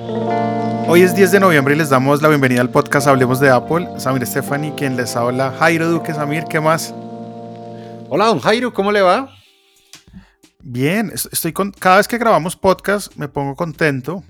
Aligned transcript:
Hoy 0.00 1.02
es 1.02 1.16
10 1.16 1.32
de 1.32 1.40
noviembre 1.40 1.74
y 1.74 1.78
les 1.78 1.90
damos 1.90 2.22
la 2.22 2.28
bienvenida 2.28 2.60
al 2.60 2.70
podcast 2.70 3.08
Hablemos 3.08 3.40
de 3.40 3.50
Apple. 3.50 3.88
Samir 3.98 4.24
Stephanie, 4.24 4.72
quien 4.76 4.96
les 4.96 5.16
habla. 5.16 5.52
Jairo 5.58 5.90
Duque, 5.90 6.14
Samir, 6.14 6.44
¿qué 6.44 6.60
más? 6.60 6.94
Hola, 8.08 8.26
don 8.26 8.38
Jairo, 8.38 8.72
¿cómo 8.72 8.92
le 8.92 9.02
va? 9.02 9.34
Bien, 10.60 11.10
estoy 11.12 11.52
con, 11.52 11.72
cada 11.72 11.96
vez 11.96 12.06
que 12.06 12.16
grabamos 12.16 12.54
podcast 12.54 13.16
me 13.16 13.26
pongo 13.28 13.56
contento 13.56 14.22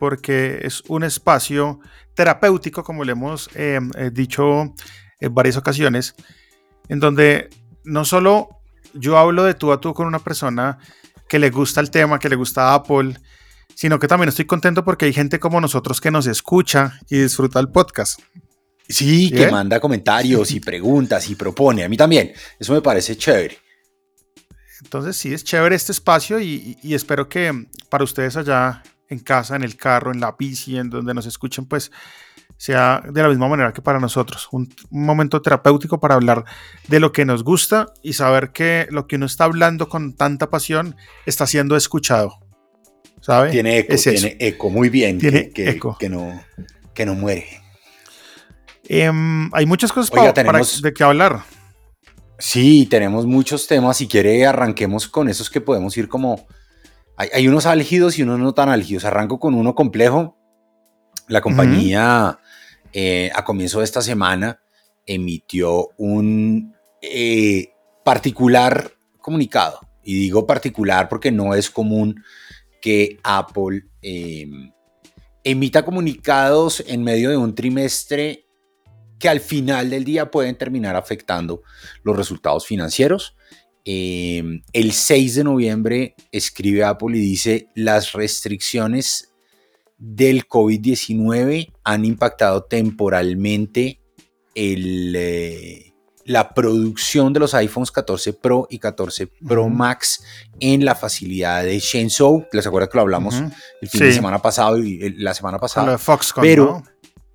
porque 0.00 0.58
es 0.62 0.82
un 0.88 1.04
espacio 1.04 1.78
terapéutico, 2.14 2.82
como 2.82 3.04
le 3.04 3.12
hemos 3.12 3.48
eh, 3.54 3.78
eh, 3.96 4.10
dicho 4.12 4.74
en 5.20 5.34
varias 5.34 5.56
ocasiones, 5.56 6.16
en 6.88 6.98
donde 6.98 7.48
no 7.84 8.04
solo 8.04 8.48
yo 8.92 9.18
hablo 9.18 9.44
de 9.44 9.54
tú 9.54 9.70
a 9.70 9.80
tú 9.80 9.94
con 9.94 10.08
una 10.08 10.18
persona 10.18 10.78
que 11.28 11.38
le 11.38 11.50
gusta 11.50 11.80
el 11.80 11.92
tema, 11.92 12.18
que 12.18 12.28
le 12.28 12.34
gusta 12.34 12.74
Apple, 12.74 13.14
sino 13.76 13.98
que 13.98 14.08
también 14.08 14.30
estoy 14.30 14.46
contento 14.46 14.84
porque 14.84 15.04
hay 15.04 15.12
gente 15.12 15.38
como 15.38 15.60
nosotros 15.60 16.00
que 16.00 16.10
nos 16.10 16.26
escucha 16.26 16.98
y 17.10 17.18
disfruta 17.18 17.60
el 17.60 17.68
podcast. 17.68 18.20
Sí, 18.88 19.30
que 19.30 19.50
manda 19.50 19.78
comentarios 19.78 20.50
y 20.52 20.60
preguntas 20.60 21.28
y 21.28 21.34
propone. 21.34 21.84
A 21.84 21.88
mí 21.88 21.96
también. 21.96 22.32
Eso 22.58 22.72
me 22.72 22.80
parece 22.80 23.16
chévere. 23.16 23.58
Entonces 24.82 25.16
sí, 25.16 25.34
es 25.34 25.44
chévere 25.44 25.76
este 25.76 25.92
espacio 25.92 26.40
y, 26.40 26.78
y 26.82 26.94
espero 26.94 27.28
que 27.28 27.66
para 27.90 28.04
ustedes 28.04 28.36
allá 28.36 28.82
en 29.08 29.18
casa, 29.18 29.56
en 29.56 29.62
el 29.62 29.76
carro, 29.76 30.10
en 30.10 30.20
la 30.20 30.34
bici, 30.38 30.78
en 30.78 30.88
donde 30.88 31.12
nos 31.12 31.26
escuchen, 31.26 31.66
pues 31.66 31.90
sea 32.56 33.02
de 33.10 33.22
la 33.22 33.28
misma 33.28 33.48
manera 33.48 33.72
que 33.72 33.82
para 33.82 34.00
nosotros. 34.00 34.48
Un, 34.52 34.68
momento 34.90 35.42
terapéutico 35.42 36.00
para 36.00 36.14
hablar 36.14 36.44
de 36.88 37.00
lo 37.00 37.12
que 37.12 37.24
nos 37.24 37.44
gusta 37.44 37.92
y 38.02 38.14
saber 38.14 38.52
que 38.52 38.86
lo 38.90 39.06
que 39.06 39.16
uno 39.16 39.26
está 39.26 39.44
hablando 39.44 39.88
con 39.88 40.14
tanta 40.14 40.50
pasión 40.50 40.96
está 41.26 41.46
siendo 41.46 41.76
escuchado. 41.76 42.45
Tiene 43.50 43.78
eco, 43.78 43.96
tiene 43.96 44.36
eco, 44.38 44.70
muy 44.70 44.88
bien. 44.88 45.18
Tiene 45.18 45.50
que, 45.50 45.70
eco. 45.70 45.96
Que, 45.98 46.08
no, 46.08 46.40
que 46.94 47.04
no 47.04 47.14
muere. 47.14 47.46
Em, 48.88 49.50
hay 49.52 49.66
muchas 49.66 49.92
cosas 49.92 50.10
para, 50.10 50.32
de 50.32 50.94
qué 50.94 51.04
hablar. 51.04 51.42
Sí, 52.38 52.86
tenemos 52.86 53.26
muchos 53.26 53.66
temas. 53.66 53.96
Si 53.96 54.06
quiere, 54.06 54.46
arranquemos 54.46 55.08
con 55.08 55.28
esos 55.28 55.50
que 55.50 55.60
podemos 55.60 55.96
ir 55.96 56.08
como. 56.08 56.46
Hay, 57.16 57.28
hay 57.32 57.48
unos 57.48 57.66
álgidos 57.66 58.18
y 58.18 58.22
unos 58.22 58.38
no 58.38 58.54
tan 58.54 58.68
álgidos. 58.68 59.04
Arranco 59.04 59.40
con 59.40 59.54
uno 59.54 59.74
complejo. 59.74 60.36
La 61.28 61.40
compañía 61.40 62.38
eh, 62.92 63.30
a 63.34 63.44
comienzo 63.44 63.80
de 63.80 63.84
esta 63.84 64.00
semana 64.00 64.60
emitió 65.04 65.88
un 65.96 66.74
eh, 67.02 67.72
particular 68.04 68.92
comunicado. 69.18 69.80
Y 70.04 70.14
digo 70.14 70.46
particular 70.46 71.08
porque 71.08 71.32
no 71.32 71.54
es 71.54 71.68
común 71.68 72.22
que 72.80 73.18
Apple 73.22 73.84
em, 74.02 74.72
emita 75.44 75.84
comunicados 75.84 76.82
en 76.86 77.02
medio 77.02 77.30
de 77.30 77.36
un 77.36 77.54
trimestre 77.54 78.46
que 79.18 79.28
al 79.28 79.40
final 79.40 79.90
del 79.90 80.04
día 80.04 80.30
pueden 80.30 80.56
terminar 80.56 80.96
afectando 80.96 81.62
los 82.02 82.16
resultados 82.16 82.66
financieros. 82.66 83.36
Em, 83.84 84.62
el 84.72 84.92
6 84.92 85.36
de 85.36 85.44
noviembre 85.44 86.14
escribe 86.32 86.82
Apple 86.84 87.16
y 87.16 87.20
dice 87.20 87.68
las 87.74 88.12
restricciones 88.12 89.32
del 89.98 90.46
COVID-19 90.48 91.72
han 91.84 92.04
impactado 92.04 92.64
temporalmente 92.64 94.00
eh, 94.54 95.85
la 96.26 96.52
producción 96.52 97.32
de 97.32 97.40
los 97.40 97.54
iPhones 97.54 97.90
14 97.90 98.32
Pro 98.34 98.66
y 98.68 98.78
14 98.78 99.26
Pro 99.26 99.68
Max 99.68 100.22
en 100.60 100.84
la 100.84 100.94
facilidad 100.94 101.62
de 101.62 101.78
Shenzhou. 101.78 102.46
Les 102.52 102.66
acuerdo 102.66 102.88
que 102.88 102.98
lo 102.98 103.02
hablamos 103.02 103.36
el 103.80 103.88
fin 103.88 104.00
de 104.00 104.12
semana 104.12 104.42
pasado 104.42 104.78
y 104.78 105.14
la 105.18 105.34
semana 105.34 105.58
pasada. 105.58 105.92
de 105.92 105.98
Foxconn, 105.98 106.42
pero, 106.42 106.82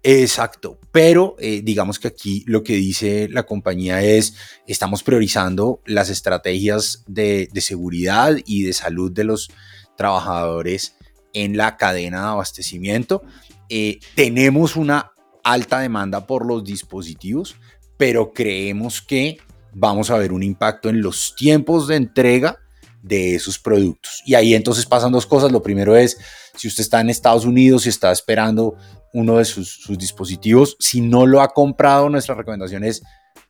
Exacto, 0.03 0.79
pero 0.91 1.35
eh, 1.37 1.61
digamos 1.63 1.99
que 1.99 2.07
aquí 2.07 2.43
lo 2.47 2.63
que 2.63 2.73
dice 2.73 3.29
la 3.29 3.43
compañía 3.43 4.01
es, 4.01 4.33
estamos 4.65 5.03
priorizando 5.03 5.79
las 5.85 6.09
estrategias 6.09 7.03
de, 7.07 7.49
de 7.51 7.61
seguridad 7.61 8.35
y 8.45 8.63
de 8.63 8.73
salud 8.73 9.11
de 9.11 9.25
los 9.25 9.51
trabajadores 9.95 10.95
en 11.33 11.55
la 11.55 11.77
cadena 11.77 12.21
de 12.21 12.27
abastecimiento. 12.29 13.21
Eh, 13.69 13.99
tenemos 14.15 14.75
una 14.75 15.11
alta 15.43 15.79
demanda 15.79 16.25
por 16.25 16.45
los 16.45 16.63
dispositivos, 16.63 17.55
pero 18.01 18.33
creemos 18.33 18.99
que 18.99 19.37
vamos 19.73 20.09
a 20.09 20.17
ver 20.17 20.31
un 20.31 20.41
impacto 20.41 20.89
en 20.89 21.03
los 21.03 21.35
tiempos 21.35 21.87
de 21.87 21.97
entrega 21.97 22.57
de 23.03 23.35
esos 23.35 23.59
productos. 23.59 24.23
Y 24.25 24.33
ahí 24.33 24.55
entonces 24.55 24.87
pasan 24.87 25.11
dos 25.11 25.27
cosas. 25.27 25.51
Lo 25.51 25.61
primero 25.61 25.95
es, 25.95 26.17
si 26.55 26.67
usted 26.67 26.81
está 26.81 26.99
en 26.99 27.11
Estados 27.11 27.45
Unidos 27.45 27.85
y 27.85 27.89
está 27.89 28.11
esperando 28.11 28.75
uno 29.13 29.37
de 29.37 29.45
sus, 29.45 29.83
sus 29.83 29.99
dispositivos, 29.99 30.75
si 30.79 30.99
no 30.99 31.27
lo 31.27 31.41
ha 31.41 31.49
comprado, 31.49 32.09
nuestra 32.09 32.33
recomendación 32.33 32.83
es 32.83 33.03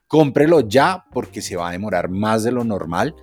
cómprelo 0.06 0.60
ya 0.60 1.02
porque 1.10 1.40
se 1.40 1.56
va 1.56 1.70
a 1.70 1.72
demorar 1.72 2.10
más 2.10 2.44
de 2.44 2.52
lo 2.52 2.62
normal. 2.62 3.14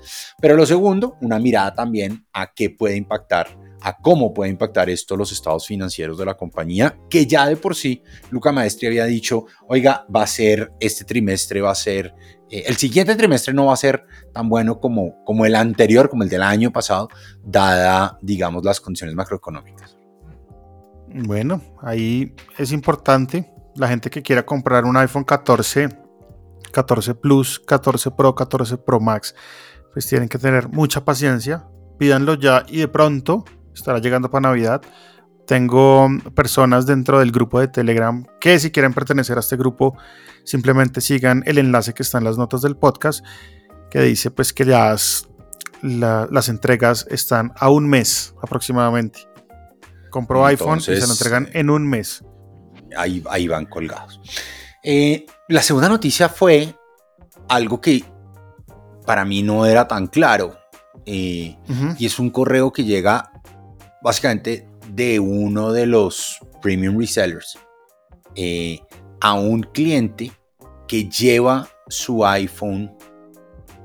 Pero 0.41 0.55
lo 0.55 0.65
segundo, 0.65 1.15
una 1.21 1.37
mirada 1.37 1.75
también 1.75 2.25
a 2.33 2.53
qué 2.55 2.71
puede 2.71 2.95
impactar 2.95 3.55
a 3.81 3.97
cómo 3.97 4.33
puede 4.33 4.51
impactar 4.51 4.89
esto 4.89 5.15
los 5.15 5.31
estados 5.31 5.65
financieros 5.65 6.17
de 6.17 6.25
la 6.25 6.35
compañía, 6.35 6.97
que 7.09 7.25
ya 7.25 7.45
de 7.47 7.55
por 7.55 7.75
sí 7.75 8.03
Luca 8.29 8.51
Maestri 8.51 8.87
había 8.87 9.05
dicho, 9.05 9.45
oiga, 9.67 10.05
va 10.13 10.23
a 10.23 10.27
ser 10.27 10.71
este 10.79 11.05
trimestre, 11.05 11.61
va 11.61 11.71
a 11.71 11.75
ser, 11.75 12.13
eh, 12.49 12.63
el 12.67 12.75
siguiente 12.75 13.15
trimestre 13.15 13.53
no 13.53 13.67
va 13.67 13.73
a 13.73 13.77
ser 13.77 14.05
tan 14.33 14.49
bueno 14.49 14.79
como, 14.79 15.23
como 15.23 15.45
el 15.45 15.55
anterior, 15.55 16.09
como 16.09 16.23
el 16.23 16.29
del 16.29 16.43
año 16.43 16.71
pasado, 16.71 17.09
dada, 17.43 18.17
digamos, 18.21 18.63
las 18.63 18.81
condiciones 18.81 19.15
macroeconómicas. 19.15 19.95
Bueno, 21.11 21.61
ahí 21.81 22.33
es 22.57 22.71
importante, 22.71 23.51
la 23.75 23.87
gente 23.87 24.09
que 24.09 24.21
quiera 24.21 24.45
comprar 24.45 24.85
un 24.85 24.95
iPhone 24.97 25.23
14, 25.23 25.89
14 26.71 27.15
Plus, 27.15 27.59
14 27.59 28.11
Pro, 28.11 28.35
14 28.35 28.77
Pro 28.77 28.99
Max, 28.99 29.33
pues 29.93 30.05
tienen 30.07 30.29
que 30.29 30.37
tener 30.37 30.69
mucha 30.69 31.03
paciencia, 31.03 31.67
pídanlo 31.97 32.35
ya 32.35 32.63
y 32.67 32.77
de 32.77 32.87
pronto 32.87 33.43
estará 33.79 33.99
llegando 33.99 34.29
para 34.29 34.49
Navidad. 34.49 34.81
Tengo 35.45 36.07
personas 36.35 36.85
dentro 36.85 37.19
del 37.19 37.31
grupo 37.31 37.59
de 37.59 37.67
Telegram 37.67 38.25
que 38.39 38.59
si 38.59 38.71
quieren 38.71 38.93
pertenecer 38.93 39.37
a 39.37 39.39
este 39.39 39.57
grupo, 39.57 39.97
simplemente 40.43 41.01
sigan 41.01 41.43
el 41.45 41.57
enlace 41.57 41.93
que 41.93 42.03
está 42.03 42.19
en 42.19 42.23
las 42.23 42.37
notas 42.37 42.61
del 42.61 42.77
podcast, 42.77 43.25
que 43.89 44.01
dice 44.01 44.29
pues 44.29 44.53
que 44.53 44.65
las, 44.65 45.27
las 45.81 46.49
entregas 46.49 47.07
están 47.09 47.51
a 47.57 47.69
un 47.69 47.89
mes 47.89 48.35
aproximadamente. 48.43 49.21
Compro 50.11 50.45
iPhone 50.45 50.79
y 50.79 50.81
se 50.81 50.99
lo 50.99 51.13
entregan 51.13 51.49
en 51.53 51.69
un 51.69 51.87
mes. 51.87 52.23
Ahí, 52.95 53.23
ahí 53.29 53.47
van 53.47 53.65
colgados. 53.65 54.21
Eh, 54.83 55.25
la 55.47 55.61
segunda 55.61 55.89
noticia 55.89 56.29
fue 56.29 56.75
algo 57.47 57.81
que 57.81 58.03
para 59.05 59.25
mí 59.25 59.41
no 59.41 59.65
era 59.65 59.87
tan 59.87 60.07
claro. 60.07 60.57
Eh, 61.05 61.57
y 61.97 62.05
es 62.05 62.19
un 62.19 62.29
correo 62.29 62.71
que 62.71 62.83
llega 62.83 63.31
básicamente 64.01 64.67
de 64.93 65.19
uno 65.19 65.71
de 65.71 65.85
los 65.85 66.39
premium 66.61 66.97
resellers 66.97 67.57
eh, 68.35 68.79
a 69.21 69.33
un 69.33 69.61
cliente 69.61 70.31
que 70.87 71.09
lleva 71.09 71.67
su 71.87 72.25
iPhone 72.25 72.95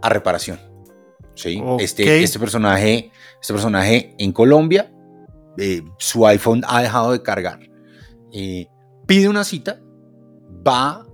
a 0.00 0.08
reparación. 0.08 0.58
¿sí? 1.34 1.62
Este, 1.78 2.22
este, 2.22 2.38
personaje, 2.38 3.10
este 3.40 3.52
personaje 3.52 4.14
en 4.18 4.32
Colombia, 4.32 4.92
eh, 5.58 5.82
su 5.98 6.26
iPhone 6.26 6.62
ha 6.66 6.82
dejado 6.82 7.12
de 7.12 7.22
cargar. 7.22 7.60
Eh, 8.32 8.66
pide 9.06 9.28
una 9.28 9.44
cita, 9.44 9.80
va 10.66 11.06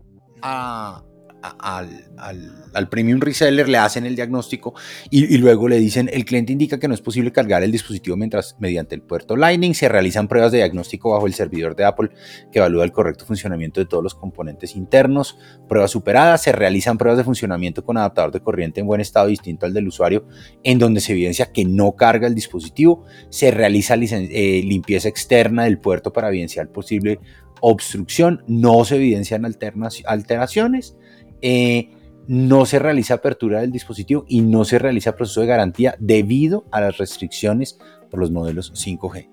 a, 0.42 1.04
al, 1.42 2.88
premium 2.88 3.20
reseller, 3.20 3.68
le 3.68 3.78
hacen 3.78 4.06
el 4.06 4.16
diagnóstico 4.16 4.74
y, 5.10 5.38
luego 5.38 5.68
le 5.68 5.78
dicen, 5.78 6.10
el 6.12 6.24
cliente 6.24 6.52
indica 6.52 6.78
que 6.78 6.88
no 6.88 6.94
es 6.94 7.00
posible 7.00 7.32
cargar 7.32 7.62
el 7.62 7.72
dispositivo 7.72 8.16
mientras 8.16 8.56
mediante 8.58 8.94
el 8.94 9.02
puerto 9.02 9.36
Lightning 9.36 9.74
se 9.74 9.88
realizan 9.88 10.28
pruebas 10.28 10.52
de 10.52 10.58
diagnóstico 10.58 11.12
bajo 11.12 11.26
el 11.26 11.34
servidor 11.34 11.76
de 11.76 11.84
Apple 11.84 12.10
que 12.52 12.58
evalúa 12.58 12.84
el 12.84 12.92
correcto 12.92 13.24
funcionamiento 13.24 13.80
de 13.80 13.86
todos 13.86 14.02
los 14.02 14.14
componentes 14.14 14.76
internos, 14.76 15.38
pruebas 15.68 15.90
superadas, 15.90 16.42
se 16.42 16.52
realizan 16.52 16.98
pruebas 16.98 17.18
de 17.18 17.24
funcionamiento 17.24 17.84
con 17.84 17.96
adaptador 17.96 18.32
de 18.32 18.40
corriente 18.40 18.80
en 18.80 18.86
buen 18.86 19.00
estado 19.00 19.28
distinto 19.28 19.66
al 19.66 19.74
del 19.74 19.88
usuario 19.88 20.26
en 20.62 20.78
donde 20.78 21.00
se 21.00 21.12
evidencia 21.12 21.52
que 21.52 21.64
no 21.64 21.92
carga 21.92 22.26
el 22.26 22.34
dispositivo, 22.34 23.04
se 23.30 23.50
realiza 23.50 23.94
eh, 23.94 24.62
limpieza 24.64 25.08
externa 25.08 25.64
del 25.64 25.78
puerto 25.78 26.12
para 26.12 26.28
evidenciar 26.28 26.70
posible 26.70 27.20
obstrucción, 27.60 28.42
no 28.46 28.84
se 28.84 28.96
evidencian 28.96 29.44
alteraciones 29.44 30.96
eh, 31.42 31.90
no 32.26 32.64
se 32.64 32.78
realiza 32.78 33.14
apertura 33.14 33.60
del 33.60 33.72
dispositivo 33.72 34.24
y 34.28 34.40
no 34.40 34.64
se 34.64 34.78
realiza 34.78 35.16
proceso 35.16 35.40
de 35.40 35.46
garantía 35.46 35.96
debido 35.98 36.64
a 36.70 36.80
las 36.80 36.98
restricciones 36.98 37.78
por 38.10 38.20
los 38.20 38.30
modelos 38.30 38.72
5G. 38.74 39.28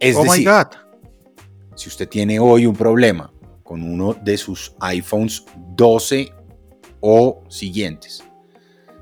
Es 0.00 0.16
oh 0.16 0.22
decir, 0.22 0.48
si 1.74 1.88
usted 1.88 2.08
tiene 2.08 2.38
hoy 2.38 2.66
un 2.66 2.74
problema 2.74 3.32
con 3.62 3.82
uno 3.82 4.14
de 4.14 4.36
sus 4.38 4.74
iPhones 4.80 5.44
12 5.76 6.32
o 7.00 7.42
siguientes, 7.48 8.24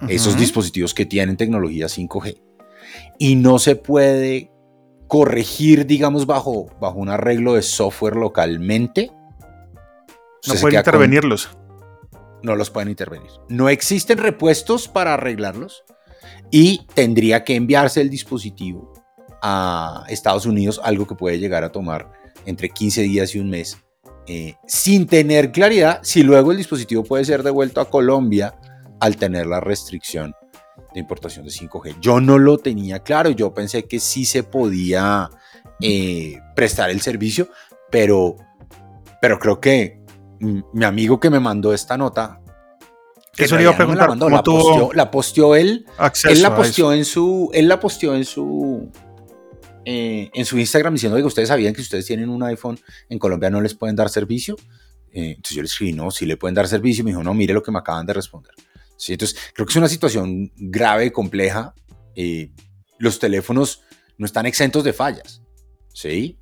esos 0.08 0.36
dispositivos 0.36 0.92
que 0.92 1.06
tienen 1.06 1.36
tecnología 1.36 1.86
5G, 1.86 2.40
y 3.18 3.36
no 3.36 3.58
se 3.58 3.76
puede 3.76 4.50
corregir, 5.08 5.86
digamos, 5.86 6.26
bajo, 6.26 6.66
bajo 6.80 6.98
un 6.98 7.08
arreglo 7.08 7.54
de 7.54 7.62
software 7.62 8.16
localmente. 8.16 9.10
No 10.46 10.54
pueden 10.54 10.78
intervenirlos. 10.78 11.55
No 12.42 12.56
los 12.56 12.70
pueden 12.70 12.88
intervenir. 12.88 13.30
No 13.48 13.68
existen 13.68 14.18
repuestos 14.18 14.88
para 14.88 15.14
arreglarlos 15.14 15.84
y 16.50 16.86
tendría 16.94 17.44
que 17.44 17.56
enviarse 17.56 18.00
el 18.00 18.10
dispositivo 18.10 18.92
a 19.42 20.04
Estados 20.08 20.46
Unidos, 20.46 20.80
algo 20.82 21.06
que 21.06 21.14
puede 21.14 21.38
llegar 21.38 21.64
a 21.64 21.72
tomar 21.72 22.12
entre 22.44 22.70
15 22.70 23.02
días 23.02 23.34
y 23.34 23.40
un 23.40 23.50
mes, 23.50 23.78
eh, 24.26 24.54
sin 24.66 25.06
tener 25.06 25.52
claridad 25.52 26.00
si 26.02 26.22
luego 26.22 26.50
el 26.50 26.58
dispositivo 26.58 27.04
puede 27.04 27.24
ser 27.24 27.42
devuelto 27.42 27.80
a 27.80 27.90
Colombia 27.90 28.54
al 29.00 29.16
tener 29.16 29.46
la 29.46 29.60
restricción 29.60 30.34
de 30.94 31.00
importación 31.00 31.44
de 31.44 31.52
5G. 31.52 31.96
Yo 32.00 32.20
no 32.20 32.38
lo 32.38 32.58
tenía 32.58 33.00
claro, 33.00 33.30
yo 33.30 33.52
pensé 33.52 33.84
que 33.84 34.00
sí 34.00 34.24
se 34.24 34.42
podía 34.42 35.30
eh, 35.80 36.38
prestar 36.54 36.90
el 36.90 37.00
servicio, 37.00 37.48
pero, 37.90 38.36
pero 39.20 39.38
creo 39.38 39.60
que 39.60 40.00
mi 40.40 40.84
amigo 40.84 41.18
que 41.20 41.30
me 41.30 41.40
mandó 41.40 41.72
esta 41.72 41.96
nota 41.96 42.40
eso 43.36 43.56
le 43.56 43.62
iba 43.62 43.72
a 43.72 43.76
preguntar. 43.76 44.08
La, 44.08 44.28
la, 44.28 44.42
posteó, 44.42 44.92
la, 44.92 45.10
posteó, 45.10 45.54
él. 45.54 45.86
Él 46.24 46.42
la 46.42 46.56
posteó 46.56 46.92
en 46.92 47.04
su. 47.04 47.50
Él 47.52 47.68
la 47.68 47.78
posteó 47.80 48.14
en 48.14 48.24
su. 48.24 48.90
Eh, 49.84 50.30
en 50.34 50.44
su 50.44 50.58
Instagram 50.58 50.94
diciendo 50.94 51.16
que 51.16 51.22
ustedes 51.22 51.48
sabían 51.48 51.72
que 51.72 51.76
si 51.76 51.84
ustedes 51.84 52.06
tienen 52.06 52.28
un 52.28 52.42
iPhone 52.42 52.76
en 53.08 53.20
Colombia 53.20 53.50
no 53.50 53.60
les 53.60 53.74
pueden 53.74 53.94
dar 53.94 54.08
servicio. 54.08 54.56
Eh, 55.12 55.34
entonces 55.36 55.54
yo 55.54 55.62
le 55.62 55.66
escribí, 55.66 55.92
no, 55.92 56.10
sí 56.10 56.26
le 56.26 56.36
pueden 56.36 56.54
dar 56.54 56.66
servicio. 56.66 57.04
Me 57.04 57.10
dijo, 57.10 57.22
no, 57.22 57.34
mire 57.34 57.54
lo 57.54 57.62
que 57.62 57.70
me 57.70 57.78
acaban 57.78 58.06
de 58.06 58.14
responder. 58.14 58.52
¿Sí? 58.96 59.12
Entonces 59.12 59.38
creo 59.54 59.66
que 59.66 59.72
es 59.72 59.76
una 59.76 59.88
situación 59.88 60.50
grave, 60.56 61.12
compleja. 61.12 61.74
Eh, 62.14 62.50
los 62.98 63.18
teléfonos 63.18 63.82
no 64.18 64.26
están 64.26 64.46
exentos 64.46 64.82
de 64.84 64.92
fallas. 64.92 65.42
¿Sí? 65.92 66.38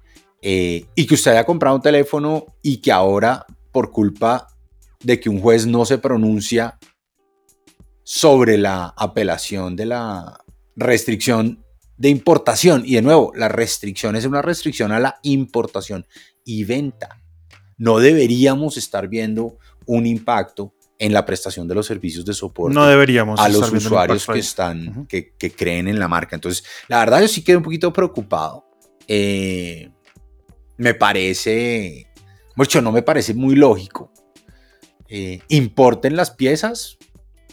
y 0.47 1.07
que 1.07 1.15
usted 1.15 1.31
haya 1.31 1.45
comprado 1.45 1.75
un 1.75 1.81
teléfono 1.81 2.45
y 2.61 2.77
que 2.83 2.93
ahora, 2.93 3.47
por 3.75 3.91
culpa 3.91 4.47
de 5.03 5.19
que 5.19 5.29
un 5.29 5.41
juez 5.41 5.67
no 5.67 5.85
se 5.85 5.99
pronuncia 5.99 6.79
sobre 8.05 8.57
la 8.57 8.95
apelación 8.97 9.75
de 9.75 9.87
la 9.87 10.39
restricción 10.77 11.65
de 11.97 12.09
importación. 12.09 12.85
Y 12.87 12.95
de 12.95 13.03
nuevo, 13.03 13.33
la 13.35 13.49
restricción 13.49 14.15
es 14.15 14.25
una 14.25 14.43
restricción 14.43 14.93
a 14.93 15.01
la 15.01 15.19
importación 15.23 16.07
y 16.45 16.63
venta. 16.65 17.21
No 17.77 17.99
deberíamos 17.99 18.77
estar 18.77 19.09
viendo 19.09 19.59
un 19.87 20.07
impacto 20.07 20.73
en 20.97 21.13
la 21.13 21.27
prestación 21.27 21.67
de 21.67 21.75
los 21.75 21.87
servicios 21.87 22.25
de 22.25 22.33
soporte 22.33 22.73
no 22.73 22.87
deberíamos 22.87 23.41
a 23.41 23.49
los 23.49 23.73
usuarios 23.73 24.25
que 24.27 24.39
están 24.39 25.07
que, 25.07 25.35
creen 25.55 25.89
en 25.89 25.99
la 25.99 26.07
marca. 26.07 26.37
Entonces, 26.37 26.65
la 26.87 27.01
verdad 27.01 27.21
yo 27.21 27.29
sí 27.29 27.43
quedé 27.43 27.57
un 27.57 27.65
poquito 27.65 27.93
preocupado. 27.93 28.65
Eh, 29.09 29.91
me 30.77 30.95
parece, 30.95 32.07
mucho 32.57 32.81
no 32.81 32.93
me 32.93 33.03
parece 33.03 33.35
muy 33.35 33.57
lógico 33.57 34.13
eh, 35.09 35.43
importen 35.49 36.17
las 36.17 36.31
piezas, 36.31 36.99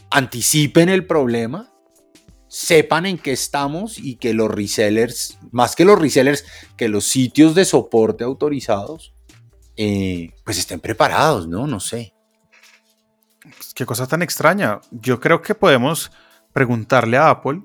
anticipen 0.10 0.90
el 0.90 1.06
problema, 1.06 1.72
sepan 2.48 3.06
en 3.06 3.18
qué 3.18 3.34
estamos 3.34 4.00
y 4.00 4.16
que 4.16 4.34
los 4.34 4.50
resellers, 4.50 5.38
más 5.52 5.76
que 5.76 5.86
los 5.86 6.00
resellers, 6.00 6.46
que 6.78 6.88
los 6.88 7.06
sitios 7.06 7.54
de 7.54 7.66
soporte 7.66 8.24
autorizados, 8.24 9.14
eh, 9.76 10.32
pues 10.44 10.58
estén 10.58 10.80
preparados, 10.80 11.48
¿no? 11.48 11.68
No 11.68 11.80
sé. 11.80 12.14
Qué 13.76 13.86
cosa 13.86 14.08
tan 14.08 14.22
extraña. 14.22 14.80
Yo 14.92 15.20
creo 15.20 15.42
que 15.42 15.54
podemos 15.54 16.12
preguntarle 16.54 17.18
a 17.18 17.30
Apple 17.30 17.62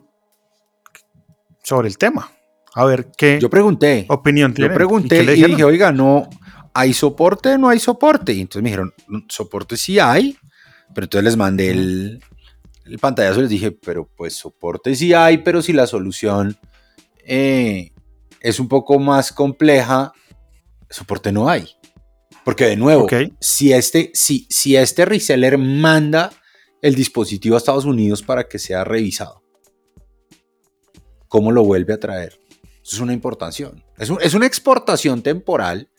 sobre 1.63 1.89
el 1.89 1.97
tema. 1.97 2.31
A 2.75 2.85
ver 2.85 3.11
qué 3.17 3.39
yo 3.41 3.49
pregunté, 3.49 4.05
opinión 4.09 4.53
tiene. 4.53 4.69
Yo 4.69 4.75
pregunté 4.75 5.23
y, 5.23 5.43
dije, 5.43 5.65
oiga, 5.65 5.91
no, 5.91 6.29
¿hay 6.77 6.93
soporte 6.93 7.55
o 7.55 7.59
no 7.59 7.71
hay 7.71 7.79
soporte? 7.79 8.35
Y 8.35 8.43
entonces 8.43 8.63
me 8.63 8.69
dijeron, 8.69 8.93
mm, 9.09 9.19
soporte 9.29 9.77
sí 9.77 9.99
hay, 9.99 10.37
pero 10.95 11.07
entonces 11.07 11.25
les 11.25 11.37
mandé 11.37 11.71
el, 11.71 12.23
el 12.85 12.99
pantallazo 12.99 13.39
y 13.39 13.43
les 13.43 13.51
dije, 13.51 13.73
pero 13.73 14.07
pues 14.17 14.35
soporte 14.35 14.95
sí 14.95 15.15
hay, 15.15 15.39
pero 15.39 15.63
si 15.63 15.73
la 15.73 15.87
solución 15.87 16.59
eh, 17.25 17.93
es 18.41 18.61
un 18.61 18.69
poco 18.69 18.99
más 18.99 19.33
compleja, 19.33 20.13
soporte 20.91 21.33
no 21.33 21.49
hay. 21.49 21.69
Porque 22.45 22.67
de 22.67 22.77
nuevo, 22.77 23.09
si, 23.41 23.73
este, 23.73 24.13
si, 24.15 24.47
si 24.51 24.77
este 24.77 25.05
reseller 25.05 25.59
manda 25.59 26.31
el 26.81 26.95
dispositivo 26.95 27.57
a 27.57 27.59
Estados 27.59 27.87
Unidos 27.87 28.23
para 28.23 28.47
que 28.47 28.61
sea 28.61 28.85
revisado, 28.85 29.43
¿cómo 31.27 31.51
lo 31.51 31.65
vuelve 31.65 31.95
a 31.95 31.99
traer? 31.99 32.39
Eso 32.85 32.97
es 32.97 33.01
una 33.01 33.15
importación. 33.15 33.83
Es, 33.99 34.13
es 34.21 34.35
una 34.35 34.47
exportación 34.47 35.23
temporal 35.23 35.91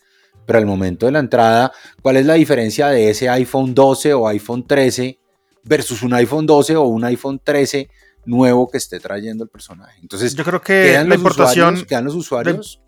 pero 0.48 0.60
al 0.60 0.64
momento 0.64 1.04
de 1.04 1.12
la 1.12 1.18
entrada, 1.18 1.72
¿cuál 2.00 2.16
es 2.16 2.24
la 2.24 2.32
diferencia 2.32 2.88
de 2.88 3.10
ese 3.10 3.28
iPhone 3.28 3.74
12 3.74 4.14
o 4.14 4.26
iPhone 4.28 4.66
13 4.66 5.18
versus 5.64 6.02
un 6.02 6.14
iPhone 6.14 6.46
12 6.46 6.74
o 6.76 6.84
un 6.84 7.04
iPhone 7.04 7.38
13 7.44 7.90
nuevo 8.24 8.66
que 8.66 8.78
esté 8.78 8.98
trayendo 8.98 9.44
el 9.44 9.50
personaje? 9.50 9.98
Entonces, 10.00 10.34
yo 10.34 10.44
creo 10.44 10.62
que 10.62 11.04
la 11.06 11.14
importación 11.14 11.84
quedan 11.84 12.06
los 12.06 12.14
usuarios. 12.14 12.80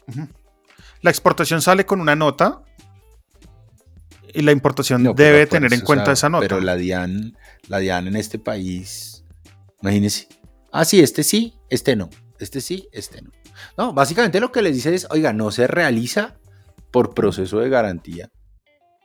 la 1.03 1.11
exportación 1.11 1.61
sale 1.61 1.85
con 1.85 2.01
una 2.01 2.17
nota 2.17 2.63
y 4.33 4.41
la 4.41 4.53
importación 4.53 5.15
debe 5.15 5.47
tener 5.47 5.75
en 5.75 5.83
cuenta 5.83 6.13
esa 6.13 6.31
nota. 6.31 6.41
Pero 6.41 6.63
la 6.63 6.77
DIAN, 6.77 7.37
la 7.69 7.79
DIAN 7.79 8.07
en 8.07 8.17
este 8.17 8.39
país, 8.39 9.23
imagínense. 9.83 10.29
Ah, 10.73 10.87
sí, 10.87 11.01
este 11.01 11.23
sí, 11.23 11.59
este 11.69 11.95
no. 11.95 12.09
Este 12.39 12.63
sí, 12.63 12.89
este 12.91 13.21
no. 13.21 13.31
No, 13.77 13.93
básicamente 13.93 14.41
lo 14.41 14.51
que 14.51 14.63
les 14.63 14.75
dice 14.75 14.95
es, 14.95 15.07
oiga, 15.11 15.35
no 15.35 15.51
se 15.51 15.67
realiza 15.67 16.40
por 16.91 17.15
proceso 17.15 17.59
de 17.61 17.69
garantía. 17.69 18.31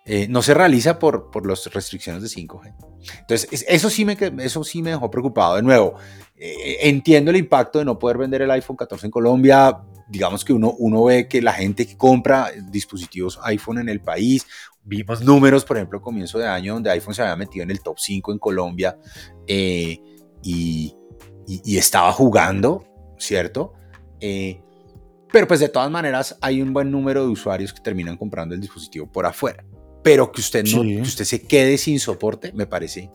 Eh, 0.08 0.28
no 0.30 0.44
se 0.44 0.54
realiza 0.54 1.00
por, 1.00 1.32
por 1.32 1.48
las 1.48 1.66
restricciones 1.74 2.22
de 2.22 2.30
5G. 2.30 2.76
Entonces, 3.22 3.66
eso 3.68 3.90
sí 3.90 4.06
me, 4.06 4.16
eso 4.40 4.64
sí 4.64 4.84
me 4.84 4.92
dejó 4.92 5.10
preocupado. 5.10 5.56
De 5.56 5.64
nuevo, 5.64 5.96
eh, 6.36 6.78
entiendo 6.82 7.32
el 7.32 7.38
impacto 7.38 7.80
de 7.80 7.86
no 7.86 7.98
poder 7.98 8.20
vender 8.20 8.44
el 8.44 8.52
iPhone 8.52 8.76
14 8.76 9.08
en 9.08 9.12
Colombia. 9.12 9.82
Digamos 10.08 10.46
que 10.46 10.54
uno, 10.54 10.76
uno 10.78 11.06
ve 11.06 11.28
que 11.28 11.42
la 11.42 11.54
gente 11.54 11.88
que 11.88 11.98
compra 11.98 12.52
dispositivos 12.70 13.40
iPhone 13.46 13.80
en 13.80 13.90
el 13.90 14.00
país, 14.00 14.46
vimos 14.84 15.24
números, 15.24 15.66
por 15.66 15.78
ejemplo, 15.78 16.00
comienzo 16.00 16.38
de 16.38 16.48
año, 16.48 16.76
donde 16.76 16.92
iPhone 16.92 17.16
se 17.16 17.24
había 17.24 17.36
metido 17.36 17.64
en 17.64 17.72
el 17.72 17.81
top 17.81 17.98
5 17.98 18.31
en 18.31 18.38
Colombia 18.38 19.00
eh, 19.48 20.00
y, 20.44 20.96
y, 21.48 21.78
estaba 21.78 22.12
jugando, 22.12 22.86
¿cierto? 23.18 23.74
Pero 25.31 25.48
pues 25.48 25.60
de 25.60 25.69
todas 25.69 25.92
maneras 25.92 26.38
hay 26.42 26.62
un 26.62 26.74
buen 26.74 26.92
número 26.92 27.24
de 27.24 27.30
usuarios 27.30 27.74
que 27.74 27.81
terminan 27.81 28.18
comprando 28.18 28.56
el 28.56 28.62
dispositivo 28.62 29.12
por 29.12 29.25
afuera. 29.25 29.66
Pero 30.04 30.31
que 30.31 30.42
usted 30.42 30.64
no, 30.66 30.81
que 30.83 31.02
usted 31.02 31.26
se 31.26 31.42
quede 31.42 31.78
sin 31.78 32.00
soporte, 32.00 32.54
me 32.54 32.68
parece, 32.68 33.11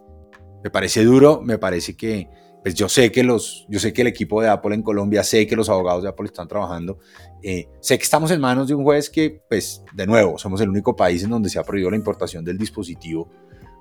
me 0.63 0.71
parece 0.71 1.05
duro, 1.05 1.41
me 1.41 1.57
parece 1.57 1.97
que, 1.97 2.29
pues 2.65 2.75
yo 2.75 2.89
sé 2.89 3.13
que 3.13 3.23
los, 3.23 3.65
yo 3.69 3.79
sé 3.79 3.93
que 3.93 4.03
el 4.03 4.09
equipo 4.09 4.43
de 4.43 4.49
Apple 4.49 4.75
en 4.75 4.83
Colombia, 4.83 5.23
sé 5.23 5.47
que 5.47 5.55
los 5.55 5.69
abogados 5.69 6.03
de 6.03 6.09
Apple 6.09 6.27
están 6.27 6.49
trabajando, 6.49 6.99
eh, 7.43 7.69
sé 7.81 7.97
que 7.97 8.03
estamos 8.03 8.33
en 8.33 8.41
manos 8.41 8.67
de 8.67 8.75
un 8.75 8.83
juez 8.83 9.09
que, 9.09 9.41
pues, 9.49 9.85
de 9.95 10.07
nuevo, 10.07 10.37
somos 10.37 10.61
el 10.61 10.69
único 10.69 10.97
país 10.97 11.23
en 11.23 11.31
donde 11.31 11.49
se 11.49 11.61
ha 11.61 11.63
prohibido 11.63 11.91
la 11.91 11.97
importación 11.97 12.45
del 12.45 12.59
dispositivo, 12.59 13.31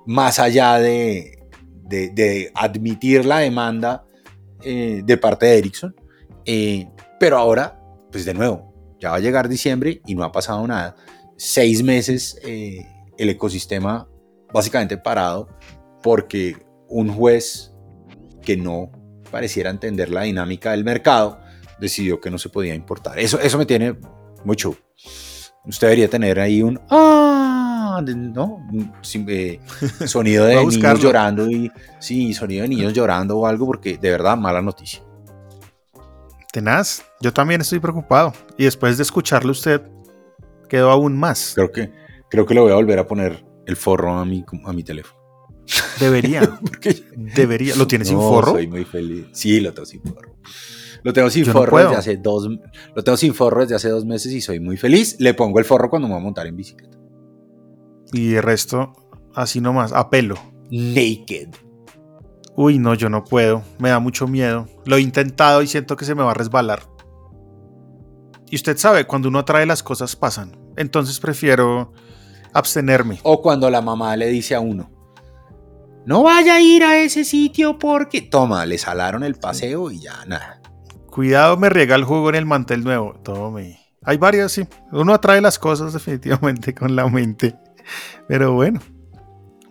más 0.06 0.38
allá 0.38 0.78
de, 0.78 1.40
de, 1.90 2.50
admitir 2.54 3.24
la 3.26 3.40
demanda 3.40 4.04
eh, 4.62 5.02
de 5.04 5.16
parte 5.16 5.46
de 5.46 5.58
Ericsson. 5.58 5.94
Eh, 6.46 6.88
pero 7.18 7.36
ahora 7.36 7.79
pues 8.10 8.24
de 8.24 8.34
nuevo, 8.34 8.96
ya 9.00 9.10
va 9.10 9.16
a 9.16 9.20
llegar 9.20 9.48
diciembre 9.48 10.00
y 10.06 10.14
no 10.14 10.24
ha 10.24 10.32
pasado 10.32 10.66
nada. 10.66 10.96
Seis 11.36 11.82
meses 11.82 12.38
eh, 12.42 12.86
el 13.16 13.30
ecosistema 13.30 14.08
básicamente 14.52 14.98
parado 14.98 15.48
porque 16.02 16.56
un 16.88 17.12
juez 17.12 17.72
que 18.42 18.56
no 18.56 18.90
pareciera 19.30 19.70
entender 19.70 20.10
la 20.10 20.22
dinámica 20.22 20.72
del 20.72 20.84
mercado 20.84 21.40
decidió 21.78 22.20
que 22.20 22.30
no 22.30 22.38
se 22.38 22.48
podía 22.48 22.74
importar. 22.74 23.18
Eso, 23.18 23.38
eso 23.40 23.58
me 23.58 23.66
tiene 23.66 23.96
mucho. 24.44 24.76
Usted 25.64 25.88
debería 25.88 26.08
tener 26.08 26.40
ahí 26.40 26.62
un 26.62 26.80
ah, 26.90 28.02
¿no? 28.04 28.66
Eh, 29.14 29.60
sonido 30.06 30.46
de 30.46 30.64
niños 30.64 31.00
llorando 31.00 31.50
y 31.50 31.70
sí, 31.98 32.32
sonido 32.34 32.62
de 32.62 32.68
niños 32.68 32.92
llorando 32.92 33.38
o 33.38 33.46
algo 33.46 33.66
porque 33.66 33.98
de 33.98 34.10
verdad 34.10 34.36
mala 34.36 34.62
noticia. 34.62 35.02
Tenaz, 36.52 37.04
yo 37.20 37.32
también 37.32 37.60
estoy 37.60 37.78
preocupado. 37.78 38.32
Y 38.58 38.64
después 38.64 38.96
de 38.96 39.02
escucharlo 39.02 39.52
usted, 39.52 39.82
quedó 40.68 40.90
aún 40.90 41.16
más. 41.16 41.52
Creo 41.54 41.70
que, 41.70 41.92
creo 42.28 42.46
que 42.46 42.54
le 42.54 42.60
voy 42.60 42.72
a 42.72 42.74
volver 42.74 42.98
a 42.98 43.06
poner 43.06 43.44
el 43.66 43.76
forro 43.76 44.14
a 44.14 44.24
mi, 44.24 44.44
a 44.64 44.72
mi 44.72 44.82
teléfono. 44.82 45.20
Debería. 46.00 46.58
Debería. 47.16 47.76
¿Lo 47.76 47.86
tienes 47.86 48.08
sin 48.08 48.18
forro? 48.18 48.52
Soy 48.52 48.66
muy 48.66 48.84
feliz. 48.84 49.26
Sí, 49.32 49.60
lo 49.60 49.72
tengo 49.72 49.86
sin 49.86 50.02
forro. 50.02 50.36
Lo 51.02 51.12
tengo 51.12 51.30
sin 51.30 51.46
forro 51.46 51.78
desde 51.78 51.96
hace 51.96 52.16
dos. 52.16 52.48
Lo 52.94 53.04
tengo 53.04 53.16
sin 53.16 53.34
forro 53.34 53.62
desde 53.62 53.74
hace 53.74 53.88
dos 53.88 54.04
meses 54.04 54.32
y 54.32 54.40
soy 54.40 54.60
muy 54.60 54.76
feliz. 54.76 55.16
Le 55.18 55.34
pongo 55.34 55.58
el 55.58 55.64
forro 55.64 55.88
cuando 55.88 56.08
me 56.08 56.14
voy 56.14 56.20
a 56.20 56.24
montar 56.24 56.46
en 56.46 56.56
bicicleta. 56.56 56.98
Y 58.12 58.34
el 58.34 58.42
resto, 58.42 58.92
así 59.34 59.60
nomás, 59.60 59.92
a 59.92 60.10
pelo. 60.10 60.36
Naked. 60.70 61.48
Uy, 62.56 62.78
no, 62.78 62.94
yo 62.94 63.08
no 63.08 63.24
puedo. 63.24 63.62
Me 63.78 63.90
da 63.90 64.00
mucho 64.00 64.26
miedo. 64.26 64.66
Lo 64.84 64.96
he 64.96 65.00
intentado 65.00 65.62
y 65.62 65.66
siento 65.66 65.96
que 65.96 66.04
se 66.04 66.14
me 66.14 66.22
va 66.22 66.32
a 66.32 66.34
resbalar. 66.34 66.82
Y 68.50 68.56
usted 68.56 68.76
sabe, 68.76 69.06
cuando 69.06 69.28
uno 69.28 69.38
atrae 69.38 69.64
las 69.66 69.82
cosas 69.82 70.16
pasan. 70.16 70.58
Entonces 70.76 71.20
prefiero 71.20 71.92
abstenerme. 72.52 73.20
O 73.22 73.40
cuando 73.40 73.70
la 73.70 73.80
mamá 73.80 74.16
le 74.16 74.28
dice 74.28 74.54
a 74.54 74.60
uno, 74.60 74.90
no 76.04 76.22
vaya 76.22 76.56
a 76.56 76.60
ir 76.60 76.82
a 76.82 76.98
ese 76.98 77.24
sitio 77.24 77.78
porque... 77.78 78.22
Toma, 78.22 78.66
le 78.66 78.78
salaron 78.78 79.22
el 79.22 79.36
paseo 79.36 79.90
y 79.90 80.00
ya 80.00 80.24
nada. 80.26 80.60
Cuidado, 81.10 81.56
me 81.56 81.68
riega 81.68 81.94
el 81.94 82.04
jugo 82.04 82.30
en 82.30 82.36
el 82.36 82.46
mantel 82.46 82.82
nuevo. 82.82 83.14
Tome. 83.22 83.78
Hay 84.02 84.16
varias, 84.16 84.52
sí. 84.52 84.66
Uno 84.92 85.12
atrae 85.12 85.40
las 85.40 85.58
cosas 85.58 85.92
definitivamente 85.92 86.74
con 86.74 86.96
la 86.96 87.06
mente. 87.08 87.56
Pero 88.26 88.52
bueno. 88.54 88.80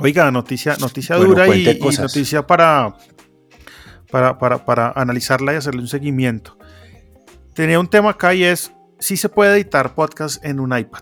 Oiga, 0.02 0.32
noticia, 0.32 0.78
noticia 0.80 1.18
dura 1.18 1.54
y, 1.54 1.78
noticia 2.00 2.48
para, 2.48 2.96
para, 4.10 4.38
para, 4.38 4.66
para, 4.66 4.92
analizarla 4.96 5.54
y 5.54 5.58
hacerle 5.58 5.82
un 5.82 5.90
seguimiento. 5.90 6.58
Tenía 7.54 7.80
un 7.80 7.90
tema 7.90 8.12
acá 8.12 8.34
y 8.34 8.46
es 8.46 8.72
si 8.98 9.18
se 9.18 9.28
puede 9.28 9.56
editar 9.56 9.96
podcast 9.96 10.44
en 10.46 10.62
un 10.62 10.78
iPad. 10.78 11.02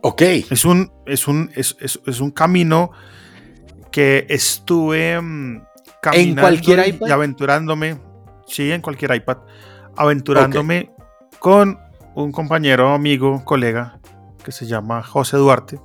Ok. 0.00 0.22
Es 0.22 0.64
un, 0.64 0.90
es 1.04 1.28
un, 1.28 1.50
es, 1.54 1.76
es, 1.80 2.20
un 2.20 2.30
camino 2.30 2.90
que 3.92 4.24
estuve 4.30 5.20
mm, 5.20 5.62
caminando 6.00 6.30
¿En 6.30 6.36
cualquier 6.40 6.88
iPad? 6.88 7.06
y 7.06 7.10
aventurándome. 7.10 8.00
Sí, 8.46 8.72
en 8.72 8.80
cualquier 8.80 9.14
iPad. 9.14 9.38
Aventurándome 9.94 10.90
con 11.38 11.78
un 12.14 12.32
compañero, 12.32 12.94
amigo, 12.94 13.44
colega 13.44 14.00
que 14.42 14.52
se 14.52 14.66
llama 14.66 15.02
José 15.02 15.36
Duarte. 15.36 15.78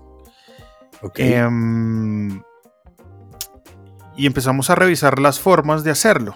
Em, 1.15 2.41
y 4.15 4.25
empezamos 4.25 4.69
a 4.69 4.75
revisar 4.75 5.19
las 5.19 5.39
formas 5.39 5.83
de 5.83 5.91
hacerlo. 5.91 6.35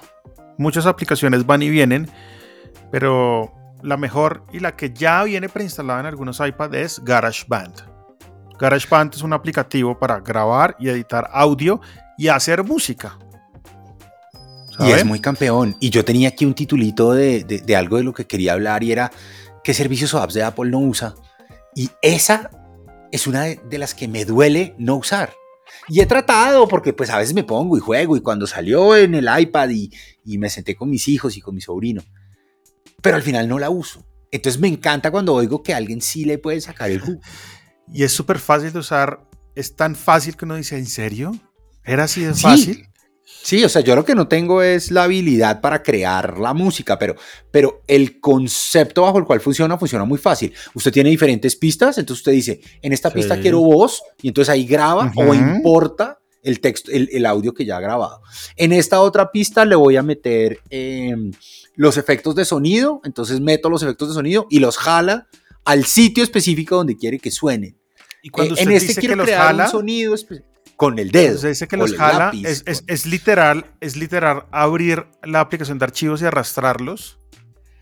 Muchas 0.57 0.85
aplicaciones 0.85 1.45
van 1.45 1.61
y 1.61 1.69
vienen, 1.69 2.09
pero 2.91 3.53
la 3.81 3.97
mejor 3.97 4.43
y 4.51 4.59
la 4.59 4.75
que 4.75 4.91
ya 4.91 5.23
viene 5.23 5.49
preinstalada 5.49 5.99
en 5.99 6.05
algunos 6.07 6.39
iPads 6.39 6.75
es 6.75 6.99
GarageBand. 7.03 7.83
GarageBand 8.59 9.13
es 9.13 9.21
un 9.21 9.33
aplicativo 9.33 9.97
para 9.99 10.19
grabar 10.19 10.75
y 10.79 10.89
editar 10.89 11.29
audio 11.31 11.79
y 12.17 12.27
hacer 12.27 12.63
música. 12.63 13.17
Y 14.79 14.91
es 14.91 15.05
muy 15.05 15.19
campeón. 15.19 15.75
Y 15.79 15.89
yo 15.89 16.05
tenía 16.05 16.29
aquí 16.29 16.45
un 16.45 16.53
titulito 16.53 17.13
de, 17.13 17.43
de, 17.43 17.75
algo 17.75 17.97
de 17.97 18.03
lo 18.03 18.13
que 18.13 18.27
quería 18.27 18.53
hablar 18.53 18.83
y 18.83 18.91
era 18.91 19.11
qué 19.63 19.73
servicios 19.73 20.13
o 20.13 20.21
apps 20.21 20.35
de 20.35 20.43
Apple 20.43 20.69
no 20.69 20.79
usa. 20.79 21.15
Y 21.75 21.89
esa 22.01 22.51
es 23.11 23.27
una 23.27 23.43
de, 23.43 23.77
las 23.77 23.93
que 23.93 24.07
me 24.07 24.25
duele 24.25 24.75
no 24.77 24.95
usar. 24.95 25.33
Y 25.87 25.99
he 26.01 26.05
tratado 26.05 26.67
porque 26.67 26.93
pues 26.93 27.09
a 27.09 27.17
veces 27.17 27.33
me 27.33 27.43
pongo 27.43 27.77
y 27.77 27.81
juego 27.81 28.15
y 28.15 28.21
cuando 28.21 28.47
salió 28.47 28.95
en 28.95 29.15
el 29.15 29.27
iPad 29.37 29.69
y, 29.69 29.91
y 30.23 30.37
me 30.37 30.49
senté 30.49 30.75
con 30.75 30.89
mis 30.89 31.07
hijos 31.07 31.37
y 31.37 31.41
con 31.41 31.55
mi 31.55 31.61
sobrino, 31.61 32.03
pero 33.01 33.15
al 33.15 33.23
final 33.23 33.47
no 33.47 33.59
la 33.59 33.69
uso. 33.69 34.05
Entonces 34.31 34.59
me 34.59 34.67
encanta 34.67 35.11
cuando 35.11 35.33
oigo 35.33 35.63
que 35.63 35.73
alguien 35.73 36.01
sí 36.01 36.25
le 36.25 36.37
puede 36.37 36.61
sacar 36.61 36.89
el 36.91 37.01
jugo. 37.01 37.21
Y 37.89 38.03
es 38.03 38.11
súper 38.11 38.37
fácil 38.37 38.73
de 38.73 38.79
usar, 38.79 39.21
es 39.55 39.77
tan 39.77 39.95
fácil 39.95 40.35
que 40.35 40.43
uno 40.43 40.57
dice, 40.57 40.77
¿en 40.77 40.87
serio? 40.87 41.31
¿Era 41.85 42.03
así 42.03 42.19
de 42.21 42.33
fácil? 42.33 42.85
Sí, 43.29 43.63
o 43.63 43.69
sea, 43.69 43.81
yo 43.81 43.93
lo 43.95 44.05
que 44.05 44.15
no 44.15 44.27
tengo 44.29 44.61
es 44.61 44.89
la 44.89 45.03
habilidad 45.03 45.59
para 45.59 45.83
crear 45.83 46.39
la 46.39 46.53
música, 46.53 46.97
pero, 46.97 47.15
pero 47.51 47.81
el 47.87 48.21
concepto 48.21 49.01
bajo 49.01 49.17
el 49.19 49.25
cual 49.25 49.41
funciona, 49.41 49.77
funciona 49.77 50.05
muy 50.05 50.17
fácil. 50.17 50.53
Usted 50.73 50.93
tiene 50.93 51.09
diferentes 51.09 51.55
pistas, 51.57 51.97
entonces 51.97 52.21
usted 52.21 52.31
dice, 52.31 52.61
en 52.81 52.93
esta 52.93 53.11
pista 53.11 53.39
quiero 53.39 53.59
voz, 53.59 54.01
y 54.21 54.29
entonces 54.29 54.49
ahí 54.49 54.65
graba 54.65 55.11
o 55.15 55.33
importa 55.33 56.19
el 56.41 56.61
texto, 56.61 56.89
el, 56.91 57.25
audio 57.25 57.53
que 57.53 57.65
ya 57.65 57.77
ha 57.77 57.81
grabado. 57.81 58.21
En 58.55 58.71
esta 58.71 59.01
otra 59.01 59.31
pista 59.31 59.65
le 59.65 59.75
voy 59.75 59.97
a 59.97 60.03
meter 60.03 60.61
em, 60.69 61.31
los 61.75 61.97
efectos 61.97 62.33
de 62.35 62.45
sonido, 62.45 63.01
entonces 63.03 63.41
meto 63.41 63.69
los 63.69 63.83
efectos 63.83 64.07
de 64.07 64.13
sonido 64.13 64.47
y 64.49 64.59
los 64.59 64.77
jala 64.77 65.27
al 65.65 65.83
sitio 65.83 66.23
específico 66.23 66.77
donde 66.77 66.95
quiere 66.95 67.19
que 67.19 67.31
suenen. 67.31 67.77
Y 68.23 68.29
cuando 68.29 68.55
eh, 68.55 68.61
en 68.61 68.71
este 68.71 68.95
quiero 68.95 69.21
crear 69.23 69.53
un 69.53 69.67
sonido 69.67 70.15
específico 70.15 70.56
con 70.77 70.99
el 70.99 71.11
dedo. 71.11 71.37
Se 71.39 71.49
dice 71.49 71.67
que 71.67 71.75
los 71.75 71.95
jala, 71.95 72.31
es, 72.43 73.05
literal, 73.07 73.65
es 73.81 73.97
literal 73.97 74.45
abrir 74.51 75.07
la 75.23 75.41
aplicación 75.41 75.79
de 75.79 75.85
archivos 75.85 76.21
y 76.21 76.25
arrastrarlos. 76.25 77.17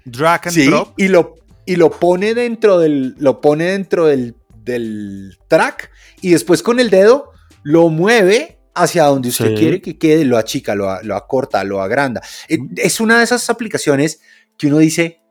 Drag 0.06 0.48
and 0.48 0.58
drop. 0.66 0.94
Y 0.98 1.10
lo, 1.10 1.36
y 1.66 1.76
lo 1.76 1.92
pone 1.92 2.34
dentro 2.34 2.80
del. 2.80 3.16
Lo 3.20 3.42
pone 3.42 3.66
dentro 3.66 4.06
del, 4.08 4.36
del 4.64 5.38
track. 5.50 5.92
Y 6.22 6.32
después 6.32 6.64
con 6.64 6.80
el 6.80 6.90
dedo 6.90 7.32
lo 7.64 7.90
mueve 7.90 8.60
hacia 8.74 9.04
donde 9.04 9.30
usted 9.30 9.56
quiere 9.56 9.82
que 9.82 9.98
quede, 9.98 10.24
lo 10.24 10.38
achica, 10.38 10.74
lo, 10.74 11.02
lo 11.04 11.16
acorta, 11.16 11.64
lo 11.64 11.82
agranda. 11.82 12.22
Eh, 12.48 12.60
es 12.78 13.00
una 13.02 13.18
de 13.18 13.26
esas 13.26 13.50
aplicaciones 13.50 14.22
que 14.58 14.68
uno 14.68 14.78
dice. 14.78 15.22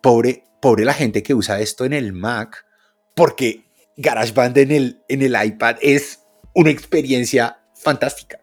Pobre, 0.00 0.44
pobre 0.60 0.84
la 0.84 0.94
gente 0.94 1.22
que 1.22 1.34
usa 1.34 1.60
esto 1.60 1.84
en 1.84 1.94
el 1.94 2.12
Mac. 2.12 2.64
Porque 3.16 3.64
GarageBand 3.96 4.58
en 4.58 4.70
el, 4.70 5.02
en 5.08 5.22
el 5.22 5.36
iPad 5.44 5.76
es 5.80 6.23
una 6.54 6.70
experiencia 6.70 7.58
fantástica. 7.74 8.38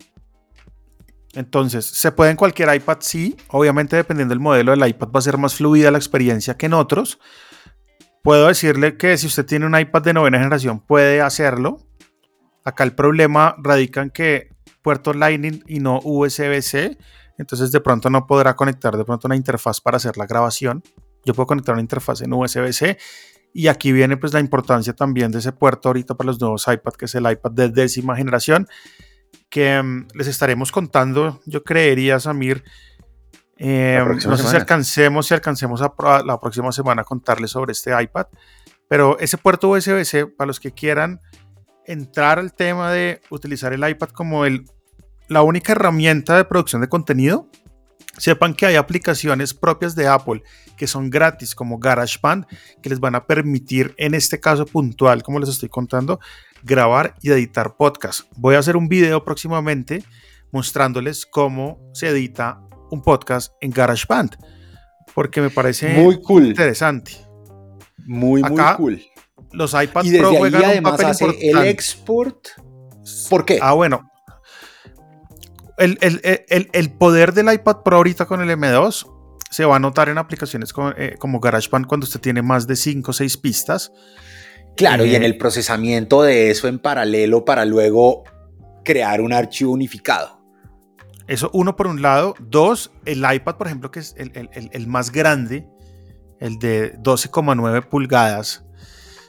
Entonces, 1.33 1.85
¿se 1.85 2.11
puede 2.11 2.31
en 2.31 2.37
cualquier 2.37 2.73
iPad? 2.73 2.97
Sí. 2.99 3.37
Obviamente, 3.49 3.95
dependiendo 3.95 4.33
del 4.33 4.41
modelo 4.41 4.71
del 4.71 4.87
iPad, 4.87 5.07
va 5.15 5.19
a 5.19 5.21
ser 5.21 5.37
más 5.37 5.55
fluida 5.55 5.89
la 5.89 5.97
experiencia 5.97 6.57
que 6.57 6.65
en 6.65 6.73
otros. 6.73 7.19
Puedo 8.21 8.47
decirle 8.47 8.97
que 8.97 9.17
si 9.17 9.27
usted 9.27 9.45
tiene 9.45 9.65
un 9.65 9.77
iPad 9.77 10.01
de 10.01 10.13
novena 10.13 10.37
generación, 10.37 10.79
puede 10.79 11.21
hacerlo. 11.21 11.79
Acá 12.63 12.83
el 12.83 12.93
problema 12.93 13.55
radica 13.59 14.01
en 14.01 14.09
que 14.11 14.49
puerto 14.81 15.13
Lightning 15.13 15.63
y 15.67 15.79
no 15.79 15.99
USB-C. 16.03 16.97
Entonces, 17.37 17.71
de 17.71 17.79
pronto 17.79 18.09
no 18.09 18.27
podrá 18.27 18.55
conectar 18.55 18.95
de 18.97 19.05
pronto 19.05 19.27
una 19.27 19.35
interfaz 19.35 19.79
para 19.79 19.97
hacer 19.97 20.17
la 20.17 20.27
grabación. 20.27 20.83
Yo 21.23 21.33
puedo 21.33 21.47
conectar 21.47 21.73
una 21.73 21.81
interfaz 21.81 22.21
en 22.21 22.33
USB-C 22.33 22.97
y 23.53 23.67
aquí 23.67 23.91
viene 23.91 24.17
pues 24.17 24.33
la 24.33 24.39
importancia 24.39 24.93
también 24.93 25.31
de 25.31 25.39
ese 25.39 25.51
puerto 25.51 25.89
ahorita 25.89 26.15
para 26.15 26.27
los 26.27 26.39
nuevos 26.39 26.65
iPad, 26.67 26.93
que 26.93 27.05
es 27.05 27.15
el 27.15 27.29
iPad 27.29 27.51
de 27.51 27.69
décima 27.69 28.15
generación, 28.15 28.67
que 29.49 29.81
mm, 29.81 30.07
les 30.13 30.27
estaremos 30.27 30.71
contando, 30.71 31.41
yo 31.45 31.63
creería, 31.63 32.19
Samir, 32.19 32.63
eh, 33.57 34.03
no 34.25 34.37
sé 34.37 34.47
si 34.47 34.55
alcancemos, 34.55 35.27
si 35.27 35.33
alcancemos 35.33 35.81
a, 35.81 35.93
la 36.25 36.39
próxima 36.39 36.71
semana 36.71 37.03
a 37.03 37.05
contarles 37.05 37.51
sobre 37.51 37.73
este 37.73 37.91
iPad, 38.01 38.25
pero 38.87 39.19
ese 39.19 39.37
puerto 39.37 39.69
USB-C, 39.69 40.27
para 40.27 40.47
los 40.47 40.59
que 40.59 40.71
quieran 40.71 41.19
entrar 41.85 42.39
al 42.39 42.53
tema 42.53 42.91
de 42.91 43.21
utilizar 43.29 43.73
el 43.73 43.87
iPad 43.87 44.09
como 44.09 44.45
el, 44.45 44.65
la 45.27 45.43
única 45.43 45.73
herramienta 45.73 46.37
de 46.37 46.45
producción 46.45 46.81
de 46.81 46.89
contenido, 46.89 47.49
Sepan 48.21 48.53
que 48.53 48.67
hay 48.67 48.75
aplicaciones 48.75 49.55
propias 49.55 49.95
de 49.95 50.07
Apple 50.07 50.43
que 50.77 50.85
son 50.85 51.09
gratis 51.09 51.55
como 51.55 51.79
GarageBand 51.79 52.45
que 52.79 52.89
les 52.89 52.99
van 52.99 53.15
a 53.15 53.25
permitir 53.25 53.95
en 53.97 54.13
este 54.13 54.39
caso 54.39 54.67
puntual, 54.67 55.23
como 55.23 55.39
les 55.39 55.49
estoy 55.49 55.69
contando, 55.69 56.19
grabar 56.61 57.15
y 57.23 57.31
editar 57.31 57.75
podcast. 57.77 58.29
Voy 58.35 58.53
a 58.53 58.59
hacer 58.59 58.77
un 58.77 58.87
video 58.87 59.25
próximamente 59.25 60.03
mostrándoles 60.51 61.25
cómo 61.25 61.79
se 61.95 62.09
edita 62.09 62.61
un 62.91 63.01
podcast 63.01 63.53
en 63.59 63.71
GarageBand 63.71 64.37
porque 65.15 65.41
me 65.41 65.49
parece 65.49 65.95
muy 65.95 66.21
cool. 66.21 66.45
interesante. 66.45 67.13
Muy, 68.05 68.43
muy 68.43 68.61
cool. 68.77 69.01
Los 69.51 69.73
iPad 69.73 70.05
Pro 70.19 70.35
juegan 70.35 70.77
un 70.77 70.83
papel 70.83 71.07
importante. 71.07 71.49
el 71.49 71.57
export. 71.65 72.49
¿Por 73.31 73.45
qué? 73.45 73.57
Ah, 73.59 73.73
bueno, 73.73 74.10
el, 75.81 76.91
poder 76.97 77.33
del 77.33 77.51
iPad 77.53 77.77
Pro 77.83 77.97
ahorita 77.97 78.25
con 78.25 78.41
el 78.41 78.49
M2 78.49 79.07
se 79.49 79.65
va 79.65 79.75
a 79.75 79.79
notar 79.79 80.09
en 80.09 80.17
aplicaciones 80.17 80.73
eh, 80.97 81.15
como, 81.19 81.39
GarageBand 81.39 81.85
cuando 81.85 82.05
usted 82.05 82.21
tiene 82.21 82.41
más 82.41 82.67
de 82.67 82.75
5 82.75 83.11
o 83.11 83.13
6 83.13 83.37
pistas. 83.37 83.91
Claro, 84.77 85.05
y 85.05 85.15
en 85.15 85.23
eh, 85.23 85.25
el 85.25 85.37
procesamiento 85.37 86.23
de 86.23 86.51
eso 86.51 86.67
en 86.69 86.79
paralelo 86.79 87.43
para 87.43 87.65
luego 87.65 88.23
crear 88.85 89.19
un 89.21 89.33
archivo 89.33 89.73
unificado. 89.73 90.41
Eso, 91.27 91.49
uno 91.53 91.75
por 91.75 91.87
un 91.87 92.01
lado. 92.01 92.35
Dos, 92.39 92.91
el 93.05 93.19
iPad, 93.19 93.57
por 93.57 93.67
ejemplo, 93.67 93.91
que 93.91 93.99
es 93.99 94.15
el, 94.17 94.87
más 94.87 95.11
grande, 95.11 95.67
el 96.39 96.57
de 96.59 96.97
12,9 96.99 97.87
pulgadas, 97.87 98.65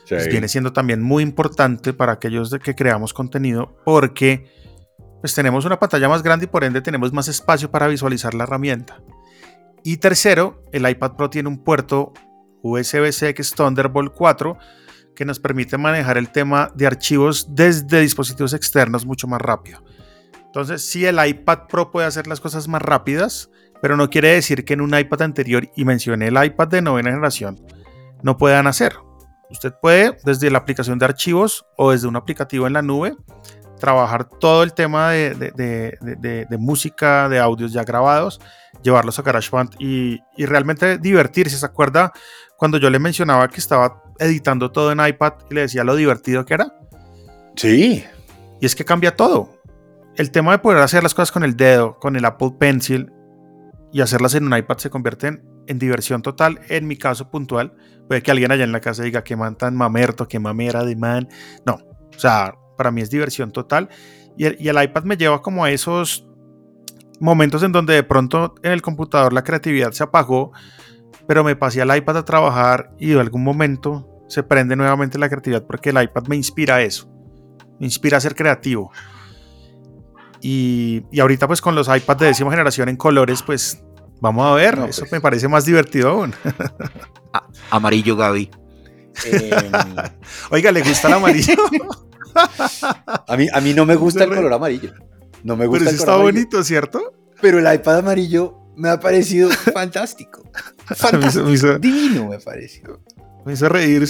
pues 0.08 0.28
viene 0.28 0.48
siendo 0.48 0.72
también 0.72 1.02
muy 1.02 1.22
importante 1.22 1.92
para 1.92 2.12
aquellos 2.12 2.50
de 2.50 2.60
que 2.60 2.74
creamos 2.74 3.14
contenido 3.14 3.76
porque 3.84 4.46
pues 5.22 5.34
tenemos 5.34 5.64
una 5.64 5.78
pantalla 5.78 6.08
más 6.08 6.22
grande 6.22 6.44
y 6.44 6.48
por 6.48 6.64
ende 6.64 6.82
tenemos 6.82 7.12
más 7.12 7.28
espacio 7.28 7.70
para 7.70 7.86
visualizar 7.86 8.34
la 8.34 8.42
herramienta. 8.42 9.00
Y 9.84 9.98
tercero, 9.98 10.64
el 10.72 10.88
iPad 10.88 11.12
Pro 11.12 11.30
tiene 11.30 11.48
un 11.48 11.62
puerto 11.62 12.12
USB-C 12.62 13.32
que 13.32 13.42
es 13.42 13.52
Thunderbolt 13.52 14.12
4 14.14 14.58
que 15.14 15.24
nos 15.24 15.38
permite 15.38 15.78
manejar 15.78 16.18
el 16.18 16.30
tema 16.30 16.72
de 16.74 16.88
archivos 16.88 17.54
desde 17.54 18.00
dispositivos 18.00 18.52
externos 18.52 19.06
mucho 19.06 19.28
más 19.28 19.40
rápido. 19.40 19.84
Entonces, 20.46 20.84
sí, 20.84 21.06
el 21.06 21.24
iPad 21.24 21.66
Pro 21.68 21.92
puede 21.92 22.08
hacer 22.08 22.26
las 22.26 22.40
cosas 22.40 22.66
más 22.66 22.82
rápidas, 22.82 23.48
pero 23.80 23.96
no 23.96 24.10
quiere 24.10 24.30
decir 24.30 24.64
que 24.64 24.74
en 24.74 24.80
un 24.80 24.98
iPad 24.98 25.22
anterior, 25.22 25.70
y 25.76 25.84
mencioné 25.84 26.28
el 26.28 26.44
iPad 26.44 26.68
de 26.68 26.82
novena 26.82 27.10
generación, 27.10 27.64
no 28.22 28.36
puedan 28.36 28.66
hacer. 28.66 28.96
Usted 29.50 29.72
puede, 29.80 30.16
desde 30.24 30.50
la 30.50 30.58
aplicación 30.58 30.98
de 30.98 31.04
archivos 31.04 31.64
o 31.76 31.92
desde 31.92 32.08
un 32.08 32.16
aplicativo 32.16 32.66
en 32.66 32.72
la 32.72 32.82
nube, 32.82 33.14
trabajar 33.82 34.24
todo 34.24 34.62
el 34.62 34.74
tema 34.74 35.10
de, 35.10 35.34
de, 35.34 36.46
de, 36.48 36.56
música, 36.56 37.28
de 37.28 37.40
audios 37.40 37.72
ya 37.72 37.82
grabados, 37.82 38.40
llevarlos 38.80 39.18
a 39.18 39.22
GarageBand 39.22 39.74
y, 39.80 40.20
y 40.36 40.46
realmente 40.46 40.98
divertirse. 40.98 41.58
¿Se 41.58 41.66
acuerda 41.66 42.12
cuando 42.56 42.78
yo 42.78 42.90
le 42.90 43.00
mencionaba 43.00 43.48
que 43.48 43.58
estaba 43.58 44.04
editando 44.20 44.70
todo 44.70 44.92
en 44.92 45.04
iPad 45.04 45.32
y 45.50 45.54
le 45.54 45.62
decía 45.62 45.82
lo 45.82 45.96
divertido 45.96 46.44
que 46.44 46.54
era? 46.54 46.72
Sí. 47.56 48.04
Y 48.60 48.66
es 48.66 48.76
que 48.76 48.84
cambia 48.84 49.16
todo. 49.16 49.60
El 50.14 50.30
tema 50.30 50.52
de 50.52 50.60
poder 50.60 50.78
hacer 50.78 51.02
las 51.02 51.12
cosas 51.12 51.32
con 51.32 51.42
el 51.42 51.56
dedo, 51.56 51.98
con 51.98 52.14
el 52.14 52.24
Apple 52.24 52.52
Pencil 52.60 53.10
y 53.92 54.00
hacerlas 54.00 54.36
en 54.36 54.46
un 54.46 54.56
iPad 54.56 54.78
se 54.78 54.90
convierten 54.90 55.42
en 55.66 55.80
diversión 55.80 56.22
total. 56.22 56.60
En 56.68 56.86
mi 56.86 56.96
caso 56.96 57.32
puntual, 57.32 57.74
puede 58.06 58.22
que 58.22 58.30
alguien 58.30 58.52
allá 58.52 58.62
en 58.62 58.70
la 58.70 58.80
casa 58.80 59.02
diga 59.02 59.24
que 59.24 59.34
man 59.34 59.56
tan 59.56 59.74
mamerto, 59.74 60.28
que 60.28 60.38
mamera 60.38 60.84
de 60.84 60.94
man. 60.94 61.28
No, 61.66 61.80
o 62.14 62.18
sea, 62.18 62.54
para 62.76 62.90
mí 62.90 63.00
es 63.00 63.10
diversión 63.10 63.50
total. 63.52 63.88
Y 64.36 64.44
el, 64.46 64.56
y 64.58 64.68
el 64.68 64.82
iPad 64.82 65.04
me 65.04 65.16
lleva 65.16 65.42
como 65.42 65.64
a 65.64 65.70
esos 65.70 66.26
momentos 67.20 67.62
en 67.62 67.72
donde 67.72 67.94
de 67.94 68.02
pronto 68.02 68.54
en 68.62 68.72
el 68.72 68.82
computador 68.82 69.32
la 69.32 69.44
creatividad 69.44 69.92
se 69.92 70.02
apagó, 70.02 70.52
pero 71.26 71.44
me 71.44 71.54
pasé 71.54 71.80
al 71.80 71.96
iPad 71.96 72.18
a 72.18 72.24
trabajar 72.24 72.90
y 72.98 73.10
de 73.10 73.20
algún 73.20 73.44
momento 73.44 74.08
se 74.28 74.42
prende 74.42 74.74
nuevamente 74.74 75.18
la 75.18 75.28
creatividad 75.28 75.64
porque 75.64 75.90
el 75.90 76.02
iPad 76.02 76.24
me 76.26 76.36
inspira 76.36 76.76
a 76.76 76.82
eso, 76.82 77.08
me 77.78 77.86
inspira 77.86 78.16
a 78.16 78.20
ser 78.20 78.34
creativo. 78.34 78.90
Y, 80.40 81.04
y 81.12 81.20
ahorita 81.20 81.46
pues 81.46 81.60
con 81.60 81.76
los 81.76 81.86
iPads 81.86 82.20
de 82.20 82.26
décima 82.26 82.50
generación 82.50 82.88
en 82.88 82.96
colores, 82.96 83.42
pues 83.42 83.84
vamos 84.20 84.44
a 84.44 84.54
ver, 84.54 84.74
eso 84.88 85.02
pues. 85.02 85.12
me 85.12 85.20
parece 85.20 85.46
más 85.46 85.64
divertido 85.64 86.10
aún. 86.10 86.34
amarillo, 87.70 88.16
Gaby. 88.16 88.50
Em, 89.24 89.72
Oiga, 90.50 90.72
¿le 90.72 90.82
gusta 90.82 91.08
el 91.08 91.14
amarillo? 91.14 91.54
a, 93.26 93.36
mí, 93.36 93.48
a 93.52 93.60
mí 93.60 93.74
no 93.74 93.84
me 93.84 93.94
gusta 93.96 94.24
el 94.24 94.30
color 94.30 94.52
amarillo. 94.52 94.92
No 95.42 95.56
me 95.56 95.66
gusta 95.66 95.86
Pero 95.86 95.96
está 95.96 96.16
bonito, 96.16 96.62
¿cierto? 96.62 97.14
Pero 97.40 97.58
el 97.58 97.74
iPad 97.74 97.98
amarillo 97.98 98.58
me 98.76 98.88
ha 98.88 99.00
parecido 99.00 99.50
fantástico. 99.74 100.42
Fantástico. 100.86 101.78
Divino 101.78 102.28
me 102.28 102.38
pareció. 102.38 103.00
Me 103.44 103.54
hizo 103.54 103.68
reír. 103.68 104.06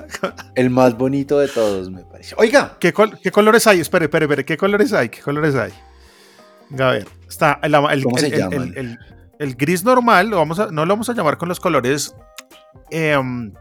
el 0.54 0.70
más 0.70 0.96
bonito 0.96 1.38
de 1.38 1.48
todos, 1.48 1.90
me 1.90 2.04
parece. 2.04 2.34
Oiga. 2.38 2.76
¿Qué, 2.78 2.94
¿Qué, 3.22 3.30
colores 3.32 3.66
hay? 3.66 3.80
Espere, 3.80 4.04
espere, 4.04 4.26
espere. 4.26 4.44
¿Qué 4.44 4.56
colores 4.56 4.92
hay? 4.92 5.08
¿Qué 5.08 5.20
colores 5.20 5.54
hay? 5.56 5.72
A 6.78 6.90
ver. 6.90 7.08
Está 7.28 7.58
el, 7.62 7.74
el, 7.74 8.02
¿Cómo 8.04 8.18
se 8.18 8.30
llama? 8.30 8.66
El, 9.38 9.54
gris 9.54 9.84
normal, 9.84 10.28
lo 10.30 10.36
vamos 10.38 10.58
a, 10.58 10.66
no 10.70 10.84
lo 10.84 10.94
vamos 10.94 11.08
a 11.08 11.12
llamar 11.12 11.38
con 11.38 11.48
los 11.48 11.60
colores 11.60 12.14
em, 12.90 13.52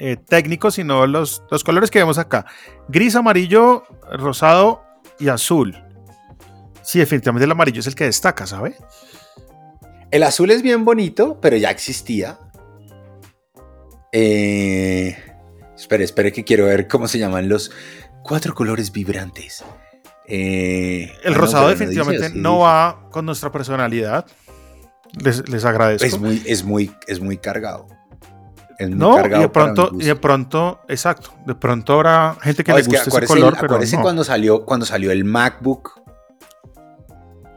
eh, 0.00 0.16
técnicos, 0.16 0.76
sino 0.76 1.06
los, 1.06 1.42
los 1.50 1.62
colores 1.62 1.90
que 1.90 1.98
vemos 1.98 2.16
acá. 2.16 2.46
Gris, 2.88 3.14
amarillo, 3.14 3.84
rosado 4.10 4.82
y 5.18 5.28
azul. 5.28 5.76
Sí, 6.82 6.98
definitivamente 6.98 7.44
el 7.44 7.50
amarillo 7.50 7.80
es 7.80 7.86
el 7.86 7.94
que 7.94 8.04
destaca, 8.04 8.46
¿sabe? 8.46 8.76
El 10.10 10.22
azul 10.22 10.50
es 10.50 10.62
bien 10.62 10.86
bonito, 10.86 11.38
pero 11.42 11.58
ya 11.58 11.70
existía. 11.70 12.38
Eh, 14.10 15.16
espere, 15.76 16.04
espere 16.04 16.32
que 16.32 16.44
quiero 16.44 16.64
ver 16.64 16.88
cómo 16.88 17.06
se 17.06 17.18
llaman 17.18 17.50
los 17.50 17.70
cuatro 18.22 18.54
colores 18.54 18.92
vibrantes. 18.92 19.62
Eh, 20.26 21.12
el 21.24 21.34
rosado 21.34 21.68
definitivamente 21.68 22.30
no, 22.30 22.60
va 22.60 23.06
con 23.10 23.26
nuestra 23.26 23.52
personalidad. 23.52 24.24
Les, 25.12 25.64
agradezco. 25.66 26.06
Es 26.06 26.18
muy, 26.18 26.42
es 26.46 26.64
muy, 26.64 26.90
es 27.06 27.20
muy 27.20 27.36
cargado. 27.36 27.99
No, 28.88 29.26
y 29.26 29.28
de 29.28 29.48
pronto, 29.48 29.90
y 29.98 30.04
de 30.04 30.16
pronto, 30.16 30.80
exacto, 30.88 31.32
de 31.46 31.54
pronto 31.54 31.94
habrá 31.94 32.36
gente 32.40 32.64
que 32.64 32.72
le 32.72 32.82
gusta 32.82 33.02
ese 33.02 33.26
color, 33.26 33.56
pero 33.60 33.78
no. 33.78 34.02
cuando 34.02 34.24
salió, 34.24 34.64
cuando 34.64 34.86
salió 34.86 35.10
el 35.10 35.24
MacBook 35.24 36.00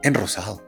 en 0.02 0.14
rosado. 0.14 0.62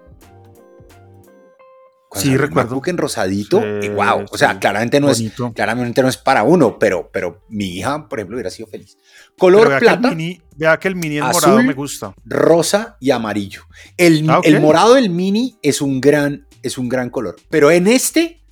sí, 2.14 2.36
recuerdo. 2.36 2.80
que 2.80 2.90
en 2.90 2.96
rosadito, 2.96 3.62
y 3.82 3.88
wow, 3.90 4.24
o 4.30 4.38
sea, 4.38 4.58
claramente 4.58 4.98
no, 4.98 5.10
es, 5.10 5.22
claramente 5.54 6.02
no 6.02 6.08
es 6.08 6.16
para 6.16 6.42
uno, 6.42 6.78
pero, 6.78 7.10
pero 7.12 7.42
mi 7.48 7.76
hija, 7.76 8.08
por 8.08 8.18
ejemplo, 8.18 8.36
hubiera 8.36 8.50
sido 8.50 8.68
feliz. 8.68 8.96
Color 9.38 9.68
vea 9.68 9.78
plata. 9.78 10.08
Que 10.08 10.16
mini, 10.16 10.42
vea 10.56 10.78
que 10.78 10.88
el 10.88 10.96
mini 10.96 11.18
en 11.18 11.24
morado 11.24 11.62
me 11.62 11.74
gusta. 11.74 12.14
Rosa 12.24 12.96
y 13.00 13.10
amarillo. 13.10 13.64
El, 13.98 14.28
ah, 14.30 14.40
el, 14.42 14.60
morado 14.60 14.94
del 14.94 15.10
mini 15.10 15.58
es 15.62 15.82
un, 15.82 16.00
gran, 16.00 16.46
es 16.62 16.78
un 16.78 16.88
gran 16.88 17.10
color, 17.10 17.36
pero 17.50 17.70
en 17.70 17.86
este, 17.86 18.45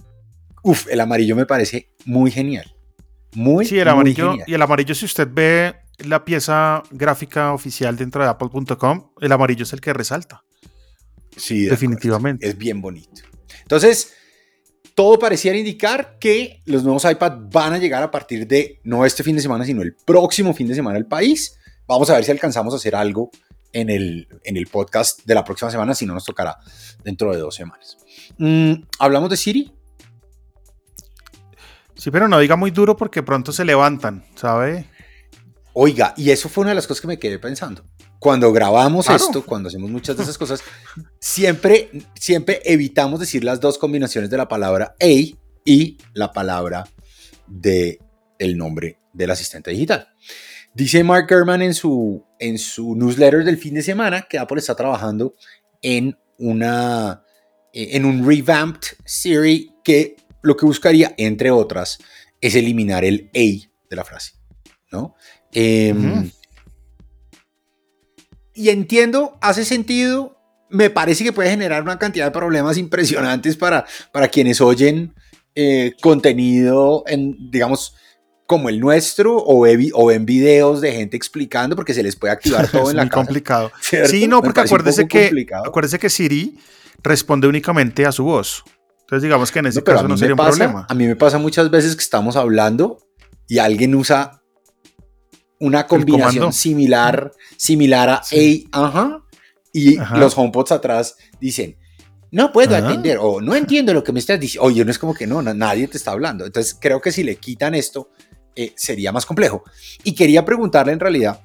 uff, 0.64 0.88
el 0.90 1.00
amarillo 1.00 1.37
me 1.37 1.46
parece 1.46 1.90
muy 2.05 2.31
genial. 2.31 2.74
Muy, 3.35 3.64
sí, 3.64 3.79
el 3.79 3.88
amarillo, 3.88 4.37
y 4.46 4.55
el 4.55 4.62
amarillo, 4.62 4.94
si 4.94 5.05
usted 5.05 5.29
ve 5.31 5.74
la 5.98 6.24
pieza 6.24 6.83
gráfica 6.90 7.53
oficial 7.53 7.96
dentro 7.96 8.22
de 8.22 8.31
apple.com, 8.31 9.11
el 9.20 9.33
amarillo 9.33 9.62
es 9.62 9.72
el 9.72 9.81
que 9.81 9.92
resalta. 9.92 10.44
Sí, 11.37 11.64
definitivamente. 11.64 12.46
Es 12.46 12.57
bien 12.57 12.81
bonito. 12.81 13.22
Entonces, 13.62 14.14
todo 14.94 15.18
pareciera 15.18 15.59
indicar 15.59 16.18
que 16.18 16.62
los 16.66 16.85
nuevos 16.85 17.05
iPad 17.05 17.33
van 17.53 17.72
a 17.72 17.79
llegar 17.79 18.03
a 18.03 18.11
partir 18.11 18.46
de 18.46 18.81
no 18.85 19.05
este 19.05 19.22
fin 19.22 19.37
de 19.37 19.42
semana, 19.42 19.64
sino 19.64 19.83
el 19.83 19.94
próximo 19.94 20.55
fin 20.55 20.68
de 20.68 20.74
semana 20.74 20.96
al 20.96 21.07
país. 21.07 21.59
Vamos 21.87 22.09
a 22.11 22.14
ver 22.14 22.24
si 22.24 22.31
alcanzamos 22.31 22.72
a 22.72 22.77
hacer 22.77 22.94
algo 22.94 23.31
en 23.72 23.90
el, 23.90 24.29
en 24.44 24.57
el 24.57 24.68
podcast 24.68 25.24
de 25.24 25.35
la 25.35 25.44
próxima 25.44 25.70
semana, 25.70 25.94
si 25.94 26.07
no 26.07 26.14
nos 26.14 26.24
tocará 26.24 26.57
dentro 27.03 27.33
de 27.33 27.38
dos 27.38 27.55
semanas. 27.55 27.98
Mm, 28.38 28.74
¿Hablamos 29.00 29.31
de 29.31 29.37
Siri? 29.37 29.72
Sí, 31.96 32.11
pero 32.11 32.28
no 32.28 32.38
diga 32.38 32.57
muy 32.57 32.70
duro 32.70 32.96
porque 32.96 33.22
pronto 33.22 33.52
se 33.52 33.64
levantan, 33.64 34.24
¿sabe? 34.35 34.88
Oiga, 35.72 36.14
y 36.16 36.30
eso 36.30 36.48
fue 36.48 36.62
una 36.62 36.70
de 36.70 36.76
las 36.76 36.87
cosas 36.87 37.00
que 37.00 37.09
me 37.09 37.18
quedé 37.18 37.38
pensando 37.38 37.85
cuando 38.24 38.50
grabamos 38.54 39.11
esto, 39.11 39.44
cuando 39.44 39.68
hacemos 39.68 39.90
muchas 39.90 40.16
de 40.16 40.22
esas 40.22 40.38
cosas, 40.38 40.62
siempre, 41.20 41.90
siempre 42.14 42.62
evitamos 42.64 43.20
decir 43.20 43.44
las 43.44 43.61
dos 43.61 43.76
combinaciones 43.76 44.30
de 44.30 44.38
la 44.38 44.48
palabra 44.48 44.96
A 44.98 45.37
y 45.66 45.98
la 46.14 46.33
palabra 46.33 46.88
de 47.46 48.00
el 48.38 48.57
nombre 48.57 48.98
del 49.12 49.30
asistente 49.30 49.72
digital. 49.72 50.09
Dice 50.72 51.04
Mark 51.04 51.26
Gurman 51.28 51.61
en 51.61 51.74
su, 51.74 52.24
en 52.38 52.57
su 52.57 52.96
newsletter 52.96 53.44
del 53.44 53.59
fin 53.59 53.74
de 53.74 53.83
semana 53.83 54.22
que 54.22 54.38
Apple 54.38 54.59
está 54.59 54.74
trabajando 54.74 55.35
en, 55.83 56.16
una, 56.38 57.24
en 57.74 58.07
un 58.07 58.26
revamped 58.26 58.88
Siri 59.04 59.70
que 59.85 60.16
lo 60.44 60.57
que 60.57 60.66
buscaría, 60.66 61.14
entre 61.18 61.50
otras, 61.50 61.98
es 62.40 62.54
eliminar 62.54 63.04
el 63.04 63.30
A 63.35 63.38
de 63.90 63.96
la 63.96 64.04
frase. 64.04 64.33
¿no? 64.92 65.16
Em, 65.52 66.30
y 68.54 68.68
entiendo, 68.68 69.37
hace 69.40 69.64
sentido, 69.64 70.38
me 70.70 70.90
parece 70.90 71.24
que 71.24 71.33
puede 71.33 71.50
generar 71.50 71.83
una 71.83 71.98
cantidad 71.98 72.26
de 72.26 72.30
problemas 72.30 72.78
impresionantes 72.78 73.57
para, 73.57 73.85
para 74.12 74.28
quienes 74.28 74.61
oyen 74.61 75.14
eh, 75.54 75.92
contenido 76.00 77.04
en, 77.07 77.50
digamos, 77.50 77.94
como 78.46 78.68
el 78.68 78.78
nuestro 78.78 79.37
o, 79.37 79.66
o 79.66 80.07
ven 80.07 80.26
videos 80.26 80.80
de 80.80 80.92
gente 80.92 81.16
explicando 81.16 81.76
porque 81.76 81.94
se 81.94 82.02
les 82.02 82.16
puede 82.16 82.33
activar 82.35 82.68
todo 82.70 82.90
en 82.90 82.96
la 82.96 83.04
muy 83.04 83.11
complicado. 83.11 83.72
Sí, 83.80 84.26
no, 84.28 84.42
porque 84.42 84.61
acuérdese 84.61 85.09
que, 85.09 85.46
acuérdese 85.64 85.98
que 85.98 86.11
Siri 86.11 86.59
responde 87.02 87.48
únicamente 87.48 88.07
a 88.07 88.12
su 88.12 88.24
voz. 88.24 88.64
Entonces 89.14 89.29
digamos 89.29 89.53
que 89.53 89.61
en 89.61 89.66
ese 89.66 89.85
caso 89.85 90.09
no 90.09 90.16
sería 90.16 90.35
un 90.35 90.40
problema. 90.40 90.87
A 90.88 90.94
mí 90.94 91.07
me 91.07 91.14
pasa 91.14 91.38
muchas 91.38 91.70
veces 91.70 91.94
que 91.94 92.03
estamos 92.03 92.35
hablando 92.35 92.98
y 93.46 93.59
alguien 93.59 93.94
usa 93.94 94.42
una 95.61 95.87
combinación 95.87 96.53
similar, 96.53 97.31
similar 97.57 98.09
a 98.09 98.14
A, 98.14 98.87
ajá, 98.87 99.22
y 99.72 99.98
los 100.16 100.37
HomePods 100.37 100.72
atrás 100.72 101.16
dicen, 101.40 101.79
no 102.33 102.50
puedo 102.50 102.74
atender 102.74 103.18
o 103.20 103.40
no 103.40 103.55
entiendo 103.55 103.94
lo 103.94 104.03
que 104.03 104.11
me 104.11 104.18
estás 104.18 104.40
diciendo. 104.40 104.66
Oye, 104.66 104.85
no 104.85 104.90
es 104.90 104.98
como 104.98 105.14
que 105.14 105.29
no, 105.29 105.40
nadie 105.42 105.87
te 105.87 105.96
está 105.96 106.11
hablando. 106.11 106.44
Entonces 106.44 106.77
creo 106.81 107.00
que 107.00 107.12
si 107.12 107.22
le 107.22 107.37
quitan 107.37 107.77
esto, 107.77 108.11
eh, 108.57 108.72
sería 108.74 109.12
más 109.12 109.24
complejo. 109.27 109.62
Y 110.03 110.16
quería 110.16 110.44
preguntarle 110.44 110.92
en 110.92 110.98
realidad, 110.98 111.40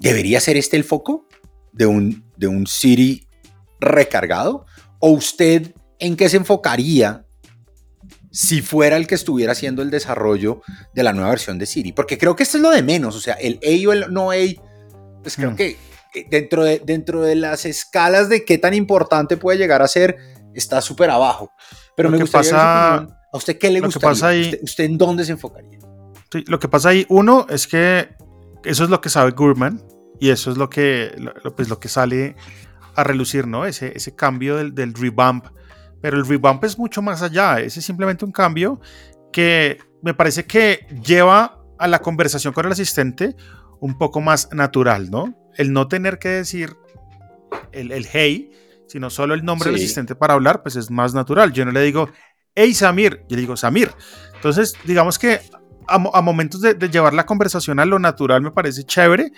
¿debería 0.00 0.40
ser 0.40 0.56
este 0.56 0.78
el 0.78 0.84
foco 0.84 1.28
de 1.70 1.84
un, 1.84 2.24
de 2.38 2.46
un 2.46 2.66
Siri 2.66 3.26
recargado? 3.78 4.64
¿O 4.98 5.10
usted 5.10 5.74
en 6.02 6.16
qué 6.16 6.28
se 6.28 6.36
enfocaría 6.36 7.24
si 8.32 8.60
fuera 8.60 8.96
el 8.96 9.06
que 9.06 9.14
estuviera 9.14 9.52
haciendo 9.52 9.82
el 9.82 9.90
desarrollo 9.90 10.62
de 10.94 11.02
la 11.04 11.12
nueva 11.12 11.30
versión 11.30 11.58
de 11.58 11.66
Siri. 11.66 11.92
Porque 11.92 12.18
creo 12.18 12.34
que 12.34 12.42
esto 12.42 12.56
es 12.56 12.62
lo 12.62 12.70
de 12.70 12.82
menos. 12.82 13.14
O 13.14 13.20
sea, 13.20 13.34
el 13.34 13.60
A 13.62 13.88
o 13.88 13.92
el 13.92 14.12
no 14.12 14.32
A, 14.32 14.36
pues 15.22 15.36
creo 15.36 15.52
mm. 15.52 15.56
que 15.56 15.76
dentro 16.28 16.64
de, 16.64 16.82
dentro 16.84 17.22
de 17.22 17.36
las 17.36 17.64
escalas 17.66 18.28
de 18.28 18.44
qué 18.44 18.58
tan 18.58 18.74
importante 18.74 19.36
puede 19.36 19.58
llegar 19.58 19.80
a 19.80 19.86
ser, 19.86 20.16
está 20.54 20.80
súper 20.80 21.08
abajo. 21.08 21.52
Pero 21.96 22.10
me 22.10 22.18
gustaría 22.18 22.50
pasa, 22.50 22.96
¿A 23.32 23.36
usted 23.36 23.58
qué 23.58 23.70
le 23.70 23.80
gustaría? 23.80 24.26
ahí, 24.26 24.58
¿Usted, 24.60 24.84
en 24.84 24.98
dónde 24.98 25.24
se 25.24 25.32
enfocaría? 25.32 25.78
lo 26.46 26.58
que 26.58 26.66
pasa 26.66 26.88
ahí, 26.88 27.04
uno, 27.10 27.46
es 27.48 27.66
que 27.66 28.08
eso 28.64 28.84
es 28.84 28.90
lo 28.90 29.00
que 29.02 29.10
sabe 29.10 29.32
Gurman 29.32 29.84
y 30.18 30.30
eso 30.30 30.50
es 30.50 30.56
lo 30.56 30.70
que, 30.70 31.14
lo, 31.18 31.54
pues, 31.54 31.68
lo 31.68 31.78
que 31.78 31.88
sale 31.88 32.34
a 32.96 33.04
relucir, 33.04 33.46
¿no? 33.46 33.66
Ese, 33.66 33.92
ese 33.94 34.16
cambio 34.16 34.56
del, 34.56 34.74
del 34.74 34.94
revamp 34.94 35.44
pero 36.02 36.18
el 36.18 36.26
revamp 36.26 36.62
es 36.64 36.78
mucho 36.78 37.00
más 37.00 37.22
allá. 37.22 37.60
Ese 37.60 37.80
es 37.80 37.86
simplemente 37.86 38.26
un 38.26 38.32
cambio 38.32 38.80
que 39.32 39.78
me 40.02 40.12
parece 40.12 40.44
que 40.44 40.86
lleva 41.02 41.64
a 41.78 41.88
la 41.88 42.00
conversación 42.00 42.52
con 42.52 42.66
el 42.66 42.72
asistente 42.72 43.34
un 43.80 43.96
poco 43.96 44.20
más 44.20 44.52
natural, 44.52 45.10
¿no? 45.10 45.34
El 45.56 45.72
no 45.72 45.88
tener 45.88 46.18
que 46.18 46.28
decir 46.28 46.76
el, 47.72 48.06
hey, 48.12 48.50
sino 48.86 49.10
solo 49.10 49.34
el 49.34 49.44
nombre 49.44 49.70
del 49.70 49.76
asistente 49.76 50.14
para 50.14 50.34
hablar, 50.34 50.62
pues 50.62 50.76
es 50.76 50.90
más 50.90 51.14
natural. 51.14 51.52
Yo 51.52 51.64
no 51.64 51.72
le 51.72 51.80
digo, 51.80 52.10
hey 52.54 52.74
Samir, 52.74 53.24
yo 53.28 53.36
le 53.36 53.42
digo 53.42 53.56
Samir. 53.56 53.90
Entonces, 54.34 54.74
digamos 54.84 55.18
que 55.18 55.40
a, 55.86 55.98
momentos 55.98 56.60
de, 56.60 56.74
llevar 56.88 57.14
la 57.14 57.26
conversación 57.26 57.78
a 57.78 57.84
lo 57.84 57.98
natural 57.98 58.42
me 58.42 58.50
parece 58.50 58.84
chévere. 58.84 59.32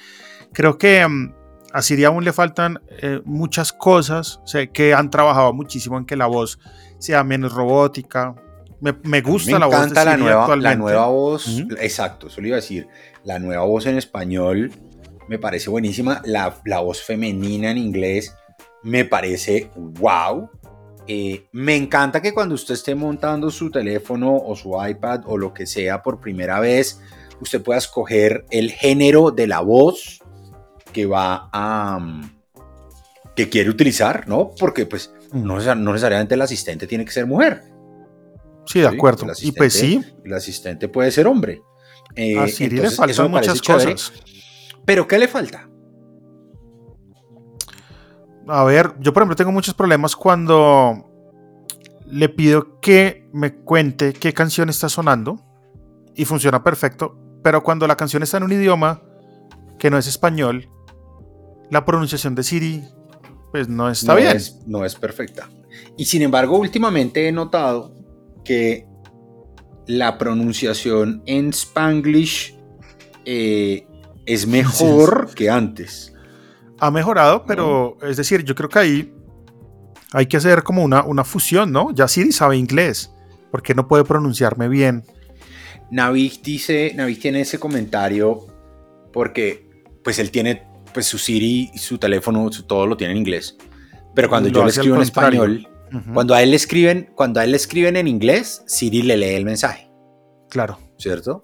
Creo 0.52 0.78
que 0.78 1.06
mm, 1.06 1.34
a 1.74 1.82
Siri 1.82 2.04
aún 2.04 2.24
le 2.24 2.32
faltan 2.32 2.80
eh, 3.02 3.20
muchas 3.24 3.72
cosas. 3.72 4.40
Sé 4.44 4.70
que 4.70 4.94
han 4.94 5.10
trabajado 5.10 5.52
muchísimo 5.52 5.98
en 5.98 6.06
que 6.06 6.14
la 6.14 6.26
voz 6.26 6.60
sea 6.98 7.24
menos 7.24 7.52
robótica. 7.52 8.36
Me, 8.80 9.20
gusta 9.22 9.58
la 9.58 9.66
voz 9.66 9.92
la 9.92 10.16
nueva, 10.16 10.54
la 10.54 10.76
nueva 10.76 11.06
voz. 11.08 11.64
Exacto, 11.80 12.28
eso 12.28 12.40
le 12.40 12.48
iba 12.48 12.58
a 12.58 12.60
decir. 12.60 12.86
La 13.24 13.40
nueva 13.40 13.64
voz 13.64 13.86
en 13.86 13.98
español 13.98 14.70
me 15.28 15.40
parece 15.40 15.68
buenísima. 15.68 16.22
La, 16.24 16.54
la 16.64 16.78
voz 16.78 17.02
femenina 17.02 17.72
en 17.72 17.78
inglés 17.78 18.36
me 18.84 19.04
parece 19.04 19.68
wow. 19.74 20.48
Eh, 21.08 21.48
me 21.50 21.74
encanta 21.74 22.22
que 22.22 22.32
cuando 22.32 22.54
usted 22.54 22.74
esté 22.74 22.94
montando 22.94 23.50
su 23.50 23.72
teléfono 23.72 24.36
o 24.36 24.54
su 24.54 24.76
iPad 24.80 25.22
o 25.26 25.36
lo 25.36 25.52
que 25.52 25.66
sea 25.66 26.04
por 26.04 26.20
primera 26.20 26.60
vez, 26.60 27.00
usted 27.40 27.60
pueda 27.60 27.78
escoger 27.78 28.46
el 28.50 28.70
género 28.70 29.32
de 29.32 29.48
la 29.48 29.60
voz 29.60 30.20
que 30.94 31.04
va 31.04 31.50
a... 31.52 31.98
Mm, 32.00 32.30
que 33.36 33.50
quiere 33.50 33.68
utilizar, 33.68 34.26
¿no? 34.28 34.52
Porque 34.58 34.86
pues 34.86 35.12
no, 35.32 35.58
necesariamente 35.58 36.34
el 36.34 36.42
asistente 36.42 36.86
tiene 36.86 37.04
que 37.04 37.10
ser 37.10 37.26
mujer. 37.26 37.64
Sí, 38.66 38.80
de 38.80 38.88
acuerdo. 38.88 39.26
Y 39.42 39.52
pues 39.52 39.74
sí. 39.74 40.02
El 40.24 40.32
asistente 40.32 40.88
puede 40.88 41.10
ser 41.10 41.26
hombre. 41.26 41.60
Eh, 42.14 42.38
a 42.38 42.46
Siri 42.46 42.76
le 42.76 42.90
faltan 42.90 43.30
muchas 43.30 43.60
cosas. 43.60 44.12
Pero 44.84 45.06
¿qué 45.06 45.18
le 45.18 45.28
falta? 45.28 45.68
A 48.46 48.64
ver, 48.64 48.94
yo 49.00 49.12
por 49.12 49.22
ejemplo 49.22 49.36
tengo 49.36 49.52
muchos 49.52 49.74
problemas 49.74 50.14
cuando 50.14 51.10
le 52.06 52.28
pido 52.28 52.80
que 52.80 53.28
me 53.32 53.54
cuente 53.54 54.12
qué 54.12 54.32
canción 54.32 54.68
está 54.68 54.88
sonando 54.88 55.40
y 56.14 56.26
funciona 56.26 56.62
perfecto, 56.62 57.18
pero 57.42 57.62
cuando 57.62 57.86
la 57.86 57.96
canción 57.96 58.22
está 58.22 58.36
en 58.36 58.44
un 58.44 58.52
idioma 58.52 59.02
que 59.78 59.90
no 59.90 59.96
es 59.98 60.06
español, 60.06 60.68
la 61.70 61.84
pronunciación 61.84 62.34
de 62.34 62.42
Siri 62.42 62.84
pues 63.54 63.68
no 63.68 63.88
está 63.88 64.16
bien. 64.16 64.36
no 64.66 64.84
es 64.84 64.96
perfecta. 64.96 65.48
Y 65.96 66.06
sin 66.06 66.22
embargo, 66.22 66.58
últimamente 66.58 67.28
he 67.28 67.30
notado 67.30 67.94
que 68.44 68.84
la 69.86 70.18
pronunciación 70.18 71.22
en 71.26 71.50
Spanglish 71.50 72.56
eh, 73.24 73.86
es 74.26 74.46
mejor 74.48 75.32
que 75.36 75.50
antes. 75.50 76.12
Ha 76.80 76.90
mejorado, 76.90 77.44
pero 77.46 77.96
es 78.02 78.16
decir, 78.16 78.42
yo 78.42 78.56
creo 78.56 78.68
que 78.68 78.78
ahí 78.80 79.14
hay 80.12 80.26
que 80.26 80.36
hacer 80.36 80.64
como 80.64 80.82
una, 80.82 81.04
una 81.04 81.22
fusión, 81.22 81.70
¿no? 81.70 81.92
Ya 81.94 82.08
Siri 82.08 82.32
sabe 82.32 82.56
inglés, 82.56 83.12
¿por 83.52 83.62
qué 83.62 83.72
no 83.72 83.86
puede 83.86 84.02
pronunciarme 84.02 84.68
bien? 84.68 85.04
Navig 85.92 86.42
dice, 86.42 86.92
Navig 86.96 87.20
tiene 87.20 87.42
ese 87.42 87.60
comentario 87.60 88.48
porque 89.12 89.70
pues 90.02 90.18
él 90.18 90.32
tiene 90.32 90.73
pues 90.94 91.06
su 91.06 91.18
Siri, 91.18 91.70
su 91.76 91.98
teléfono, 91.98 92.48
todo 92.66 92.86
lo 92.86 92.96
tiene 92.96 93.12
en 93.12 93.18
inglés. 93.18 93.58
Pero 94.14 94.30
cuando 94.30 94.48
yo 94.48 94.64
le 94.64 94.70
escribo 94.70 94.96
en 94.96 95.02
español, 95.02 95.68
cuando 96.14 96.34
a 96.34 96.42
él 96.42 96.50
le 96.50 96.56
escriben, 96.56 97.10
cuando 97.14 97.40
a 97.40 97.44
él 97.44 97.50
le 97.50 97.58
escriben 97.58 97.96
en 97.96 98.08
inglés, 98.08 98.62
Siri 98.66 99.02
le 99.02 99.18
lee 99.18 99.34
el 99.34 99.44
mensaje. 99.44 99.90
Claro. 100.48 100.78
¿Cierto? 100.96 101.42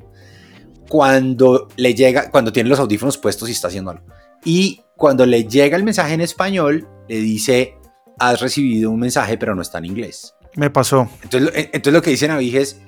cuando 0.90 1.68
le 1.76 1.94
llega, 1.94 2.32
cuando 2.32 2.52
tiene 2.52 2.68
los 2.68 2.80
audífonos 2.80 3.16
puestos 3.16 3.48
y 3.48 3.52
está 3.52 3.68
haciendo 3.68 3.92
algo. 3.92 4.04
Y 4.44 4.82
cuando 4.96 5.24
le 5.24 5.44
llega 5.44 5.76
el 5.76 5.84
mensaje 5.84 6.14
en 6.14 6.20
español, 6.20 6.88
le 7.08 7.18
dice, 7.18 7.78
has 8.18 8.40
recibido 8.40 8.90
un 8.90 8.98
mensaje, 8.98 9.38
pero 9.38 9.54
no 9.54 9.62
está 9.62 9.78
en 9.78 9.84
inglés. 9.84 10.34
Me 10.56 10.68
pasó. 10.68 11.08
Entonces, 11.22 11.52
entonces 11.54 11.92
lo 11.92 12.02
que 12.02 12.10
dice 12.10 12.26
Navi 12.26 12.56
es, 12.56 12.80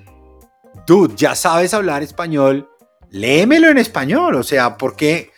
dude, 0.84 1.14
ya 1.16 1.36
sabes 1.36 1.74
hablar 1.74 2.02
español, 2.02 2.68
léemelo 3.08 3.68
en 3.68 3.78
español. 3.78 4.34
O 4.34 4.42
sea, 4.42 4.76
¿por 4.76 4.96
qué, 4.96 5.30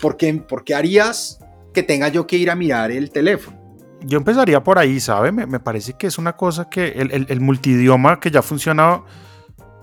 por 0.00 0.16
qué, 0.16 0.34
por 0.34 0.64
qué 0.64 0.74
harías 0.74 1.38
que 1.72 1.82
tenga 1.82 2.08
yo 2.08 2.26
que 2.26 2.36
ir 2.36 2.50
a 2.50 2.54
mirar 2.54 2.90
el 2.90 3.10
teléfono? 3.10 3.58
Yo 4.02 4.18
empezaría 4.18 4.64
por 4.64 4.78
ahí, 4.78 4.98
¿sabe? 4.98 5.30
Me, 5.30 5.46
me 5.46 5.60
parece 5.60 5.92
que 5.92 6.06
es 6.06 6.18
una 6.18 6.36
cosa 6.36 6.70
que 6.70 6.88
el, 6.88 7.12
el, 7.12 7.26
el 7.28 7.40
multidioma 7.40 8.18
que 8.18 8.30
ya 8.30 8.42
funciona 8.42 9.02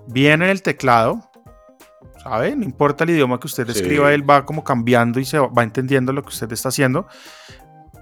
bien 0.08 0.42
en 0.42 0.50
el 0.50 0.62
teclado, 0.62 1.30
¿sabe? 2.24 2.56
No 2.56 2.64
importa 2.64 3.04
el 3.04 3.12
idioma 3.12 3.40
que 3.40 3.48
usted 3.48 3.70
escriba, 3.70 4.14
él 4.14 4.28
va 4.28 4.46
como 4.46 4.64
cambiando 4.64 5.20
y 5.20 5.26
se 5.26 5.38
va 5.38 5.64
entendiendo 5.64 6.14
lo 6.14 6.24
que 6.24 6.30
usted 6.30 6.52
está 6.52 6.70
haciendo. 6.70 7.08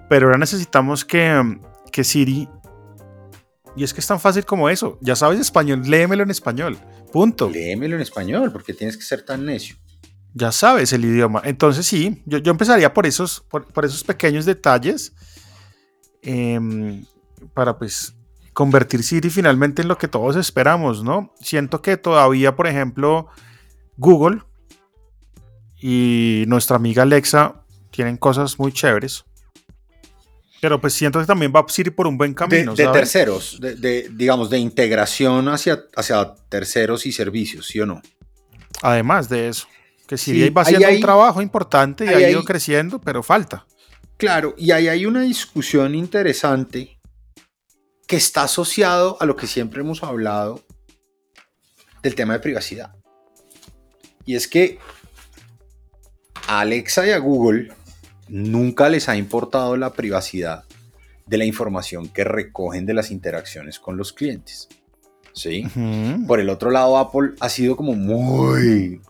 Pero 0.10 0.28
ahora 0.28 0.38
necesitamos 0.38 1.04
que, 1.04 1.60
que 1.92 2.04
Siri... 2.04 2.48
Y 3.78 3.84
es 3.84 3.94
que 3.94 4.00
es 4.00 4.08
tan 4.08 4.22
fácil 4.22 4.46
como 4.46 4.70
eso. 4.70 4.98
Ya 5.02 5.18
sabes 5.18 5.38
español, 5.38 5.82
léemelo 5.86 6.24
en 6.24 6.32
español. 6.32 6.78
Punto. 7.12 7.50
Léemelo 7.50 7.98
en 7.98 8.02
español, 8.02 8.50
porque 8.54 8.74
tienes 8.74 8.96
que 8.96 9.04
ser 9.04 9.26
tan 9.26 9.46
necio. 9.46 9.76
Ya 10.38 10.52
sabes 10.52 10.92
el 10.92 11.06
idioma. 11.06 11.42
Entonces 11.46 11.88
sí, 11.88 12.22
yo, 12.26 12.40
empezaría 12.44 12.94
por 12.94 13.06
esos, 13.08 13.40
por, 13.40 13.86
esos 13.86 14.04
pequeños 14.04 14.46
detalles. 14.46 15.14
Em, 16.22 17.06
para 17.54 17.78
pues 17.78 18.14
convertir 18.52 19.02
Siri 19.02 19.30
finalmente 19.30 19.82
en 19.82 19.88
lo 19.88 19.98
que 19.98 20.10
todos 20.10 20.36
esperamos, 20.36 21.04
¿no? 21.04 21.34
Siento 21.40 21.82
que 21.82 21.96
todavía, 21.96 22.54
por 22.54 22.68
ejemplo, 22.68 23.28
Google 23.96 24.42
y 25.80 26.44
nuestra 26.48 26.76
amiga 26.76 27.04
Alexa 27.04 27.64
tienen 27.92 28.18
cosas 28.18 28.60
muy 28.60 28.74
chéveres. 28.74 29.24
Pero 30.60 30.82
pues 30.82 30.94
siento 30.94 31.20
que 31.20 31.26
también 31.26 31.54
va 31.56 31.62
a 31.62 31.66
ir 31.78 31.96
por 31.96 32.08
un 32.08 32.18
buen 32.18 32.34
camino. 32.34 32.76
De, 32.76 32.88
terceros, 32.88 33.58
de, 33.62 34.10
digamos, 34.12 34.50
de 34.50 34.58
integración 34.58 35.48
hacia, 35.48 35.86
hacia 35.96 36.36
terceros 36.50 37.06
y 37.06 37.14
servicios, 37.14 37.68
¿sí 37.68 37.80
o 37.80 37.86
no? 37.86 38.02
Además 38.82 39.30
de 39.30 39.48
eso, 39.48 39.68
que 40.08 40.18
Siri 40.18 40.50
va 40.50 40.62
haciendo 40.62 40.90
un 40.90 41.00
trabajo 41.00 41.42
importante 41.42 42.06
y 42.06 42.10
ha 42.10 42.30
ido 42.30 42.44
creciendo, 42.44 43.00
pero 43.00 43.24
falta. 43.24 43.66
Claro, 44.18 44.56
y 44.58 44.72
ahí 44.72 44.88
hay 44.88 45.06
una 45.06 45.22
discusión 45.22 45.96
interesante 45.96 47.00
que 48.08 48.16
está 48.16 48.44
asociado 48.44 49.18
a 49.20 49.26
lo 49.26 49.36
que 49.36 49.48
siempre 49.48 49.82
hemos 49.82 50.04
hablado 50.04 50.64
del 52.04 52.16
tema 52.16 52.34
de 52.34 52.40
privacidad. 52.40 52.96
Y 54.26 54.36
es 54.36 54.48
que 54.48 54.80
a 56.48 56.62
Alexa 56.62 57.06
y 57.08 57.12
a 57.12 57.18
Google 57.18 57.74
nunca 58.28 58.90
les 58.90 59.10
ha 59.10 59.18
importado 59.18 59.76
la 59.78 59.94
privacidad 59.94 60.64
de 61.26 61.38
la 61.38 61.46
información 61.46 62.08
que 62.08 62.24
recogen 62.24 62.86
de 62.86 62.94
las 62.94 63.12
interacciones 63.12 63.80
con 63.80 63.98
los 63.98 64.14
clientes. 64.14 64.70
¿Sí? 65.34 65.68
Por 66.28 66.40
el 66.40 66.50
otro 66.50 66.72
lado, 66.72 66.98
Apple 66.98 67.32
ha 67.42 67.50
sido 67.50 67.76
como 67.76 67.94
muy, 67.94 69.02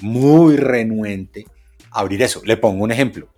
muy 0.00 0.56
renuente 0.56 1.46
abrir 1.90 2.22
eso. 2.22 2.42
Le 2.44 2.56
pongo 2.56 2.84
un 2.84 2.92
ejemplo. 2.92 3.28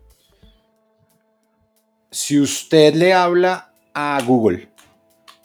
Si 2.11 2.41
usted 2.41 2.95
le 2.95 3.13
habla 3.13 3.73
a 3.95 4.21
Google 4.27 4.73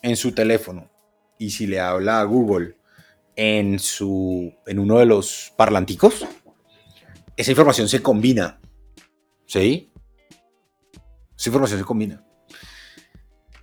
en 0.02 0.16
su 0.16 0.32
teléfono 0.32 0.90
y 1.38 1.52
si 1.52 1.68
le 1.68 1.80
habla 1.80 2.22
a 2.22 2.24
Google 2.24 2.78
en, 3.36 3.80
su, 3.80 4.54
en 4.66 4.80
uno 4.80 4.98
de 4.98 5.06
los 5.06 5.54
parlanticos, 5.56 6.26
esa 7.38 7.52
información 7.52 7.88
se 7.88 8.02
combina. 8.02 8.60
¿Sí? 9.46 9.92
Esa 11.38 11.50
información 11.50 11.80
se 11.80 11.86
combina. 11.86 12.25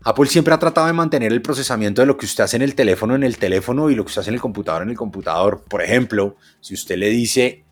Apple 0.05 0.27
siempre 0.27 0.53
ha 0.53 0.59
tratado 0.59 0.89
de 0.89 0.93
mantener 0.93 1.33
el 1.33 1.43
procesamiento 1.43 2.03
de 2.03 2.07
lo 2.07 2.17
que 2.17 2.27
usted 2.27 2.45
hace 2.45 2.57
en 2.57 2.63
el 2.63 2.75
teléfono 2.75 3.15
en 3.15 3.23
el 3.23 3.39
teléfono 3.39 3.91
y 3.91 3.95
lo 3.95 4.05
que 4.05 4.09
usted 4.09 4.23
hace 4.23 4.31
en 4.31 4.35
el 4.35 4.41
computador 4.41 4.83
en 4.83 4.91
el 4.91 4.97
computador. 4.97 5.63
Por 5.69 5.83
ejemplo, 5.83 6.37
si 6.61 6.75
usted 6.75 6.97
le 6.97 7.09
dice 7.11 7.65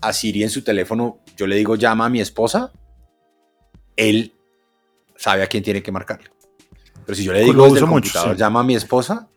a 0.00 0.12
Siri 0.12 0.42
en 0.42 0.50
su 0.50 0.62
teléfono, 0.62 1.20
yo 1.36 1.46
le 1.46 1.56
digo 1.56 1.76
llama 1.76 2.06
a 2.06 2.08
mi 2.08 2.20
esposa, 2.20 2.72
él 3.96 4.32
sabe 5.16 5.42
a 5.42 5.46
quién 5.46 5.62
tiene 5.62 5.82
que 5.82 5.92
marcarle. 5.92 6.30
Pero 7.04 7.16
si 7.16 7.24
yo 7.24 7.32
le 7.32 7.40
digo 7.44 7.64
desde 7.64 7.80
el 7.80 7.86
computador 7.86 8.36
llama 8.36 8.60
a 8.60 8.64
mi 8.64 8.74
esposa, 8.74 9.28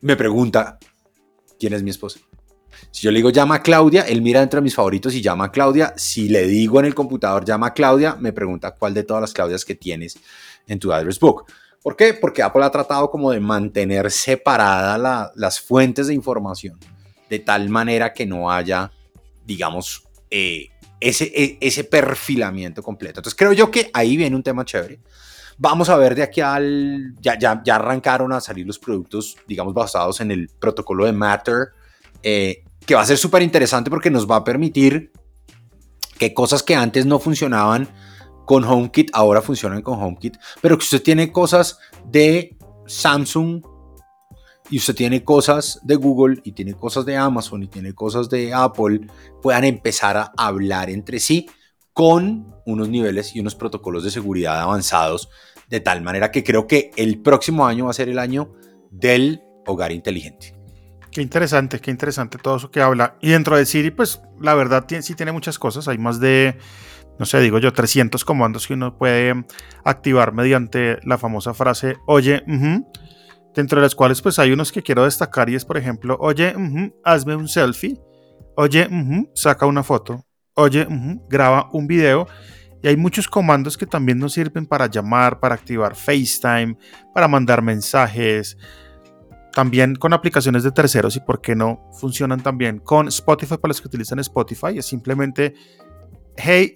me 0.00 0.16
pregunta 0.16 0.78
quién 1.58 1.72
es 1.72 1.82
mi 1.82 1.90
esposa. 1.90 2.20
Si 2.92 3.02
yo 3.02 3.10
le 3.10 3.18
digo 3.18 3.30
llama 3.30 3.56
a 3.56 3.62
Claudia, 3.62 4.02
él 4.02 4.22
mira 4.22 4.40
dentro 4.40 4.58
de 4.58 4.64
mis 4.64 4.74
favoritos 4.74 5.14
y 5.14 5.20
llama 5.20 5.46
a 5.46 5.52
Claudia. 5.52 5.92
Si 5.96 6.28
le 6.28 6.46
digo 6.46 6.80
en 6.80 6.86
el 6.86 6.94
computador 6.94 7.44
llama 7.44 7.68
a 7.68 7.74
Claudia, 7.74 8.16
me 8.18 8.32
pregunta 8.32 8.72
cuál 8.72 8.94
de 8.94 9.02
todas 9.02 9.20
las 9.20 9.32
Claudias 9.32 9.64
que 9.64 9.74
tienes 9.74 10.18
en 10.66 10.78
tu 10.78 10.92
address 10.92 11.18
book. 11.18 11.46
¿Por 11.82 11.96
qué? 11.96 12.14
Porque 12.14 12.42
Apple 12.42 12.64
ha 12.64 12.70
tratado 12.70 13.10
como 13.10 13.30
de 13.30 13.40
mantener 13.40 14.10
separadas 14.10 15.30
las 15.34 15.60
fuentes 15.60 16.08
de 16.08 16.14
información 16.14 16.78
de 17.30 17.38
tal 17.38 17.68
manera 17.68 18.12
que 18.12 18.26
no 18.26 18.50
haya, 18.50 18.90
digamos, 19.46 20.04
eh, 20.30 20.68
ese, 20.98 21.24
e, 21.34 21.58
ese 21.60 21.84
perfilamiento 21.84 22.82
completo. 22.82 23.20
Entonces 23.20 23.38
creo 23.38 23.52
yo 23.52 23.70
que 23.70 23.90
ahí 23.94 24.16
viene 24.16 24.36
un 24.36 24.42
tema 24.42 24.64
chévere. 24.64 25.00
Vamos 25.56 25.88
a 25.88 25.96
ver 25.96 26.14
de 26.14 26.22
aquí 26.22 26.40
al... 26.40 27.14
Ya, 27.20 27.38
ya, 27.38 27.62
ya 27.64 27.76
arrancaron 27.76 28.32
a 28.32 28.40
salir 28.40 28.66
los 28.66 28.78
productos, 28.78 29.36
digamos, 29.46 29.72
basados 29.72 30.20
en 30.20 30.30
el 30.30 30.48
protocolo 30.48 31.06
de 31.06 31.12
Matter, 31.12 31.68
eh, 32.22 32.64
que 32.84 32.94
va 32.94 33.02
a 33.02 33.06
ser 33.06 33.16
súper 33.16 33.42
interesante 33.42 33.90
porque 33.90 34.10
nos 34.10 34.28
va 34.28 34.36
a 34.36 34.44
permitir 34.44 35.12
que 36.18 36.34
cosas 36.34 36.62
que 36.62 36.74
antes 36.74 37.06
no 37.06 37.18
funcionaban 37.18 37.88
con 38.46 38.64
HomeKit 38.64 39.10
ahora 39.12 39.42
funcionan 39.42 39.82
con 39.82 40.00
HomeKit, 40.02 40.36
pero 40.60 40.76
que 40.76 40.84
usted 40.84 41.02
tiene 41.02 41.32
cosas 41.32 41.78
de 42.06 42.56
Samsung 42.86 43.62
y 44.70 44.78
usted 44.78 44.94
tiene 44.94 45.24
cosas 45.24 45.80
de 45.82 45.96
Google 45.96 46.40
y 46.44 46.52
tiene 46.52 46.74
cosas 46.74 47.04
de 47.04 47.16
Amazon 47.16 47.62
y 47.62 47.68
tiene 47.68 47.92
cosas 47.94 48.30
de 48.30 48.54
Apple, 48.54 49.06
puedan 49.42 49.64
empezar 49.64 50.16
a 50.16 50.32
hablar 50.36 50.90
entre 50.90 51.18
sí 51.18 51.48
con 51.92 52.54
unos 52.66 52.88
niveles 52.88 53.34
y 53.34 53.40
unos 53.40 53.54
protocolos 53.54 54.04
de 54.04 54.10
seguridad 54.10 54.60
avanzados, 54.60 55.28
de 55.68 55.80
tal 55.80 56.02
manera 56.02 56.30
que 56.30 56.44
creo 56.44 56.66
que 56.66 56.92
el 56.96 57.20
próximo 57.20 57.66
año 57.66 57.86
va 57.86 57.90
a 57.90 57.94
ser 57.94 58.08
el 58.08 58.18
año 58.18 58.52
del 58.90 59.42
hogar 59.66 59.92
inteligente. 59.92 60.56
Qué 61.10 61.22
interesante, 61.22 61.80
qué 61.80 61.90
interesante 61.90 62.38
todo 62.38 62.56
eso 62.56 62.70
que 62.70 62.80
habla. 62.80 63.16
Y 63.20 63.30
dentro 63.30 63.56
de 63.56 63.66
Siri, 63.66 63.90
pues 63.90 64.20
la 64.40 64.54
verdad 64.54 64.86
sí 65.00 65.14
tiene 65.14 65.32
muchas 65.32 65.58
cosas. 65.58 65.88
Hay 65.88 65.98
más 65.98 66.20
de, 66.20 66.56
no 67.20 67.26
sé, 67.26 67.38
digo 67.40 67.58
yo, 67.58 67.70
300 67.70 68.24
comandos 68.24 68.66
que 68.66 68.72
uno 68.72 68.96
puede 68.96 69.44
activar 69.84 70.32
mediante 70.32 70.98
la 71.04 71.18
famosa 71.18 71.52
frase, 71.52 71.98
oye, 72.06 72.42
dentro 73.54 73.78
de 73.78 73.82
las 73.82 73.94
cuales 73.94 74.22
pues 74.22 74.38
hay 74.38 74.52
unos 74.52 74.72
que 74.72 74.82
quiero 74.82 75.04
destacar 75.04 75.50
y 75.50 75.54
es, 75.54 75.66
por 75.66 75.76
ejemplo, 75.76 76.16
oye, 76.18 76.54
hazme 77.04 77.36
un 77.36 77.46
selfie, 77.46 78.00
oye, 78.56 78.88
saca 79.34 79.66
una 79.66 79.82
foto, 79.82 80.24
oye, 80.54 80.86
graba 81.28 81.68
un 81.72 81.86
video. 81.86 82.26
Y 82.82 82.88
hay 82.88 82.96
muchos 82.96 83.28
comandos 83.28 83.76
que 83.76 83.84
también 83.84 84.18
nos 84.18 84.32
sirven 84.32 84.64
para 84.64 84.86
llamar, 84.86 85.40
para 85.40 85.54
activar 85.54 85.94
FaceTime, 85.94 86.78
para 87.12 87.28
mandar 87.28 87.60
mensajes, 87.60 88.56
también 89.52 89.94
con 89.94 90.14
aplicaciones 90.14 90.62
de 90.62 90.72
terceros 90.72 91.16
y 91.16 91.20
por 91.20 91.42
qué 91.42 91.54
no 91.54 91.90
funcionan 92.00 92.40
también 92.40 92.78
con 92.78 93.08
Spotify 93.08 93.58
para 93.58 93.68
los 93.68 93.82
que 93.82 93.88
utilizan 93.88 94.18
Spotify. 94.20 94.78
Es 94.78 94.86
simplemente, 94.86 95.52
hey, 96.36 96.74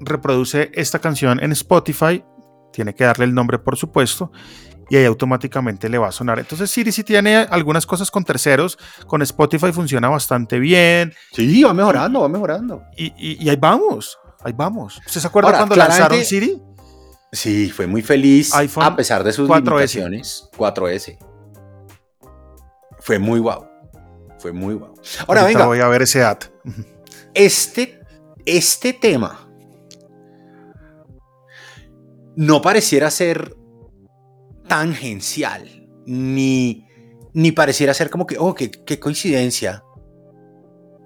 reproduce 0.00 0.70
esta 0.74 0.98
canción 0.98 1.42
en 1.42 1.52
Spotify. 1.52 2.24
Tiene 2.72 2.94
que 2.94 3.04
darle 3.04 3.24
el 3.24 3.34
nombre, 3.34 3.58
por 3.58 3.76
supuesto, 3.76 4.32
y 4.90 4.96
ahí 4.96 5.04
automáticamente 5.04 5.88
le 5.88 5.98
va 5.98 6.08
a 6.08 6.12
sonar. 6.12 6.38
Entonces 6.38 6.70
Siri 6.70 6.92
sí 6.92 7.04
tiene 7.04 7.36
algunas 7.36 7.86
cosas 7.86 8.10
con 8.10 8.24
terceros, 8.24 8.78
con 9.06 9.22
Spotify 9.22 9.72
funciona 9.72 10.08
bastante 10.08 10.58
bien. 10.58 11.12
Sí, 11.32 11.62
va 11.62 11.72
mejorando, 11.72 12.20
va 12.20 12.28
mejorando. 12.28 12.82
Y, 12.96 13.48
ahí 13.48 13.56
vamos, 13.56 14.18
ahí 14.42 14.52
vamos. 14.56 15.00
¿Usted 15.06 15.20
se 15.20 15.26
acuerda 15.26 15.56
cuando 15.56 15.76
lanzaron 15.76 16.24
Siri? 16.24 16.60
Sí, 17.32 17.70
fue 17.70 17.86
muy 17.86 18.02
feliz 18.02 18.52
a 18.54 18.96
pesar 18.96 19.24
de 19.24 19.32
sus 19.32 19.48
4S. 19.48 19.64
limitaciones. 19.64 20.48
4S. 20.56 21.18
Fue 23.00 23.18
muy 23.18 23.40
guau. 23.40 23.68
Fue 24.38 24.52
muy 24.52 24.74
guau. 24.74 24.94
Ahora 25.26 25.44
venga. 25.44 25.66
Voy 25.66 25.80
a 25.80 25.88
ver 25.88 26.02
ese 26.02 26.22
ad. 26.22 26.38
Este, 27.34 28.00
este 28.46 28.92
tema 28.92 29.48
no 32.36 32.60
pareciera 32.60 33.10
ser 33.10 33.56
tangencial, 34.66 35.88
ni, 36.06 36.86
ni 37.32 37.52
pareciera 37.52 37.94
ser 37.94 38.10
como 38.10 38.26
que, 38.26 38.36
oh, 38.38 38.54
qué, 38.54 38.70
qué 38.70 38.98
coincidencia 38.98 39.82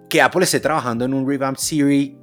que 0.09 0.23
Apple 0.23 0.45
esté 0.45 0.61
trabajando 0.61 1.05
en 1.05 1.15
un 1.15 1.29
revamp 1.29 1.59
Siri 1.59 2.19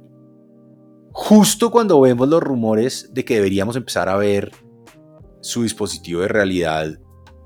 justo 1.12 1.70
cuando 1.70 2.00
vemos 2.00 2.28
los 2.28 2.42
rumores 2.42 3.10
de 3.12 3.24
que 3.24 3.36
deberíamos 3.36 3.76
empezar 3.76 4.08
a 4.08 4.16
ver 4.16 4.52
su 5.40 5.62
dispositivo 5.62 6.20
de 6.20 6.28
realidad 6.28 6.98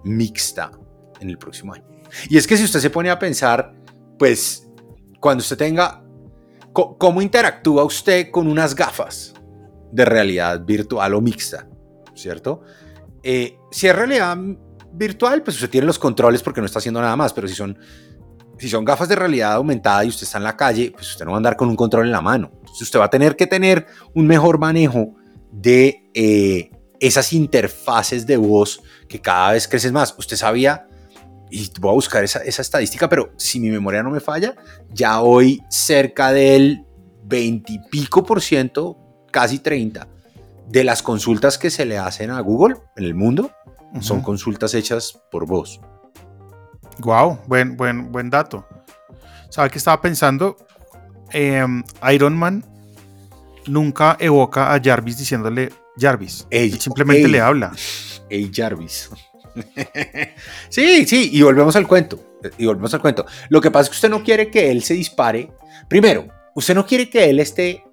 mixta 0.02 0.72
en 1.20 1.30
el 1.30 1.38
próximo 1.38 1.74
año. 1.74 1.84
Y 2.28 2.36
es 2.36 2.46
que 2.46 2.56
si 2.56 2.64
usted 2.64 2.80
se 2.80 2.90
pone 2.90 3.10
a 3.10 3.18
pensar, 3.18 3.74
pues 4.18 4.68
cuando 5.20 5.42
usted 5.42 5.56
tenga, 5.56 5.99
¿cómo 6.98 7.22
interactúa 7.22 7.84
usted 7.84 8.30
con 8.30 8.46
unas 8.46 8.74
gafas 8.74 9.34
de 9.92 10.04
realidad 10.04 10.64
virtual 10.64 11.14
o 11.14 11.20
mixta? 11.20 11.68
¿Cierto? 12.14 12.62
Eh, 13.22 13.56
si 13.70 13.86
es 13.86 13.94
realidad 13.94 14.36
virtual, 14.92 15.42
pues 15.42 15.56
usted 15.56 15.70
tiene 15.70 15.86
los 15.86 15.98
controles 15.98 16.42
porque 16.42 16.60
no 16.60 16.66
está 16.66 16.78
haciendo 16.78 17.00
nada 17.00 17.16
más, 17.16 17.32
pero 17.32 17.48
si 17.48 17.54
son, 17.54 17.78
si 18.58 18.68
son 18.68 18.84
gafas 18.84 19.08
de 19.08 19.16
realidad 19.16 19.52
aumentada 19.54 20.04
y 20.04 20.08
usted 20.08 20.24
está 20.24 20.38
en 20.38 20.44
la 20.44 20.56
calle, 20.56 20.90
pues 20.92 21.10
usted 21.10 21.24
no 21.24 21.32
va 21.32 21.36
a 21.36 21.38
andar 21.38 21.56
con 21.56 21.68
un 21.68 21.76
control 21.76 22.06
en 22.06 22.12
la 22.12 22.20
mano. 22.20 22.50
Entonces 22.60 22.82
usted 22.82 22.98
va 22.98 23.06
a 23.06 23.10
tener 23.10 23.36
que 23.36 23.46
tener 23.46 23.86
un 24.14 24.26
mejor 24.26 24.58
manejo 24.58 25.14
de 25.52 26.08
eh, 26.14 26.70
esas 27.00 27.32
interfaces 27.32 28.26
de 28.26 28.36
voz 28.36 28.82
que 29.08 29.20
cada 29.20 29.52
vez 29.52 29.66
crecen 29.66 29.92
más. 29.92 30.14
Usted 30.18 30.36
sabía, 30.36 30.86
y 31.50 31.70
voy 31.80 31.90
a 31.90 31.94
buscar 31.94 32.24
esa, 32.24 32.40
esa 32.40 32.62
estadística, 32.62 33.08
pero 33.08 33.32
si 33.36 33.60
mi 33.60 33.70
memoria 33.70 34.02
no 34.02 34.10
me 34.10 34.20
falla, 34.20 34.54
ya 34.90 35.20
hoy 35.20 35.62
cerca 35.68 36.32
del 36.32 36.84
20 37.24 37.72
y 37.72 37.78
pico 37.90 38.24
por 38.24 38.40
ciento, 38.40 38.98
casi 39.30 39.58
30, 39.58 40.08
de 40.68 40.84
las 40.84 41.02
consultas 41.02 41.58
que 41.58 41.70
se 41.70 41.84
le 41.84 41.98
hacen 41.98 42.30
a 42.30 42.40
Google 42.40 42.76
en 42.96 43.04
el 43.04 43.14
mundo 43.14 43.50
son 44.00 44.22
consultas 44.22 44.74
hechas 44.74 45.20
por 45.30 45.46
voz. 45.46 45.80
Wow, 46.98 47.40
buen, 47.46 47.76
buen, 47.76 48.12
buen 48.12 48.30
dato. 48.30 48.64
¿Sabe 49.48 49.70
qué 49.70 49.78
estaba 49.78 50.00
pensando? 50.00 50.56
Em, 51.32 51.82
Iron 52.12 52.36
Man 52.36 52.64
nunca 53.66 54.16
evoca 54.20 54.72
a 54.72 54.80
Jarvis 54.80 55.18
diciéndole 55.18 55.72
Jarvis. 55.98 56.46
simplemente 56.78 57.28
le 57.28 57.40
habla. 57.40 57.72
Hey 58.28 58.50
Jarvis. 58.54 59.10
sí, 60.68 61.06
sí, 61.06 61.30
y 61.32 61.42
volvemos 61.42 61.76
al 61.76 61.86
cuento. 61.86 62.38
Y 62.58 62.66
volvemos 62.66 62.92
al 62.94 63.00
cuento. 63.00 63.26
Lo 63.48 63.60
que 63.60 63.70
pasa 63.70 63.84
es 63.84 63.88
que 63.90 63.96
usted 63.96 64.10
no 64.10 64.22
quiere 64.22 64.50
que 64.50 64.70
él 64.70 64.82
se 64.82 64.94
dispare. 64.94 65.52
Primero, 65.88 66.28
usted 66.54 66.74
no 66.74 66.86
quiere 66.86 67.08
que 67.08 67.28
él 67.28 67.40
esté 67.40 67.84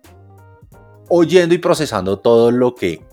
oyendo 1.10 1.54
y 1.56 1.58
procesando 1.58 2.20
todo 2.20 2.52
lo 2.52 2.76
que 2.76 3.06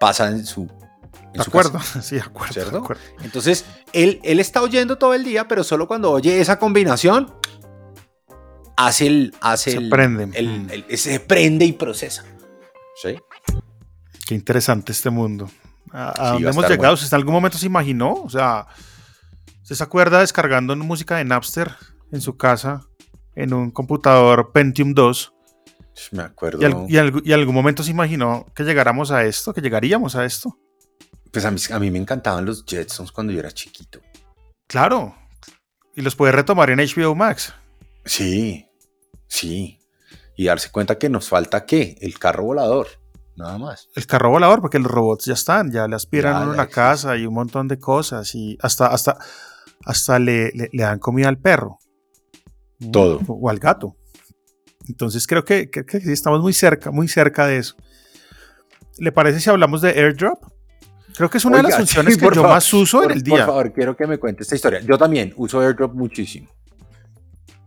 pasa 0.00 0.28
en 0.28 0.44
su. 0.44 0.62
En 0.62 1.32
de 1.34 1.42
acuerdo, 1.42 1.78
sí, 2.02 2.16
de 2.16 2.22
acuerdo, 2.22 2.84
Entonces, 3.22 3.64
él, 3.92 4.20
él 4.22 4.40
está 4.40 4.62
oyendo 4.62 4.98
todo 4.98 5.14
el 5.14 5.24
día, 5.24 5.48
pero 5.48 5.64
solo 5.64 5.88
cuando 5.88 6.10
oye 6.10 6.40
esa 6.40 6.58
combinación, 6.58 7.32
hace 8.76 9.06
el. 9.06 9.34
Hace 9.40 9.72
se 9.72 9.78
el, 9.78 9.88
prende. 9.88 10.30
El, 10.34 10.98
se 10.98 11.20
prende 11.20 11.64
y 11.64 11.72
procesa. 11.72 12.24
¿Sí? 13.00 13.16
Qué 14.26 14.34
interesante 14.34 14.92
este 14.92 15.10
mundo. 15.10 15.50
¿A, 15.92 16.32
dónde 16.32 16.48
hemos 16.48 16.68
llegado? 16.68 16.94
¿Usted 16.94 17.08
en 17.08 17.14
algún 17.14 17.34
momento 17.34 17.58
se 17.58 17.66
imaginó? 17.66 18.14
O 18.14 18.30
sea, 18.30 18.66
¿usted 19.62 19.76
se 19.76 19.84
acuerda 19.84 20.20
descargando 20.20 20.74
música 20.76 21.16
de 21.16 21.24
Napster 21.24 21.74
en 22.10 22.20
su 22.20 22.36
casa 22.36 22.82
en 23.34 23.52
un 23.52 23.70
computador 23.70 24.52
Pentium 24.52 24.94
2? 24.94 25.32
Me 26.12 26.22
acuerdo. 26.22 26.86
¿Y, 26.88 26.94
y, 27.28 27.32
algún 27.32 27.54
momento 27.54 27.82
se 27.82 27.90
imaginó 27.90 28.46
que 28.54 28.64
llegáramos 28.64 29.10
a 29.10 29.24
esto, 29.24 29.52
que 29.52 29.60
llegaríamos 29.60 30.16
a 30.16 30.24
esto? 30.24 30.58
Pues 31.30 31.44
a 31.44 31.50
mí, 31.50 31.60
a 31.70 31.78
mí 31.78 31.90
me 31.90 31.98
encantaban 31.98 32.46
los 32.46 32.64
Jetsons 32.64 33.12
cuando 33.12 33.32
yo 33.32 33.40
era 33.40 33.52
chiquito. 33.52 34.00
Claro. 34.66 35.14
Y 35.94 36.00
los 36.00 36.16
puede 36.16 36.32
retomar 36.32 36.70
en 36.70 36.78
HBO 36.78 37.14
Max. 37.14 37.52
Sí, 38.06 38.66
sí. 39.26 39.80
Y 40.36 40.46
darse 40.46 40.70
cuenta 40.70 40.98
que 40.98 41.10
nos 41.10 41.28
falta 41.28 41.66
qué? 41.66 41.98
El 42.00 42.18
carro 42.18 42.44
volador. 42.44 42.88
Nada 43.36 43.58
más. 43.58 43.88
El 43.94 44.06
carro 44.06 44.30
volador, 44.30 44.60
porque 44.60 44.78
los 44.78 44.90
robots 44.90 45.24
ya 45.24 45.34
están, 45.34 45.70
ya 45.70 45.88
le 45.88 45.96
aspiran 45.96 46.50
a 46.50 46.54
la 46.54 46.66
casa 46.66 47.16
y 47.16 47.26
un 47.26 47.34
montón 47.34 47.68
de 47.68 47.78
cosas. 47.78 48.34
Y 48.34 48.58
hasta, 48.60 48.86
hasta, 48.86 49.18
hasta 49.84 50.18
le, 50.18 50.50
le, 50.52 50.68
dan 50.72 50.98
comida 50.98 51.28
al 51.28 51.38
perro. 51.38 51.78
Todo. 52.90 53.20
O 53.28 53.48
al 53.48 53.58
gato. 53.58 53.96
Entonces 54.88 55.26
creo 55.26 55.44
que, 55.44 55.70
estamos 56.04 56.40
muy 56.40 56.52
cerca, 56.52 56.90
muy 56.90 57.08
cerca 57.08 57.46
de 57.46 57.58
eso. 57.58 57.76
¿Le 58.98 59.12
parece 59.12 59.40
si 59.40 59.48
hablamos 59.48 59.80
de 59.80 59.90
airdrop? 59.90 60.38
Creo 61.16 61.30
que 61.30 61.38
es 61.38 61.44
una 61.44 61.58
de 61.58 61.62
las 61.64 61.76
funciones 61.76 62.16
que 62.16 62.28
yo 62.34 62.42
más 62.42 62.72
uso 62.72 63.04
en 63.04 63.12
el 63.12 63.22
día. 63.22 63.36
Por 63.36 63.46
favor, 63.46 63.72
quiero 63.72 63.96
que 63.96 64.06
me 64.06 64.18
cuente 64.18 64.42
esta 64.42 64.54
historia. 64.54 64.80
Yo 64.80 64.98
también 64.98 65.32
uso 65.36 65.60
airdrop 65.60 65.94
muchísimo. 65.94 66.48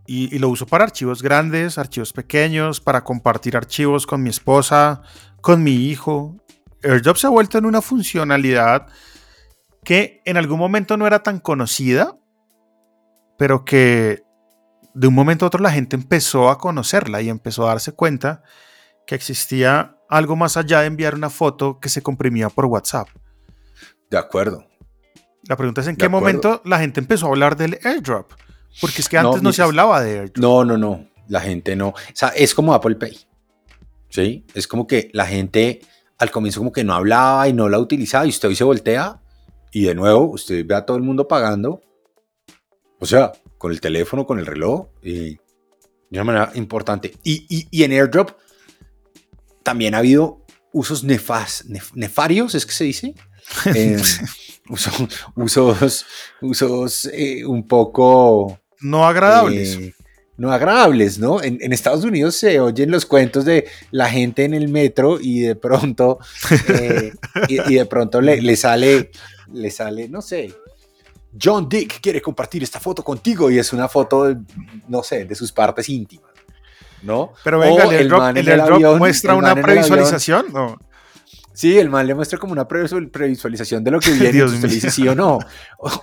Y, 0.08 0.34
y, 0.34 0.38
lo 0.38 0.48
uso 0.50 0.66
para 0.66 0.84
archivos 0.84 1.20
grandes, 1.20 1.78
archivos 1.78 2.12
pequeños, 2.12 2.80
para 2.80 3.02
compartir 3.02 3.56
archivos 3.56 4.06
con 4.06 4.22
mi 4.22 4.30
esposa, 4.30 5.02
con 5.46 5.62
mi 5.62 5.74
hijo. 5.74 6.34
AirDrop 6.82 7.16
se 7.16 7.28
ha 7.28 7.30
vuelto 7.30 7.56
en 7.56 7.66
una 7.66 7.80
funcionalidad 7.80 8.88
que 9.84 10.20
en 10.24 10.36
algún 10.36 10.58
momento 10.58 10.96
no 10.96 11.06
era 11.06 11.22
tan 11.22 11.38
conocida, 11.38 12.18
pero 13.38 13.64
que 13.64 14.24
de 14.92 15.06
un 15.06 15.14
momento 15.14 15.44
a 15.44 15.46
otro 15.46 15.62
la 15.62 15.70
gente 15.70 15.94
empezó 15.94 16.50
a 16.50 16.58
conocerla 16.58 17.22
y 17.22 17.28
empezó 17.28 17.62
a 17.62 17.68
darse 17.68 17.92
cuenta 17.92 18.42
que 19.06 19.14
existía 19.14 19.96
algo 20.08 20.34
más 20.34 20.56
allá 20.56 20.80
de 20.80 20.88
enviar 20.88 21.14
una 21.14 21.30
foto 21.30 21.78
que 21.78 21.90
se 21.90 22.02
comprimía 22.02 22.48
por 22.48 22.64
WhatsApp. 22.64 23.06
De 24.10 24.18
acuerdo. 24.18 24.66
La 25.44 25.56
pregunta 25.56 25.80
es 25.80 25.86
en 25.86 25.94
qué 25.94 26.08
momento 26.08 26.60
la 26.64 26.80
gente 26.80 26.98
empezó 26.98 27.26
a 27.26 27.28
hablar 27.28 27.56
del 27.56 27.78
airdrop. 27.84 28.32
Porque 28.80 29.00
es 29.00 29.08
que 29.08 29.16
antes 29.16 29.44
no, 29.44 29.52
se 29.52 29.62
hablaba 29.62 30.02
de 30.02 30.18
airdrop. 30.18 30.38
No, 30.38 30.64
no, 30.64 30.76
no. 30.76 31.08
La 31.28 31.40
gente 31.40 31.76
no. 31.76 31.90
O 31.90 31.94
sea, 32.14 32.30
es 32.30 32.52
como 32.52 32.74
Apple 32.74 32.96
Pay. 32.96 33.25
¿Sí? 34.08 34.44
Es 34.54 34.68
como 34.68 34.86
que 34.86 35.10
la 35.12 35.26
gente 35.26 35.80
al 36.18 36.30
comienzo 36.30 36.60
como 36.60 36.72
que 36.72 36.84
no 36.84 36.94
hablaba 36.94 37.48
y 37.48 37.52
no 37.52 37.68
la 37.68 37.78
utilizaba 37.78 38.26
y 38.26 38.30
usted 38.30 38.48
hoy 38.48 38.56
se 38.56 38.64
voltea 38.64 39.20
y 39.72 39.84
de 39.84 39.94
nuevo 39.94 40.30
usted 40.30 40.64
ve 40.66 40.74
a 40.74 40.86
todo 40.86 40.96
el 40.96 41.02
mundo 41.02 41.28
pagando, 41.28 41.82
o 42.98 43.06
sea, 43.06 43.32
con 43.58 43.72
el 43.72 43.80
teléfono, 43.80 44.26
con 44.26 44.38
el 44.38 44.46
reloj 44.46 44.86
y 45.02 45.36
De 46.08 46.20
una 46.20 46.24
manera 46.24 46.52
importante. 46.54 47.12
Y, 47.24 47.66
y, 47.70 47.82
en 47.82 47.92
airdrop 47.92 48.30
también 49.62 49.94
ha 49.94 49.98
habido 49.98 50.44
usos 50.72 51.04
nefas, 51.04 51.64
nefarios, 51.94 52.54
es 52.54 52.64
que 52.66 52.72
se 52.72 52.84
dice. 52.84 53.14
Eh, 53.76 53.96
usos 55.36 56.04
usos 56.40 57.04
eh, 57.12 57.44
un 57.46 57.68
poco... 57.68 58.60
No 58.80 59.06
agradables. 59.06 59.76
Eh, 59.76 59.94
no 60.36 60.52
agradables, 60.52 61.18
¿no? 61.18 61.42
En, 61.42 61.72
Estados 61.72 62.04
Unidos 62.04 62.36
se 62.36 62.60
oyen 62.60 62.90
los 62.90 63.06
cuentos 63.06 63.44
de 63.44 63.66
la 63.90 64.08
gente 64.08 64.44
en 64.44 64.54
el 64.54 64.68
metro 64.68 65.18
y 65.20 65.40
de 65.40 65.56
pronto, 65.56 66.18
y, 67.48 67.74
de 67.74 67.86
pronto 67.86 68.20
le, 68.20 68.42
le, 68.42 68.56
sale, 68.56 69.10
le 69.52 69.70
sale, 69.70 70.08
no 70.08 70.20
sé, 70.20 70.54
John 71.40 71.68
Dick 71.68 72.00
quiere 72.00 72.20
compartir 72.20 72.62
esta 72.62 72.80
foto 72.80 73.02
contigo 73.02 73.50
y 73.50 73.58
es 73.58 73.72
una 73.72 73.88
foto, 73.88 74.34
no 74.88 75.02
sé, 75.02 75.24
de 75.24 75.34
sus 75.34 75.52
partes 75.52 75.88
íntimas, 75.88 76.30
¿no? 77.02 77.32
Pero 77.44 77.58
venga, 77.58 77.84
el, 77.84 78.48
el, 78.48 78.98
muestra 78.98 79.34
una 79.34 79.54
previsualización, 79.54 80.46
¿no? 80.52 80.78
Sí, 81.56 81.78
el 81.78 81.88
man 81.88 82.06
le 82.06 82.14
muestra 82.14 82.38
como 82.38 82.52
una 82.52 82.68
previsualización 82.68 83.82
de 83.82 83.90
lo 83.90 83.98
que 83.98 84.10
viene 84.20 84.40
y 84.40 84.42
usted 84.42 84.68
le 84.68 84.74
dice 84.74 84.90
sí 84.90 85.08
o 85.08 85.14
no. 85.14 85.38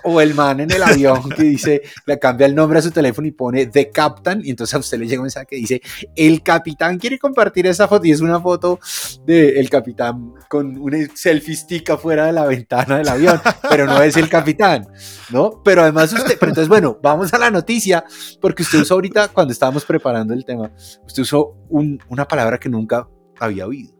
O, 0.02 0.20
el 0.20 0.34
man 0.34 0.58
en 0.58 0.72
el 0.72 0.82
avión 0.82 1.28
que 1.30 1.44
dice, 1.44 1.82
le 2.06 2.18
cambia 2.18 2.48
el 2.48 2.56
nombre 2.56 2.80
a 2.80 2.82
su 2.82 2.90
teléfono 2.90 3.28
y 3.28 3.30
pone 3.30 3.66
The 3.66 3.90
Captain 3.90 4.42
y 4.44 4.50
entonces 4.50 4.74
a 4.74 4.78
usted 4.78 4.98
le 4.98 5.06
llega 5.06 5.20
un 5.20 5.26
mensaje 5.26 5.46
que 5.46 5.56
dice, 5.56 5.80
el 6.16 6.42
capitán 6.42 6.98
quiere 6.98 7.20
compartir 7.20 7.68
esa 7.68 7.86
foto 7.86 8.04
y 8.04 8.10
es 8.10 8.20
una 8.20 8.40
foto 8.40 8.80
del 9.24 9.56
el 9.56 9.70
capitán 9.70 10.34
con 10.48 10.76
un 10.76 11.08
selfie 11.14 11.54
stick 11.54 11.88
afuera 11.90 12.26
de 12.26 12.32
la 12.32 12.46
ventana 12.46 12.98
del 12.98 13.08
avión, 13.08 13.40
pero 13.70 13.86
no 13.86 14.02
es 14.02 14.16
el 14.16 14.28
capitán, 14.28 14.88
¿no? 15.30 15.62
Pero 15.64 15.82
además 15.82 16.12
usted, 16.12 16.36
pero 16.36 16.50
entonces 16.50 16.68
bueno, 16.68 16.98
vamos 17.00 17.32
a 17.32 17.38
la 17.38 17.52
noticia, 17.52 18.04
porque 18.40 18.64
usted 18.64 18.80
usó 18.80 18.94
ahorita, 18.94 19.28
cuando 19.28 19.52
estábamos 19.52 19.84
preparando 19.84 20.34
el 20.34 20.44
tema, 20.44 20.72
usted 21.06 21.22
usó 21.22 21.54
una 21.70 22.26
palabra 22.26 22.58
que 22.58 22.68
nunca 22.68 23.06
había 23.38 23.68
oído 23.68 23.93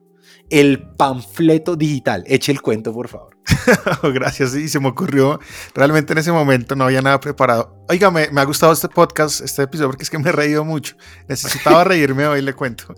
el 0.55 0.81
panfleto 0.97 1.75
digital. 1.75 2.23
Eche 2.29 2.53
el 2.53 2.63
cuento, 2.63 2.93
por 2.93 3.09
favor. 3.09 3.37
Gracias, 4.15 4.55
y 4.55 4.69
se 4.69 4.79
me 4.79 4.87
ocurrió. 4.87 5.41
Realmente 5.75 6.13
en 6.13 6.19
ese 6.21 6.31
momento 6.31 6.77
no 6.77 6.85
había 6.85 7.03
nada 7.03 7.19
preparado. 7.19 7.85
Oiga, 7.89 8.13
me, 8.13 8.29
ha 8.33 8.45
gustado 8.45 8.73
este 8.73 8.89
podcast, 8.89 9.41
este 9.41 9.63
episodio, 9.63 9.89
porque 9.89 10.05
es 10.05 10.11
que 10.11 10.19
me 10.21 10.29
he 10.29 10.33
reído 10.33 10.65
mucho. 10.65 10.97
Necesitaba 11.29 11.83
reírme 11.85 12.29
hoy, 12.29 12.41
le 12.41 12.55
cuento. 12.55 12.95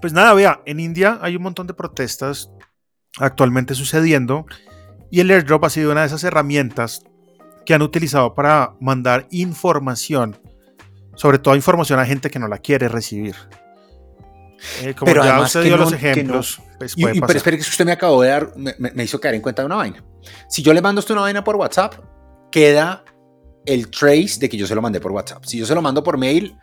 Pues 0.00 0.12
nada, 0.12 0.32
vea, 0.32 0.62
en 0.64 0.78
India 0.78 1.18
hay 1.20 1.34
un 1.34 1.42
montón 1.42 1.66
de 1.66 1.74
protestas 1.74 2.50
actualmente 3.18 3.74
sucediendo 3.74 4.46
y 5.10 5.18
el 5.18 5.30
airdrop 5.32 5.64
ha 5.64 5.70
sido 5.70 5.90
una 5.90 6.02
de 6.02 6.06
esas 6.06 6.22
herramientas 6.22 7.02
que 7.64 7.74
han 7.74 7.82
utilizado 7.82 8.32
para 8.32 8.74
mandar 8.80 9.26
información, 9.32 10.38
sobre 11.16 11.40
todo 11.40 11.56
información 11.56 11.98
a 11.98 12.06
gente 12.06 12.30
que 12.30 12.38
no 12.38 12.46
la 12.46 12.58
quiere 12.58 12.86
recibir. 12.86 13.34
Eh, 14.82 14.94
pero 15.04 15.24
ya 15.24 15.40
usted 15.40 15.62
dio 15.62 15.76
los 15.76 15.92
ejemplos. 15.92 16.60
Pues 16.78 16.94
y, 16.96 17.04
pero 17.04 17.32
espere 17.32 17.56
que 17.56 17.62
usted 17.62 17.84
me 17.84 17.92
acabó 17.92 18.22
de 18.22 18.28
dar, 18.28 18.52
me, 18.56 19.04
hizo 19.04 19.20
caer 19.20 19.34
en 19.34 19.40
cuenta 19.40 19.62
de 19.62 19.66
una 19.66 19.76
vaina. 19.76 20.04
Si 20.48 20.62
yo 20.62 20.72
le 20.72 20.82
mando 20.82 20.98
usted 20.98 21.12
una 21.12 21.22
vaina 21.22 21.44
por 21.44 21.56
WhatsApp, 21.56 21.94
queda 22.50 23.04
el 23.64 23.90
trace 23.90 24.38
de 24.38 24.48
que 24.48 24.56
yo 24.56 24.66
se 24.66 24.74
lo 24.74 24.82
mandé 24.82 25.00
por 25.00 25.12
WhatsApp. 25.12 25.44
Si 25.44 25.58
yo 25.58 25.66
se 25.66 25.74
lo 25.74 25.82
mando 25.82 26.02
por 26.02 26.18
mail, 26.18 26.56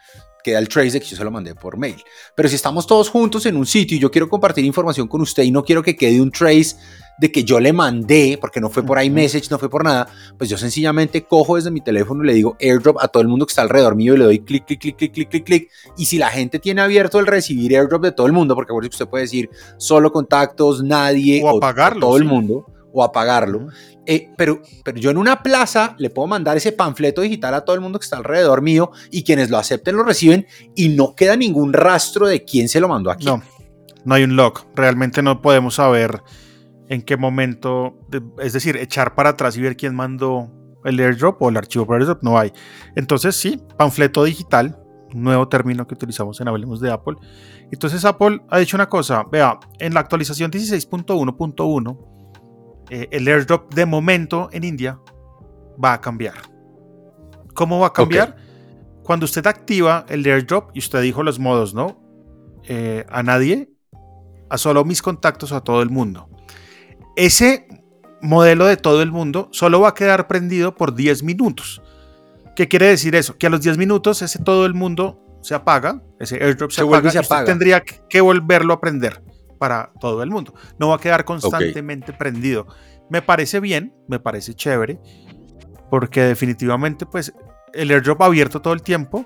queda 0.44 0.60
el 0.60 0.68
trace 0.68 0.92
de 0.92 1.00
que 1.00 1.08
yo 1.08 1.18
se 1.18 1.24
lo 1.24 1.32
mandé 1.32 1.56
por 1.56 1.78
mail. 1.78 2.04
Pero 2.36 2.50
si 2.50 2.56
estamos 2.56 2.86
todos 2.86 3.10
juntos 3.10 3.46
en 3.46 3.58
un 3.58 3.66
sitio 3.66 3.98
y 3.98 4.00
yo 4.00 4.12
quiero 4.12 4.30
compartir 4.30 4.66
información 4.66 5.08
con 5.08 5.22
usted 5.22 5.44
y 5.44 5.52
no 5.52 5.64
quiero 5.64 5.82
que 5.82 5.96
quede 5.96 6.22
un 6.22 6.32
trace 6.32 6.76
de 7.18 7.32
que 7.32 7.44
yo 7.44 7.60
le 7.60 7.74
mandé, 7.74 8.38
porque 8.42 8.60
no 8.60 8.70
fue 8.70 8.84
por 8.84 9.02
iMessage, 9.02 9.50
no 9.52 9.60
fue 9.60 9.70
por 9.70 9.84
nada, 9.84 10.08
pues 10.38 10.50
yo 10.50 10.58
sencillamente 10.58 11.24
cojo 11.24 11.56
desde 11.56 11.72
mi 11.72 11.82
teléfono 11.82 12.24
y 12.24 12.28
le 12.28 12.34
digo 12.34 12.58
airdrop 12.60 12.98
a 13.00 13.08
todo 13.08 13.22
el 13.22 13.30
mundo 13.30 13.46
que 13.46 13.52
está 13.52 13.62
alrededor 13.62 13.96
mío 13.96 14.16
y 14.16 14.18
le 14.18 14.26
doy 14.26 14.40
clic, 14.40 14.66
clic, 14.66 14.80
clic, 14.80 14.98
clic, 14.98 15.14
clic, 15.14 15.30
clic, 15.30 15.46
clic. 15.46 15.70
Y 15.98 16.06
si 16.06 16.18
la 16.18 16.30
gente 16.30 16.60
tiene 16.60 16.82
abierto 16.82 17.20
el 17.20 17.28
recibir 17.28 17.78
airdrop 17.78 18.04
de 18.04 18.12
todo 18.12 18.28
el 18.28 18.34
mundo, 18.34 18.56
porque 18.56 18.74
usted 18.74 19.08
puede 19.08 19.26
decir 19.26 19.50
solo 19.78 20.12
contactos, 20.12 20.84
nadie, 20.84 21.42
o, 21.44 21.58
apagarlo, 21.58 22.02
todo 22.02 22.18
el 22.18 22.26
mundo, 22.26 22.66
o 22.94 23.04
apagarlo. 23.04 23.68
Eh, 24.06 24.30
pero, 24.38 24.62
pero 24.84 24.98
yo 24.98 25.10
en 25.10 25.18
una 25.18 25.42
plaza 25.44 25.96
le 25.98 26.10
puedo 26.10 26.28
mandar 26.28 26.56
ese 26.56 26.72
panfleto 26.72 27.22
digital 27.22 27.54
a 27.54 27.66
todo 27.66 27.76
el 27.76 27.82
mundo 27.82 28.00
que 28.00 28.04
está 28.04 28.18
alrededor 28.18 28.62
mío 28.62 28.92
y 29.12 29.24
quienes 29.24 29.50
lo 29.50 29.58
acepten 29.58 29.96
lo 29.96 30.04
reciben 30.04 30.46
y 30.76 30.90
no 30.90 31.16
queda 31.16 31.36
ningún 31.36 31.74
rastro 31.74 32.28
de 32.28 32.46
quién 32.46 32.70
se 32.70 32.80
lo 32.80 32.88
mandó 32.88 33.12
aquí. 33.12 33.26
No, 33.26 33.42
no 34.06 34.16
hay 34.16 34.24
un 34.24 34.36
log. 34.36 34.66
Realmente 34.76 35.22
no 35.22 35.42
podemos 35.42 35.76
saber 35.76 36.22
en 36.90 37.02
qué 37.02 37.18
momento, 37.18 37.98
es 38.40 38.54
decir, 38.54 38.78
echar 38.78 39.16
para 39.16 39.30
atrás 39.30 39.58
y 39.58 39.62
ver 39.62 39.76
quién 39.76 39.96
mandó 39.96 40.52
el 40.86 41.00
airdrop 41.00 41.42
o 41.42 41.50
el 41.50 41.58
archivo 41.58 41.86
para 41.86 42.00
airdrop, 42.00 42.24
no 42.24 42.38
hay. 42.38 42.52
Entonces 42.96 43.36
sí, 43.36 43.60
panfleto 43.78 44.24
digital, 44.24 44.80
nuevo 45.14 45.48
término 45.48 45.88
que 45.88 45.94
utilizamos 45.94 46.40
en 46.42 46.48
Hablemos 46.48 46.82
de 46.82 46.92
Apple. 46.92 47.16
Entonces 47.72 48.04
Apple 48.06 48.42
ha 48.50 48.60
dicho 48.60 48.78
una 48.78 48.90
cosa, 48.90 49.24
vea, 49.32 49.60
en 49.80 49.94
la 49.94 50.02
actualización 50.02 50.52
16.1.1, 50.52 52.13
eh, 52.90 53.08
el 53.12 53.28
airdrop 53.28 53.74
de 53.74 53.86
momento 53.86 54.50
en 54.52 54.64
India 54.64 55.00
va 55.84 55.94
a 55.94 56.02
cambiar. 56.02 56.36
¿Cómo 57.54 57.80
va 57.80 57.88
a 57.88 57.94
cambiar? 57.94 58.36
Cuando 59.04 59.26
usted 59.26 59.46
activa 59.48 60.06
el 60.10 60.26
airdrop 60.26 60.72
y 60.74 60.80
usted 60.80 61.02
dijo 61.02 61.24
los 61.24 61.40
modos, 61.40 61.74
¿no? 61.74 62.02
Eh, 62.68 63.06
a 63.10 63.24
nadie, 63.24 63.70
a 64.50 64.58
solo 64.58 64.86
mis 64.86 65.02
contactos 65.02 65.52
o 65.52 65.58
a 65.58 65.64
todo 65.64 65.82
el 65.82 65.90
mundo. 65.90 66.30
Ese 67.16 67.68
modelo 68.22 68.66
de 68.66 68.78
todo 68.78 69.02
el 69.02 69.12
mundo 69.12 69.50
solo 69.52 69.82
va 69.82 69.90
a 69.90 69.94
quedar 69.94 70.28
prendido 70.28 70.76
por 70.76 70.96
10 70.96 71.24
minutos. 71.24 71.82
¿Qué 72.56 72.68
quiere 72.68 72.88
decir 72.88 73.16
eso? 73.16 73.38
Que 73.38 73.48
a 73.48 73.50
los 73.50 73.62
10 73.62 73.78
minutos 73.78 74.22
ese 74.22 74.40
todo 74.40 74.66
el 74.66 74.74
mundo 74.74 75.20
se 75.42 75.54
apaga, 75.54 76.02
ese 76.20 76.42
airdrop 76.42 76.72
se, 76.72 76.82
apaga, 76.82 77.10
y 77.10 77.12
se 77.12 77.20
apaga. 77.20 77.46
tendría 77.46 77.82
que 77.82 78.22
volverlo 78.22 78.74
a 78.74 78.80
prender 78.80 79.22
para 79.64 79.94
todo 79.98 80.22
el 80.24 80.30
mundo. 80.30 80.54
No 80.78 80.90
va 80.90 80.96
a 80.96 81.00
quedar 81.00 81.24
constantemente 81.24 82.12
prendido. 82.12 82.68
Me 83.10 83.22
parece 83.22 83.62
bien, 83.62 83.96
me 84.10 84.20
parece 84.20 84.54
chévere, 84.54 85.00
porque 85.90 86.22
definitivamente 86.24 87.06
pues 87.06 87.34
el 87.72 87.92
airdrop 87.92 88.24
abierto 88.24 88.62
todo 88.62 88.74
el 88.74 88.82
tiempo, 88.82 89.26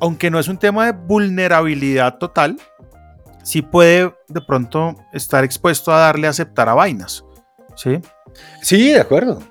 aunque 0.00 0.30
no 0.30 0.38
es 0.38 0.48
un 0.48 0.56
tema 0.56 0.86
de 0.86 0.92
vulnerabilidad 0.92 2.16
total, 2.16 2.58
sí 3.42 3.60
puede 3.60 4.14
de 4.28 4.40
pronto 4.40 4.96
estar 5.12 5.44
expuesto 5.44 5.92
a 5.92 5.98
darle 5.98 6.26
a 6.26 6.30
aceptar 6.30 6.70
a 6.70 6.74
vainas. 6.74 7.22
¿Sí? 7.74 8.00
Sí, 8.62 8.92
de 8.92 9.00
acuerdo. 9.00 9.42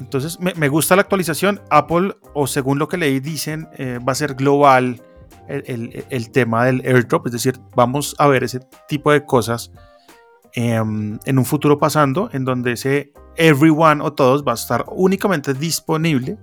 Entonces 0.00 0.40
me, 0.40 0.68
gusta 0.68 0.96
la 0.96 1.02
actualización. 1.02 1.60
Apple, 1.70 2.16
o 2.32 2.48
según 2.48 2.80
lo 2.80 2.88
que 2.88 2.96
leí, 2.96 3.20
dicen, 3.20 3.68
eh, 3.78 4.00
va 4.00 4.10
a 4.10 4.16
ser 4.16 4.34
global 4.34 5.00
el, 5.48 6.30
tema 6.30 6.66
del 6.66 6.82
airdrop. 6.84 7.26
Es 7.26 7.32
decir, 7.32 7.60
vamos 7.74 8.14
a 8.18 8.26
ver 8.28 8.44
ese 8.44 8.60
tipo 8.88 9.12
de 9.12 9.24
cosas 9.24 9.70
em, 10.52 11.18
en 11.24 11.38
un 11.38 11.44
futuro 11.44 11.78
pasando, 11.78 12.30
en 12.32 12.44
donde 12.44 12.72
ese 12.72 13.12
everyone 13.36 14.02
o 14.02 14.12
todos 14.12 14.44
va 14.44 14.52
a 14.52 14.54
estar 14.54 14.84
únicamente 14.88 15.54
disponible 15.54 16.38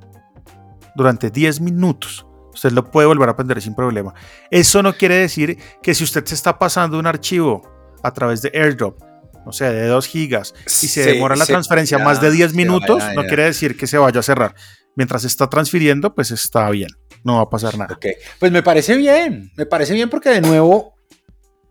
durante 0.95 1.29
10 1.29 1.61
minutos. 1.61 2.25
Usted 2.53 2.71
lo 2.71 2.89
puede 2.91 3.07
volver 3.07 3.29
a 3.29 3.31
aprender 3.31 3.61
sin 3.61 3.75
problema. 3.75 4.13
Eso 4.49 4.83
no 4.83 4.93
quiere 4.93 5.15
decir 5.15 5.57
que 5.81 5.95
si 5.95 6.03
usted 6.03 6.25
se 6.25 6.35
está 6.35 6.59
pasando 6.59 6.99
un 6.99 7.07
archivo 7.07 7.61
a 8.03 8.11
través 8.11 8.41
de 8.41 8.51
airdrop, 8.53 9.01
no 9.45 9.51
sé, 9.51 9.71
de 9.71 9.87
2 9.87 10.07
gigas, 10.07 10.53
y 10.65 10.87
se 10.87 11.05
demora 11.05 11.35
la 11.35 11.45
transferencia 11.45 11.97
más 11.97 12.21
de 12.21 12.29
10 12.29 12.53
minutos, 12.53 13.01
no 13.15 13.23
quiere 13.23 13.45
decir 13.45 13.77
que 13.77 13.87
se 13.87 13.97
vaya 13.97 14.19
a 14.19 14.23
cerrar. 14.23 14.53
Mientras 14.95 15.23
está 15.23 15.49
transfiriendo, 15.49 16.13
pues 16.13 16.32
está 16.32 16.69
bien, 16.69 16.89
no 17.23 17.36
va 17.36 17.41
a 17.43 17.49
pasar 17.49 17.77
nada. 17.77 17.95
Ok, 17.95 18.06
pues 18.39 18.51
me 18.51 18.63
parece 18.63 18.97
bien, 18.97 19.51
me 19.56 19.65
parece 19.65 19.93
bien 19.93 20.10
porque 20.10 20.30
de 20.30 20.41
nuevo, 20.41 20.95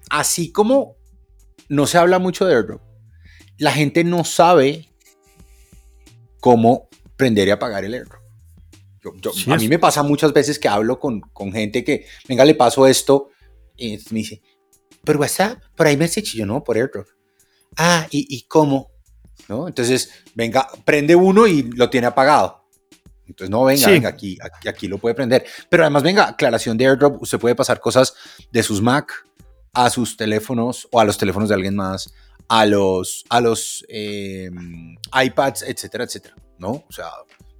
así 0.08 0.52
como 0.52 0.96
no 1.68 1.86
se 1.86 1.98
habla 1.98 2.18
mucho 2.18 2.46
de 2.46 2.54
airdrop, 2.54 2.82
la 3.58 3.72
gente 3.72 4.04
no 4.04 4.24
sabe 4.24 4.88
cómo 6.40 6.88
prender 7.16 7.48
y 7.48 7.50
apagar 7.50 7.84
el 7.84 7.94
airdrop 7.94 8.20
a 9.46 9.56
mí 9.56 9.68
me 9.68 9.78
pasa 9.78 10.02
muchas 10.02 10.32
veces 10.32 10.58
que 10.58 10.68
hablo 10.68 10.98
con, 10.98 11.20
con, 11.20 11.52
gente 11.52 11.84
que, 11.84 12.06
venga, 12.28 12.44
le 12.44 12.54
paso 12.54 12.86
esto, 12.86 13.30
y 13.76 13.96
me 14.10 14.18
dice, 14.18 14.42
por 15.04 15.16
WhatsApp, 15.16 15.58
por 15.74 15.88
iMessage, 15.88 16.34
y 16.34 16.38
yo 16.38 16.46
no, 16.46 16.62
por 16.62 16.76
AirDrop. 16.76 17.06
Ah, 17.76 18.06
¿y, 18.10 18.26
y 18.28 18.42
cómo? 18.42 18.90
¿No? 19.48 19.68
Entonces, 19.68 20.10
venga, 20.34 20.68
prende 20.84 21.16
uno 21.16 21.46
y 21.46 21.62
lo 21.62 21.88
tiene 21.88 22.08
apagado. 22.08 22.59
Entonces, 23.30 23.50
no, 23.50 23.64
venga, 23.64 23.86
venga, 23.86 24.08
aquí, 24.08 24.36
aquí, 24.42 24.68
aquí, 24.68 24.88
lo 24.88 24.98
puede 24.98 25.14
prender. 25.14 25.44
Pero 25.68 25.84
además, 25.84 26.02
venga, 26.02 26.28
aclaración 26.28 26.76
de 26.76 26.86
AirDrop, 26.86 27.22
usted 27.22 27.38
puede 27.38 27.54
pasar 27.54 27.80
cosas 27.80 28.14
de 28.50 28.62
sus 28.62 28.82
Mac 28.82 29.24
a 29.72 29.88
sus 29.88 30.16
teléfonos 30.16 30.88
o 30.90 31.00
a 31.00 31.04
los 31.04 31.16
teléfonos 31.16 31.48
de 31.48 31.54
alguien 31.54 31.76
más, 31.76 32.12
a 32.48 32.66
los, 32.66 33.24
a 33.28 33.40
los 33.40 33.84
eh, 33.88 34.50
iPads, 35.14 35.62
etcétera, 35.62 36.04
etcétera, 36.04 36.34
¿no? 36.58 36.70
O 36.70 36.92
sea, 36.92 37.06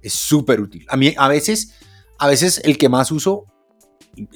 es 0.01 0.13
súper 0.13 0.59
útil. 0.59 0.85
A 0.89 0.97
mí 0.97 1.13
a 1.17 1.29
veces, 1.29 1.75
a 2.19 2.27
veces 2.27 2.61
el 2.65 2.77
que 2.77 2.89
más 2.89 3.11
uso, 3.11 3.45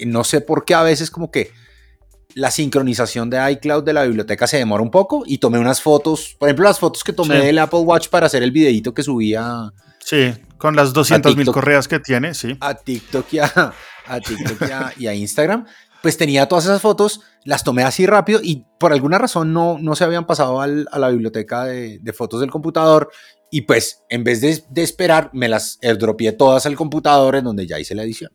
no 0.06 0.24
sé 0.24 0.40
por 0.40 0.64
qué 0.64 0.74
a 0.74 0.84
veces 0.84 1.12
como 1.12 1.32
que 1.32 1.52
la 2.34 2.52
sincronización 2.52 3.30
de 3.30 3.52
iCloud 3.52 3.84
de 3.84 3.94
la 3.94 4.04
biblioteca 4.04 4.48
se 4.48 4.58
demora 4.58 4.84
un 4.84 4.92
poco 4.92 5.24
y 5.26 5.40
tomé 5.40 5.60
unas 5.60 5.82
fotos, 5.82 6.36
por 6.40 6.48
ejemplo 6.48 6.66
las 6.66 6.80
fotos 6.80 7.04
que 7.04 7.14
tomé 7.14 7.40
del 7.40 7.60
Apple 7.60 7.80
Watch 7.80 8.10
para 8.10 8.26
hacer 8.26 8.44
el 8.44 8.52
videito 8.52 8.94
que 8.94 9.04
subía. 9.04 9.74
Sí, 10.00 10.34
con 10.66 10.76
las 10.76 10.94
200 10.94 11.38
mil 11.38 11.46
correas 11.52 11.88
que 11.88 12.00
tiene, 12.00 12.34
sí. 12.34 12.58
A 12.60 12.74
TikTok 12.74 13.34
y 13.34 13.38
a, 13.38 13.74
TikTok 14.26 14.98
y 14.98 15.06
a, 15.06 15.14
Instagram, 15.14 15.68
pues 16.02 16.18
tenía 16.18 16.48
todas 16.48 16.66
esas 16.66 16.82
fotos, 16.82 17.22
las 17.44 17.64
tomé 17.64 17.84
así 17.84 18.08
rápido 18.08 18.40
y 18.42 18.66
por 18.80 18.92
alguna 18.92 19.20
razón 19.20 19.54
no, 19.54 19.78
no 19.80 19.96
se 19.96 20.06
habían 20.06 20.26
pasado 20.26 20.60
a 20.62 20.68
la 20.68 21.10
biblioteca 21.10 21.66
de, 21.66 22.14
fotos 22.18 22.40
del 22.42 22.50
computador 22.50 23.12
y 23.52 23.62
pues 23.62 24.02
en 24.10 24.24
vez 24.24 24.42
de, 24.42 24.82
esperar 24.82 25.30
me 25.34 25.50
las 25.50 25.78
airdropié 25.84 26.32
todas 26.32 26.66
al 26.66 26.76
computador 26.76 27.36
en 27.36 27.44
donde 27.44 27.68
ya 27.68 27.80
hice 27.80 27.94
la 27.94 28.02
edición. 28.02 28.32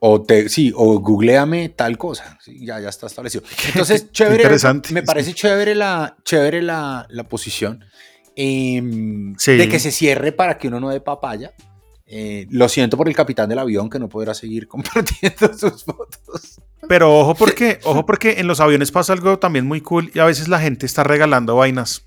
O 0.00 0.22
te, 0.22 0.48
sí, 0.48 0.72
o 0.74 0.98
googleame 1.00 1.68
tal 1.70 1.98
cosa. 1.98 2.38
ya, 2.46 2.80
ya 2.80 2.88
está 2.88 3.06
establecido. 3.06 3.44
Entonces, 3.68 4.10
chévere. 4.12 4.42
Interesante. 4.42 4.92
Me 4.92 5.02
parece 5.02 5.34
chévere 5.34 5.74
la, 5.74 6.16
chévere 6.24 6.62
la, 6.62 7.06
la 7.10 7.24
posición 7.28 7.84
em, 8.36 9.34
de 9.34 9.68
que 9.68 9.78
se 9.78 9.90
cierre 9.90 10.32
para 10.32 10.58
que 10.58 10.68
uno 10.68 10.80
no 10.80 10.90
dé 10.90 11.00
papaya. 11.00 11.52
Eh, 12.14 12.46
lo 12.50 12.68
siento 12.68 12.98
por 12.98 13.08
el 13.08 13.16
capitán 13.16 13.48
del 13.48 13.58
avión 13.58 13.88
que 13.88 13.98
no 13.98 14.06
podrá 14.06 14.34
seguir 14.34 14.68
compartiendo 14.68 15.56
sus 15.56 15.84
fotos. 15.84 16.60
Pero 16.86 17.18
ojo 17.18 17.34
porque, 17.34 17.78
ojo 17.84 18.04
porque 18.04 18.38
en 18.38 18.46
los 18.46 18.60
aviones 18.60 18.92
pasa 18.92 19.14
algo 19.14 19.38
también 19.38 19.66
muy 19.66 19.80
cool 19.80 20.10
y 20.14 20.18
a 20.18 20.26
veces 20.26 20.48
la 20.48 20.60
gente 20.60 20.84
está 20.84 21.04
regalando 21.04 21.56
vainas. 21.56 22.06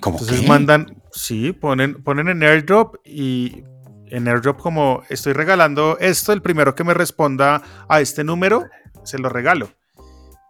¿Cómo 0.00 0.18
Entonces 0.18 0.48
mandan, 0.48 1.00
sí, 1.12 1.52
ponen, 1.52 2.02
ponen 2.02 2.28
en 2.28 2.42
airdrop 2.42 2.96
y 3.04 3.62
en 4.10 4.28
airdrop 4.28 4.60
como 4.60 5.02
estoy 5.08 5.32
regalando 5.32 5.96
esto, 5.98 6.32
el 6.32 6.42
primero 6.42 6.74
que 6.74 6.84
me 6.84 6.94
responda 6.94 7.62
a 7.88 8.00
este 8.00 8.24
número, 8.24 8.66
se 9.04 9.18
lo 9.18 9.28
regalo. 9.28 9.70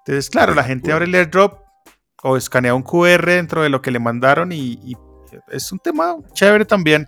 Entonces, 0.01 0.31
claro, 0.31 0.55
la 0.55 0.65
gente 0.65 0.93
abre 0.93 1.05
el 1.05 1.15
airdrop 1.15 1.61
o 2.23 2.37
escanea 2.37 2.75
un 2.75 2.83
QR 2.83 3.25
dentro 3.27 3.63
de 3.63 3.69
lo 3.69 3.83
que 3.83 3.91
le 3.91 3.99
mandaron 3.99 4.53
y, 4.53 4.97
es 5.49 5.71
un 5.71 5.79
tema 5.79 6.17
chévere 6.33 6.65
también 6.65 7.07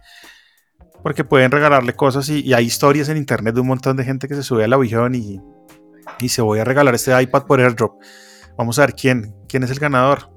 porque 1.03 1.25
pueden 1.25 1.51
regalarle 1.51 1.95
cosas 1.95 2.29
y, 2.29 2.55
hay 2.55 2.65
historias 2.65 3.09
en 3.09 3.17
internet 3.17 3.55
de 3.55 3.61
un 3.61 3.67
montón 3.67 3.97
de 3.97 4.05
gente 4.05 4.29
que 4.29 4.35
se 4.35 4.43
sube 4.43 4.65
al 4.65 4.73
avión 4.73 5.15
y, 5.15 5.41
y 6.21 6.29
se 6.29 6.43
voy 6.43 6.61
a 6.61 6.65
regalar 6.65 6.95
este 6.95 7.21
iPad 7.21 7.45
por 7.45 7.61
airdrop. 7.61 8.01
Vamos 8.57 8.79
a 8.79 8.83
ver 8.83 8.95
quién, 8.95 9.35
quién 9.49 9.65
es 9.65 9.71
el 9.71 9.79
ganador. 9.79 10.31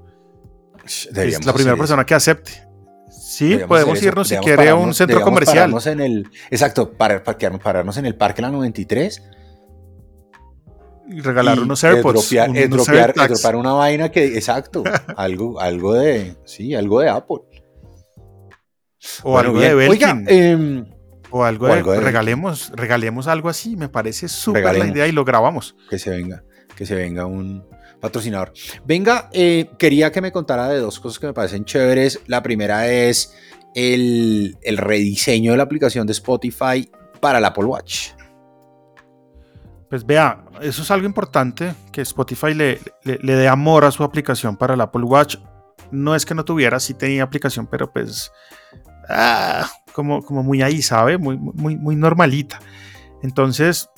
es 0.84 1.46
la 1.46 1.52
primera 1.52 1.76
persona 1.76 2.04
que 2.04 2.14
acepte. 2.14 2.65
Sí, 3.36 3.58
podemos 3.68 4.02
irnos 4.02 4.28
si 4.28 4.36
quiere 4.38 4.70
a 4.70 4.74
un 4.74 4.94
centro 4.94 5.20
comercial. 5.20 5.74
En 5.84 6.00
el, 6.00 6.30
exacto, 6.50 6.92
para, 6.92 7.22
pararnos 7.22 7.98
en 7.98 8.06
el 8.06 8.14
Parque 8.14 8.40
La 8.40 8.50
93 8.50 9.22
y 11.08 11.20
regalar 11.20 11.60
unos 11.60 11.84
AirPods. 11.84 12.32
Edropear, 12.32 13.56
una 13.56 13.74
vaina 13.74 14.10
que, 14.10 14.38
exacto, 14.38 14.84
algo, 15.18 15.60
algo 15.60 15.92
de, 15.92 16.34
sí, 16.46 16.74
algo 16.74 17.00
de 17.00 17.10
Apple. 17.10 17.42
O 19.22 19.38
algo 19.38 19.60
de 19.60 19.74
Belkin. 19.74 20.24
Em, 20.28 20.86
o 21.28 21.44
algo, 21.44 21.68
de, 21.68 22.00
regalemos, 22.00 22.72
regalemos 22.74 23.26
algo 23.26 23.50
así, 23.50 23.76
me 23.76 23.90
parece 23.90 24.28
súper 24.28 24.78
la 24.78 24.86
idea 24.86 25.06
y 25.06 25.12
lo 25.12 25.26
grabamos. 25.26 25.76
Que 25.90 25.98
se 25.98 26.08
venga, 26.08 26.42
que 26.74 26.86
se 26.86 26.94
venga 26.94 27.26
un, 27.26 27.66
patrocinador. 28.06 28.52
Venga, 28.84 29.28
eh, 29.32 29.70
quería 29.78 30.12
que 30.12 30.20
me 30.20 30.32
contara 30.32 30.68
de 30.68 30.78
dos 30.78 31.00
cosas 31.00 31.18
que 31.18 31.26
me 31.26 31.32
parecen 31.32 31.64
chéveres. 31.64 32.20
La 32.26 32.42
primera 32.42 32.88
es 32.88 33.34
el, 33.74 34.56
rediseño 34.64 35.52
de 35.52 35.56
la 35.58 35.64
aplicación 35.64 36.06
de 36.06 36.12
Spotify 36.12 36.88
para 37.20 37.38
el 37.38 37.44
Apple 37.44 37.64
Watch. 37.64 38.10
Pues 39.90 40.04
vea, 40.04 40.44
eso 40.62 40.82
es 40.82 40.90
algo 40.90 41.06
importante, 41.06 41.74
que 41.92 42.00
Spotify 42.00 42.54
le, 42.54 42.80
le, 43.04 43.36
dé 43.36 43.48
amor 43.48 43.84
a 43.84 43.90
su 43.90 44.02
aplicación 44.02 44.56
para 44.56 44.74
el 44.74 44.80
Apple 44.80 45.04
Watch. 45.04 45.36
No 45.90 46.14
es 46.14 46.26
que 46.26 46.34
no 46.34 46.44
tuviera, 46.44 46.80
sí 46.80 46.94
tenía 46.94 47.22
aplicación, 47.22 47.68
pero 47.68 47.92
pues 47.92 48.32
ah, 49.08 49.70
como, 49.92 50.22
como 50.22 50.42
muy 50.42 50.62
ahí, 50.62 50.82
¿sabe? 50.82 51.18
Muy, 51.18 51.36
muy, 51.36 51.76
muy 51.76 51.94
normalita. 51.94 52.58
Entonces, 53.22 53.88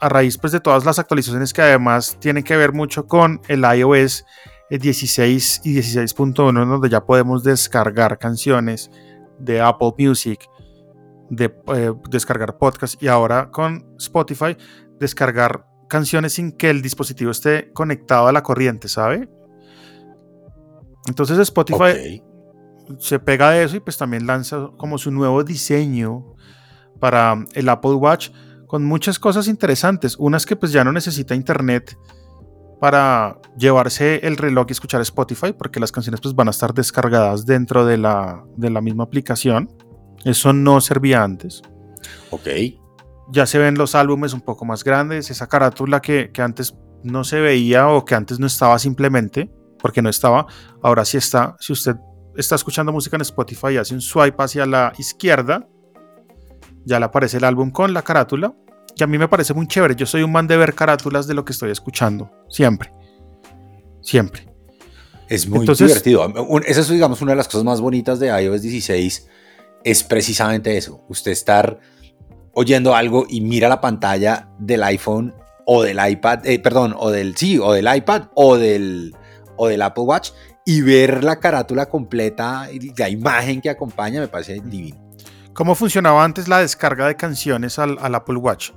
a 0.00 0.08
raíz 0.08 0.38
pues, 0.38 0.52
de 0.52 0.60
todas 0.60 0.84
las 0.84 0.98
actualizaciones 0.98 1.52
que 1.52 1.62
además 1.62 2.16
tienen 2.20 2.44
que 2.44 2.56
ver 2.56 2.72
mucho 2.72 3.06
con 3.06 3.40
el 3.48 3.64
iOS 3.64 4.24
16 4.70 5.60
y 5.64 5.76
16.1, 5.76 6.66
donde 6.66 6.88
ya 6.88 7.04
podemos 7.04 7.44
descargar 7.44 8.18
canciones 8.18 8.90
de 9.38 9.60
Apple 9.60 9.92
Music, 9.98 10.48
de 11.30 11.54
eh, 11.74 11.92
descargar 12.10 12.58
podcasts 12.58 12.96
y 13.00 13.08
ahora 13.08 13.50
con 13.50 13.94
Spotify 13.98 14.56
descargar 14.98 15.66
canciones 15.88 16.34
sin 16.34 16.52
que 16.52 16.70
el 16.70 16.82
dispositivo 16.82 17.30
esté 17.30 17.72
conectado 17.72 18.26
a 18.26 18.32
la 18.32 18.42
corriente, 18.42 18.88
¿sabe? 18.88 19.28
Entonces 21.06 21.38
Spotify 21.38 22.22
se 22.98 23.18
pega 23.18 23.50
de 23.50 23.64
eso 23.64 23.76
y 23.76 23.80
pues 23.80 23.96
también 23.96 24.26
lanza 24.26 24.70
como 24.76 24.98
su 24.98 25.10
nuevo 25.10 25.44
diseño 25.44 26.34
para 27.00 27.44
el 27.52 27.68
Apple 27.68 27.94
Watch 27.94 28.30
con 28.74 28.84
muchas 28.84 29.20
cosas 29.20 29.46
interesantes. 29.46 30.16
Unas 30.18 30.46
que 30.46 30.56
pues 30.56 30.72
ya 30.72 30.82
no 30.82 30.90
necesita 30.90 31.36
internet 31.36 31.96
para 32.80 33.38
llevarse 33.56 34.26
el 34.26 34.36
reloj 34.36 34.66
y 34.68 34.72
escuchar 34.72 35.00
Spotify, 35.02 35.52
porque 35.56 35.78
las 35.78 35.92
canciones 35.92 36.20
pues 36.20 36.34
van 36.34 36.48
a 36.48 36.50
estar 36.50 36.74
descargadas 36.74 37.46
dentro 37.46 37.86
de 37.86 37.98
la, 37.98 38.42
de 38.56 38.70
la 38.70 38.80
misma 38.80 39.04
aplicación. 39.04 39.70
Eso 40.24 40.52
no 40.52 40.80
servía 40.80 41.22
antes. 41.22 41.62
Ok. 42.30 42.48
Ya 43.30 43.46
se 43.46 43.58
ven 43.58 43.76
los 43.76 43.94
álbumes 43.94 44.32
un 44.32 44.40
poco 44.40 44.64
más 44.64 44.82
grandes, 44.82 45.30
esa 45.30 45.46
carátula 45.46 46.02
que, 46.02 46.32
que 46.32 46.42
antes 46.42 46.74
no 47.04 47.22
se 47.22 47.38
veía 47.38 47.86
o 47.86 48.04
que 48.04 48.16
antes 48.16 48.40
no 48.40 48.48
estaba 48.48 48.80
simplemente, 48.80 49.52
porque 49.78 50.02
no 50.02 50.08
estaba, 50.08 50.48
ahora 50.82 51.04
sí 51.04 51.16
está. 51.16 51.54
Si 51.60 51.72
usted 51.72 51.94
está 52.36 52.56
escuchando 52.56 52.90
música 52.90 53.16
en 53.16 53.22
Spotify 53.22 53.74
y 53.74 53.76
hace 53.76 53.94
un 53.94 54.00
swipe 54.00 54.42
hacia 54.42 54.66
la 54.66 54.92
izquierda, 54.98 55.64
ya 56.84 56.98
le 56.98 57.04
aparece 57.04 57.36
el 57.36 57.44
álbum 57.44 57.70
con 57.70 57.94
la 57.94 58.02
carátula, 58.02 58.52
que 58.96 59.04
a 59.04 59.06
mí 59.06 59.18
me 59.18 59.28
parece 59.28 59.54
muy 59.54 59.66
chévere. 59.66 59.94
Yo 59.96 60.06
soy 60.06 60.22
un 60.22 60.32
man 60.32 60.46
de 60.46 60.56
ver 60.56 60.74
carátulas 60.74 61.26
de 61.26 61.34
lo 61.34 61.44
que 61.44 61.52
estoy 61.52 61.70
escuchando, 61.70 62.30
siempre. 62.48 62.92
Siempre. 64.02 64.48
Es 65.28 65.48
muy 65.48 65.66
divertido. 65.66 66.32
Esa 66.66 66.80
es, 66.80 66.88
digamos, 66.88 67.20
una 67.22 67.32
de 67.32 67.36
las 67.36 67.48
cosas 67.48 67.64
más 67.64 67.80
bonitas 67.80 68.20
de 68.20 68.28
iOS 68.28 68.62
16, 68.62 69.28
es 69.84 70.04
precisamente 70.04 70.76
eso. 70.76 71.04
Usted 71.08 71.32
estar 71.32 71.80
oyendo 72.52 72.94
algo 72.94 73.26
y 73.28 73.40
mira 73.40 73.68
la 73.68 73.80
pantalla 73.80 74.48
del 74.58 74.82
iPhone 74.84 75.34
o 75.66 75.82
del 75.82 75.98
iPad, 76.06 76.46
eh, 76.46 76.58
perdón, 76.58 76.94
o 76.96 77.10
del, 77.10 77.36
sí, 77.36 77.58
o 77.58 77.72
del 77.72 77.88
iPad 77.94 78.28
o 78.34 78.56
del, 78.56 79.14
o 79.56 79.68
del 79.68 79.82
Apple 79.82 80.04
Watch 80.04 80.30
y 80.64 80.80
ver 80.80 81.24
la 81.24 81.40
carátula 81.40 81.86
completa, 81.86 82.68
la 82.96 83.08
imagen 83.08 83.60
que 83.60 83.70
acompaña, 83.70 84.20
me 84.20 84.28
parece 84.28 84.60
divino. 84.64 85.04
¿Cómo 85.52 85.74
funcionaba 85.74 86.24
antes 86.24 86.48
la 86.48 86.60
descarga 86.60 87.06
de 87.06 87.16
canciones 87.16 87.78
al, 87.78 87.98
Apple 88.14 88.36
Watch? 88.36 88.70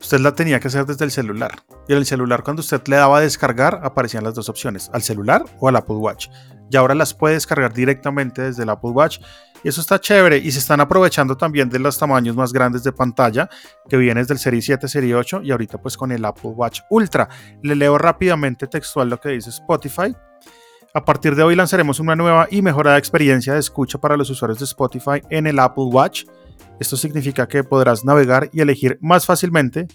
Usted 0.00 0.20
la 0.20 0.34
tenía 0.34 0.58
que 0.60 0.68
hacer 0.68 0.86
desde 0.86 1.04
el 1.04 1.10
celular. 1.10 1.62
Y 1.86 1.92
en 1.92 1.98
el 1.98 2.06
celular, 2.06 2.42
cuando 2.42 2.60
usted 2.60 2.80
le 2.86 2.96
daba 2.96 3.18
a 3.18 3.20
descargar, 3.20 3.80
aparecían 3.84 4.24
las 4.24 4.34
dos 4.34 4.48
opciones, 4.48 4.90
al 4.94 5.02
celular 5.02 5.44
o 5.58 5.68
al 5.68 5.76
Apple 5.76 5.96
Watch. 5.96 6.28
Y 6.70 6.76
ahora 6.76 6.94
las 6.94 7.12
puede 7.12 7.34
descargar 7.34 7.74
directamente 7.74 8.40
desde 8.42 8.62
el 8.62 8.70
Apple 8.70 8.90
Watch. 8.90 9.18
Y 9.62 9.68
eso 9.68 9.80
está 9.80 10.00
chévere. 10.00 10.38
Y 10.38 10.50
se 10.52 10.60
están 10.60 10.80
aprovechando 10.80 11.36
también 11.36 11.68
de 11.68 11.78
los 11.78 11.98
tamaños 11.98 12.34
más 12.34 12.52
grandes 12.52 12.82
de 12.82 12.92
pantalla 12.92 13.50
que 13.88 13.98
vienen 13.98 14.22
desde 14.22 14.34
el 14.34 14.40
Serie 14.40 14.62
7, 14.62 14.88
Serie 14.88 15.14
8 15.14 15.42
y 15.42 15.50
ahorita 15.50 15.78
pues 15.78 15.96
con 15.96 16.12
el 16.12 16.24
Apple 16.24 16.50
Watch 16.50 16.80
Ultra. 16.88 17.28
Le 17.62 17.74
leo 17.74 17.98
rápidamente 17.98 18.68
textual 18.68 19.10
lo 19.10 19.20
que 19.20 19.30
dice 19.30 19.50
Spotify. 19.50 20.14
A 20.92 21.04
partir 21.04 21.36
de 21.36 21.44
hoy 21.44 21.54
lanzaremos 21.54 22.00
una 22.00 22.16
nueva 22.16 22.48
y 22.50 22.62
mejorada 22.62 22.98
experiencia 22.98 23.52
de 23.54 23.60
escucha 23.60 23.98
para 23.98 24.16
los 24.16 24.28
usuarios 24.28 24.58
de 24.58 24.64
Spotify 24.64 25.22
en 25.30 25.46
el 25.46 25.60
Apple 25.60 25.84
Watch. 25.84 26.24
Esto 26.80 26.96
significa 26.96 27.46
que 27.46 27.62
podrás 27.62 28.04
navegar 28.04 28.50
y 28.52 28.60
elegir 28.60 28.98
más 29.00 29.24
fácilmente 29.24 29.86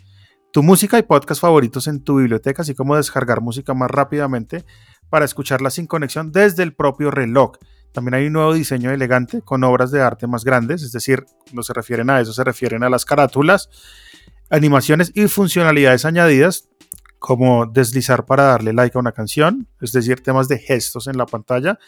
tu 0.53 0.63
música 0.63 0.97
y 0.97 1.03
podcast 1.03 1.41
favoritos 1.41 1.87
en 1.87 2.01
tu 2.01 2.19
biblioteca, 2.19 2.61
así 2.61 2.73
como 2.75 2.95
descargar 2.95 3.41
música 3.41 3.73
más 3.73 3.91
rápidamente 3.91 4.63
para 5.09 5.25
escucharla 5.25 5.69
sin 5.69 5.85
conexión 5.85 6.31
desde 6.31 6.63
el 6.63 6.73
propio 6.73 7.11
reloj. 7.11 7.57
También 7.91 8.13
hay 8.13 8.27
un 8.27 8.33
nuevo 8.33 8.53
diseño 8.53 8.89
elegante 8.89 9.41
con 9.41 9.65
obras 9.65 9.91
de 9.91 10.01
arte 10.01 10.27
más 10.27 10.45
grandes, 10.45 10.81
es 10.81 10.93
decir, 10.93 11.25
no 11.51 11.61
se 11.61 11.73
refieren 11.73 12.09
a 12.09 12.21
eso, 12.21 12.31
se 12.31 12.43
refieren 12.45 12.83
a 12.83 12.89
las 12.89 13.03
carátulas, 13.03 13.69
animaciones 14.49 15.11
y 15.13 15.27
funcionalidades 15.27 16.05
añadidas 16.05 16.69
como 17.25 17.65
deslizar 17.65 18.23
para 18.27 18.43
darle 18.43 18.71
like 18.71 18.95
a 18.95 18.99
una 18.99 19.11
canción, 19.11 19.67
es 19.81 19.91
decir, 19.91 20.21
temas 20.21 20.47
de 20.47 20.59
gestos 20.59 21.07
en 21.07 21.17
la 21.17 21.25
pantalla. 21.25 21.79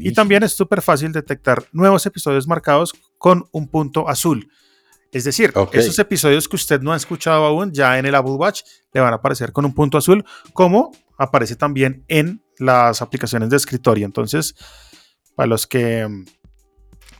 Y 0.00 0.12
también 0.12 0.42
es 0.42 0.56
súper 0.56 0.82
fácil 0.82 1.12
detectar 1.12 1.62
nuevos 1.70 2.04
episodios 2.06 2.48
marcados 2.48 2.92
con 3.16 3.44
un 3.52 3.68
punto 3.68 4.08
azul. 4.08 4.50
Es 5.12 5.22
decir, 5.22 5.52
esos 5.74 5.96
episodios 6.00 6.48
que 6.48 6.56
usted 6.56 6.80
no 6.80 6.92
ha 6.92 6.96
escuchado 6.96 7.44
aún, 7.44 7.70
ya 7.70 8.00
en 8.00 8.06
el 8.06 8.16
Apple 8.16 8.32
Watch 8.32 8.62
le 8.92 9.00
van 9.00 9.12
a 9.12 9.16
aparecer 9.18 9.52
con 9.52 9.64
un 9.64 9.74
punto 9.74 9.96
azul, 9.96 10.24
como 10.54 10.90
aparece 11.16 11.54
también 11.54 12.04
en 12.08 12.42
las 12.58 13.00
aplicaciones 13.00 13.48
de 13.48 13.58
escritorio. 13.58 14.04
Entonces, 14.04 14.56
para 15.36 15.46
los 15.46 15.68
que 15.68 16.08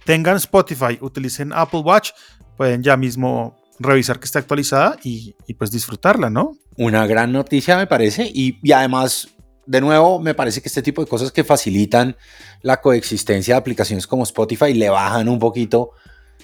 tengan 0.04 0.38
Spotify, 0.38 0.98
utilicen 1.00 1.52
Apple 1.52 1.82
Watch, 1.84 2.10
pueden 2.56 2.82
ya 2.82 2.96
mismo 2.96 3.59
revisar 3.80 4.20
que 4.20 4.26
está 4.26 4.38
actualizada 4.38 4.96
y, 5.02 5.34
pues 5.58 5.72
disfrutarla, 5.72 6.30
¿no? 6.30 6.56
Una 6.76 7.06
gran 7.06 7.32
noticia 7.32 7.76
me 7.76 7.86
parece 7.86 8.30
y, 8.32 8.58
y 8.62 8.72
además 8.72 9.28
de 9.66 9.80
nuevo, 9.80 10.20
me 10.20 10.34
parece 10.34 10.60
que 10.60 10.68
este 10.68 10.82
tipo 10.82 11.02
de 11.02 11.08
cosas 11.08 11.30
que 11.32 11.44
facilitan 11.44 12.16
la 12.62 12.80
coexistencia 12.80 13.54
de 13.54 13.58
aplicaciones 13.58 14.06
como 14.06 14.24
Spotify 14.24 14.74
le 14.74 14.90
bajan 14.90 15.28
un 15.28 15.38
poquito 15.38 15.92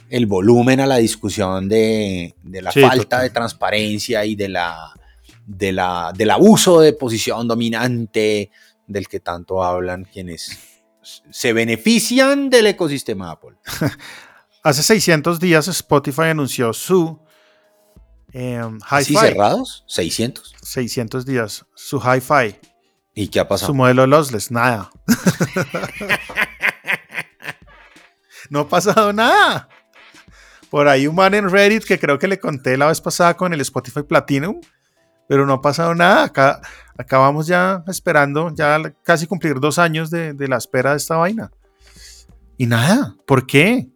el 0.09 0.27
volumen 0.27 0.81
a 0.81 0.87
la 0.87 0.99
discusión 0.99 1.69
de, 1.69 2.37
la 2.45 2.71
falta 2.71 3.21
de 3.21 3.31
transparencia 3.31 4.25
y 4.25 4.37
de 4.37 4.49
la, 4.49 4.93
de 5.45 5.73
la, 5.73 6.13
del 6.17 6.31
abuso 6.31 6.81
de 6.81 6.93
posición 6.93 7.49
dominante 7.49 8.51
del 8.87 9.09
que 9.09 9.21
tanto 9.21 9.65
hablan 9.65 10.05
quienes 10.05 10.59
se 11.03 11.53
benefician 11.53 12.51
del 12.51 12.69
ecosistema 12.69 13.33
Apple. 13.33 13.57
Hace 14.63 14.83
600 14.83 15.41
días 15.41 15.69
Spotify 15.69 16.27
anunció 16.31 16.73
su 16.73 17.21
eh, 18.39 18.61
cerrados? 19.03 19.87
¿600? 19.89 20.53
600 20.63 21.25
días. 21.25 21.65
Su 21.75 21.99
Hi-Fi. 21.99 22.59
¿Y 23.15 23.29
qué 23.29 23.41
ha 23.41 23.49
pasado? 23.49 23.69
Su 23.69 23.75
modelo 23.75 24.07
lossless, 24.07 24.51
nada. 24.51 24.91
no 28.51 28.61
ha 28.61 28.69
pasado 28.69 29.15
nada. 29.15 29.71
Por 30.69 30.87
ahí 30.87 31.07
un 31.07 31.15
man 31.15 31.33
en 31.33 31.49
Reddit 31.49 31.85
que 31.85 31.99
creo 31.99 32.19
que 32.19 32.29
le 32.29 32.39
conté 32.39 32.77
la 32.77 32.89
vez 32.89 33.01
pasada 33.01 33.39
con 33.39 33.55
el 33.55 33.63
Spotify 33.63 34.03
Platinum, 34.03 34.61
pero 35.27 35.47
no 35.47 35.55
ha 35.55 35.63
pasado 35.63 35.95
nada. 35.95 36.25
Acá, 36.25 36.61
vamos 37.13 37.47
ya 37.47 37.85
esperando, 37.87 38.53
ya 38.55 38.83
casi 39.03 39.27
cumplir 39.27 39.61
dos 39.61 39.79
años 39.79 40.11
de, 40.11 40.35
la 40.47 40.59
espera 40.59 40.91
de 40.91 40.99
esta 40.99 41.17
vaina. 41.17 41.51
Y 42.59 42.67
nada, 42.67 43.17
¿por 43.27 43.47
qué? 43.47 43.89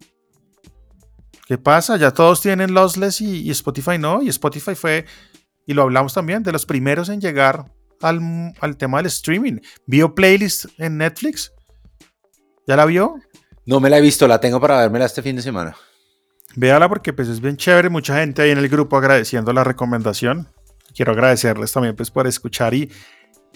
¿Qué 1.51 1.57
pasa? 1.57 1.97
Ya 1.97 2.11
todos 2.11 2.39
tienen 2.39 2.73
lossless 2.73 3.19
y, 3.19 3.41
y, 3.41 3.51
Spotify 3.51 3.97
no. 3.97 4.21
Y 4.21 4.29
Spotify 4.29 4.73
fue, 4.73 5.05
y 5.67 5.73
lo 5.73 5.81
hablamos 5.81 6.13
también, 6.13 6.43
de 6.43 6.53
los 6.53 6.65
primeros 6.65 7.09
en 7.09 7.19
llegar 7.19 7.65
al, 7.99 8.53
al 8.61 8.77
tema 8.77 8.99
del 8.99 9.07
streaming. 9.07 9.57
¿Vio 9.85 10.15
playlist 10.15 10.67
en 10.77 10.97
Netflix? 10.97 11.51
¿Ya 12.65 12.77
la 12.77 12.85
vio? 12.85 13.17
No 13.65 13.81
me 13.81 13.89
la 13.89 13.97
he 13.97 14.01
visto, 14.01 14.29
la 14.29 14.39
tengo 14.39 14.61
para 14.61 14.77
vérmela 14.77 15.03
este 15.03 15.21
fin 15.21 15.35
de 15.35 15.41
semana. 15.41 15.75
Véala 16.55 16.87
porque 16.87 17.11
pues 17.11 17.27
es 17.27 17.41
bien 17.41 17.57
chévere, 17.57 17.89
mucha 17.89 18.17
gente 18.17 18.43
ahí 18.43 18.51
en 18.51 18.57
el 18.57 18.69
grupo 18.69 18.95
agradeciendo 18.95 19.51
la 19.51 19.65
recomendación. 19.65 20.47
Quiero 20.95 21.11
agradecerles 21.11 21.73
también 21.73 21.97
pues 21.97 22.11
por 22.11 22.27
escuchar 22.27 22.73
y, 22.73 22.89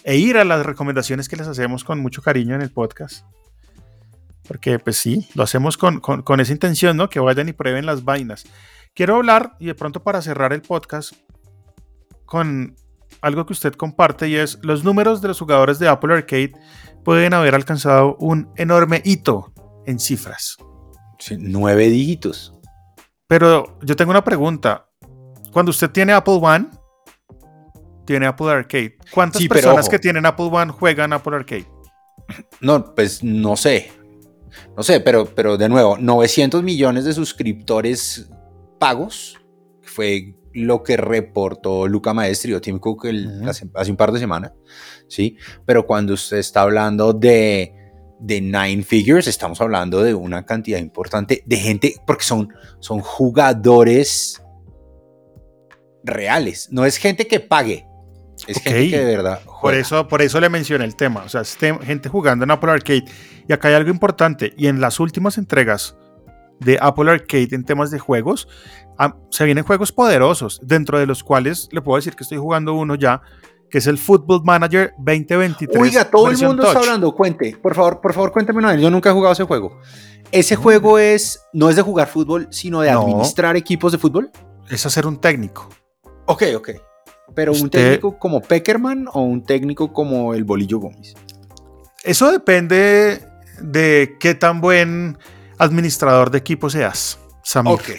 e 0.04 0.18
ir 0.18 0.36
a 0.38 0.44
las 0.44 0.66
recomendaciones 0.66 1.30
que 1.30 1.38
les 1.38 1.48
hacemos 1.48 1.86
con 1.86 2.02
mucho 2.02 2.22
cariño 2.22 2.56
en 2.56 2.62
el 2.62 2.74
podcast. 2.74 3.26
Porque 4.48 4.80
pues 4.80 4.98
sí, 4.98 5.28
lo 5.34 5.44
hacemos 5.44 5.78
con, 5.78 6.00
con, 6.00 6.40
esa 6.40 6.52
intención, 6.52 6.98
¿no? 6.98 7.10
Que 7.10 7.20
vayan 7.20 7.50
y 7.50 7.54
prueben 7.54 7.86
las 7.86 8.04
vainas. 8.04 8.46
Quiero 8.94 9.16
hablar, 9.16 9.56
y 9.60 9.66
de 9.66 9.76
pronto 9.76 10.04
para 10.04 10.22
cerrar 10.22 10.54
el 10.54 10.62
podcast, 10.62 11.14
con 12.26 12.76
algo 13.22 13.46
que 13.46 13.54
usted 13.54 13.74
comparte 13.74 14.28
y 14.28 14.36
es 14.36 14.60
los 14.62 14.84
números 14.84 15.22
de 15.22 15.30
los 15.30 15.40
jugadores 15.40 15.80
de 15.80 15.88
Apple 15.88 16.14
Arcade 16.14 16.54
pueden 17.04 17.34
haber 17.34 17.56
alcanzado 17.56 18.16
un 18.20 18.52
enorme 18.56 19.02
hito 19.04 19.52
en 19.86 20.00
cifras. 20.00 20.58
nueve 21.38 21.88
dígitos. 21.88 22.54
Pero 23.28 23.80
yo 23.82 23.96
tengo 23.96 24.12
una 24.12 24.24
pregunta. 24.24 24.90
Cuando 25.52 25.72
usted 25.72 25.90
tiene 25.90 26.14
Apple 26.14 26.40
One, 26.42 26.68
tiene 28.06 28.28
Apple 28.28 28.52
Arcade. 28.52 28.98
¿Cuántas 29.12 29.46
personas 29.48 29.90
que 29.90 30.00
tienen 30.00 30.26
Apple 30.26 30.50
One 30.52 30.72
juegan 30.72 31.14
Apple 31.14 31.36
Arcade? 31.36 31.68
No, 32.60 32.94
pues 32.94 33.24
no 33.24 33.56
sé. 33.56 33.92
No 34.76 34.84
sé, 34.84 35.00
pero, 35.00 35.26
pero 35.26 35.58
de 35.58 35.70
nuevo, 35.70 35.98
900 35.98 36.64
millones 36.64 37.06
de 37.06 37.14
suscriptores 37.14 38.30
pagos, 38.80 39.38
fue 39.82 40.36
lo 40.54 40.84
que 40.84 40.98
reportó 40.98 41.88
Luca 41.88 42.14
Maestri 42.14 42.54
o 42.54 42.62
Tim 42.62 42.80
Cook 42.80 43.08
hace, 43.48 43.70
hace, 43.74 43.92
un 43.92 43.98
par 43.98 44.12
de 44.12 44.20
semanas, 44.20 44.54
¿sí? 45.08 45.38
Pero 45.66 45.86
cuando 45.86 46.14
usted 46.14 46.38
está 46.38 46.62
hablando 46.62 47.14
de 47.14 47.74
de 48.20 48.42
nine 48.42 48.84
figures, 48.84 49.28
estamos 49.28 49.60
hablando 49.62 50.02
de 50.02 50.14
una 50.14 50.46
cantidad 50.46 50.80
importante 50.80 51.44
de 51.46 51.58
gente, 51.58 51.96
porque 52.06 52.24
son, 52.24 52.50
son 52.80 53.00
jugadores 53.02 54.42
reales, 56.04 56.70
no 56.72 56.86
es 56.86 56.98
gente 56.98 57.28
que 57.28 57.40
pague, 57.40 57.88
es 58.48 58.62
gente 58.62 58.90
que 58.90 59.00
de 59.04 59.18
verdad 59.18 59.42
Por 59.62 59.74
eso, 59.74 60.08
por 60.08 60.22
eso 60.22 60.40
le 60.40 60.50
mencioné 60.50 60.86
el 60.86 60.96
tema, 60.96 61.24
o 61.24 61.30
sea, 61.30 61.44
gente 61.44 62.10
jugando 62.10 62.44
en 62.44 62.52
Apple 62.52 62.72
Arcade. 62.72 63.06
Y 63.48 63.54
acá 63.54 63.70
hay 63.70 63.76
algo 63.76 63.90
importante, 63.90 64.54
y 64.58 64.68
en 64.68 64.82
las 64.82 65.00
últimas 65.00 65.38
entregas 65.38 65.96
de 66.60 66.78
Apple 66.82 67.12
Arcade 67.12 67.50
en 67.52 67.64
temas 67.64 67.92
de 67.92 68.00
juegos, 68.00 68.48
se 69.30 69.46
vienen 69.46 69.64
juegos 69.64 69.92
poderosos, 69.92 70.60
dentro 70.64 71.00
de 71.00 71.06
los 71.06 71.24
cuales 71.24 71.68
le 71.72 71.82
puedo 71.82 71.98
decir 71.98 72.16
que 72.16 72.24
estoy 72.24 72.38
jugando 72.38 72.74
uno 72.74 72.96
ya, 72.96 73.22
que 73.70 73.80
es 73.80 73.88
el 73.88 73.98
Football 73.98 74.44
Manager 74.44 74.94
2023. 74.98 75.82
Oiga, 75.82 76.10
todo 76.10 76.30
el 76.30 76.38
mundo 76.38 76.64
está 76.64 76.80
hablando, 76.80 77.14
cuente, 77.14 77.58
por 77.62 77.76
favor, 77.76 78.00
por 78.02 78.14
favor, 78.14 78.32
cuéntame 78.32 78.60
una 78.60 78.72
vez, 78.72 78.82
yo 78.82 78.90
nunca 78.90 79.10
he 79.10 79.14
jugado 79.14 79.34
ese 79.34 79.44
juego. 79.44 79.80
¿Ese 80.32 80.56
juego 80.56 80.98
es, 80.98 81.46
no 81.54 81.70
es 81.70 81.76
de 81.76 81.82
jugar 81.82 82.08
fútbol, 82.08 82.48
sino 82.52 82.82
de 82.82 82.90
administrar 82.90 83.56
equipos 83.56 83.92
de 83.92 83.98
fútbol? 83.98 84.32
Es 84.70 84.86
hacer 84.86 85.06
un 85.06 85.18
técnico. 85.18 85.70
Ok, 86.26 86.44
ok. 86.56 86.70
¿Pero 87.34 87.54
un 87.54 87.70
técnico 87.70 88.20
como 88.20 88.42
Peckerman 88.42 89.08
o 89.12 89.22
un 89.22 89.44
técnico 89.44 89.92
como 89.92 90.34
el 90.34 90.44
Bolillo 90.44 90.80
Gómez? 90.80 91.16
Eso 92.04 92.32
depende 92.32 93.22
de 93.62 94.16
qué 94.20 94.36
tan 94.36 94.62
buen 94.62 95.18
administrador 95.58 96.30
de 96.30 96.38
equipos 96.38 96.74
seas, 96.74 97.20
Samir. 97.44 97.74
Ok. 97.74 97.90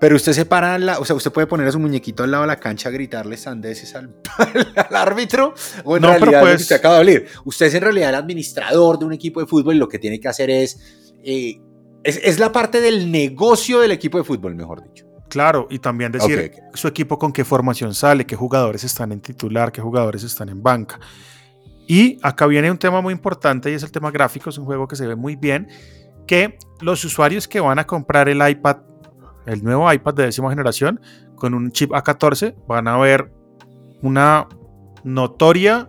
Pero 0.00 0.14
usted 0.14 0.32
se 0.32 0.44
para, 0.44 0.78
la, 0.78 1.00
o 1.00 1.04
sea, 1.04 1.16
usted 1.16 1.32
puede 1.32 1.48
poner 1.48 1.66
a 1.66 1.72
su 1.72 1.80
muñequito 1.80 2.22
al 2.22 2.30
lado 2.30 2.44
de 2.44 2.48
la 2.48 2.56
cancha 2.60 2.88
a 2.88 2.92
gritarle 2.92 3.36
sandeces 3.36 3.96
al, 3.96 4.14
árbitro. 4.94 5.54
O 5.84 5.96
en 5.96 6.02
no, 6.02 6.08
realidad, 6.10 6.40
pues, 6.40 6.62
usted 6.62 6.76
acaba 6.76 7.02
de 7.02 7.26
Usted 7.44 7.66
es 7.66 7.74
en 7.74 7.82
realidad 7.82 8.10
el 8.10 8.14
administrador 8.14 8.98
de 8.98 9.06
un 9.06 9.12
equipo 9.12 9.40
de 9.40 9.46
fútbol 9.46 9.74
y 9.74 9.78
lo 9.78 9.88
que 9.88 9.98
tiene 9.98 10.20
que 10.20 10.28
hacer 10.28 10.50
es, 10.50 11.12
eh, 11.24 11.60
es, 12.04 12.38
la 12.38 12.52
parte 12.52 12.80
del 12.80 13.10
negocio 13.10 13.80
del 13.80 13.90
equipo 13.90 14.18
de 14.18 14.24
fútbol, 14.24 14.54
mejor 14.54 14.84
dicho. 14.84 15.07
Claro, 15.28 15.66
y 15.70 15.78
también 15.78 16.10
decir 16.10 16.52
su 16.74 16.88
equipo 16.88 17.18
con 17.18 17.32
qué 17.32 17.44
formación 17.44 17.94
sale, 17.94 18.24
qué 18.24 18.34
jugadores 18.34 18.84
están 18.84 19.12
en 19.12 19.20
titular, 19.20 19.70
qué 19.70 19.80
jugadores 19.80 20.22
están 20.22 20.48
en 20.48 20.62
banca. 20.62 20.98
Y 21.86 22.18
acá 22.22 22.46
viene 22.46 22.70
un 22.70 22.78
tema 22.78 23.00
muy 23.00 23.12
importante 23.12 23.70
y 23.70 23.74
es 23.74 23.82
el 23.82 23.90
tema 23.90 24.10
gráfico, 24.10 24.50
es 24.50 24.58
un 24.58 24.64
juego 24.64 24.88
que 24.88 24.96
se 24.96 25.06
ve 25.06 25.16
muy 25.16 25.36
bien, 25.36 25.68
que 26.26 26.58
los 26.80 27.04
usuarios 27.04 27.48
que 27.48 27.60
van 27.60 27.78
a 27.78 27.86
comprar 27.86 28.28
el 28.28 28.46
iPad 28.46 28.78
el 29.48 29.64
nuevo 29.64 29.90
iPad 29.90 30.14
de 30.14 30.24
décima 30.24 30.50
generación 30.50 31.00
con 31.34 31.54
un 31.54 31.72
chip 31.72 31.90
A14 31.92 32.54
van 32.66 32.86
a 32.86 32.98
ver 32.98 33.32
una 34.02 34.46
notoria 35.04 35.88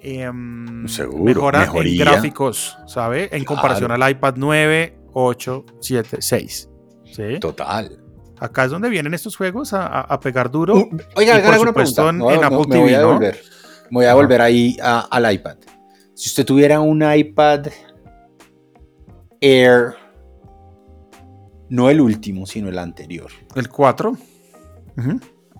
em, 0.00 0.86
mejora 1.18 1.64
en 1.64 1.98
gráficos, 1.98 2.78
¿sabe? 2.86 3.28
En 3.32 3.44
comparación 3.44 3.90
al 3.90 4.08
iPad 4.08 4.34
9, 4.36 4.98
8, 5.12 5.64
7, 5.80 6.16
6. 6.20 6.70
¿sí? 7.04 7.40
Total. 7.40 8.05
Acá 8.38 8.64
es 8.64 8.70
donde 8.70 8.88
vienen 8.90 9.14
estos 9.14 9.36
juegos 9.36 9.72
a, 9.72 10.20
pegar 10.20 10.50
duro. 10.50 10.76
Uh, 10.76 10.98
oiga, 11.16 11.42
por 11.42 11.68
supuesto, 11.68 12.08
en, 12.10 12.22
Apple 12.44 12.64
TV, 12.68 12.80
voy 12.80 12.94
a 12.94 13.04
volver, 13.06 13.40
voy 13.90 14.04
a 14.06 14.14
volver 14.14 14.42
ahí 14.42 14.76
al 14.82 15.32
iPad. 15.32 15.56
Si 16.14 16.28
usted 16.28 16.44
tuviera 16.44 16.80
un 16.80 17.02
iPad 17.02 17.66
Air 19.40 19.94
no 21.68 21.90
el 21.90 22.00
último, 22.00 22.46
sino 22.46 22.68
el 22.68 22.78
anterior. 22.78 23.30
El 23.54 23.68
4. 23.68 24.16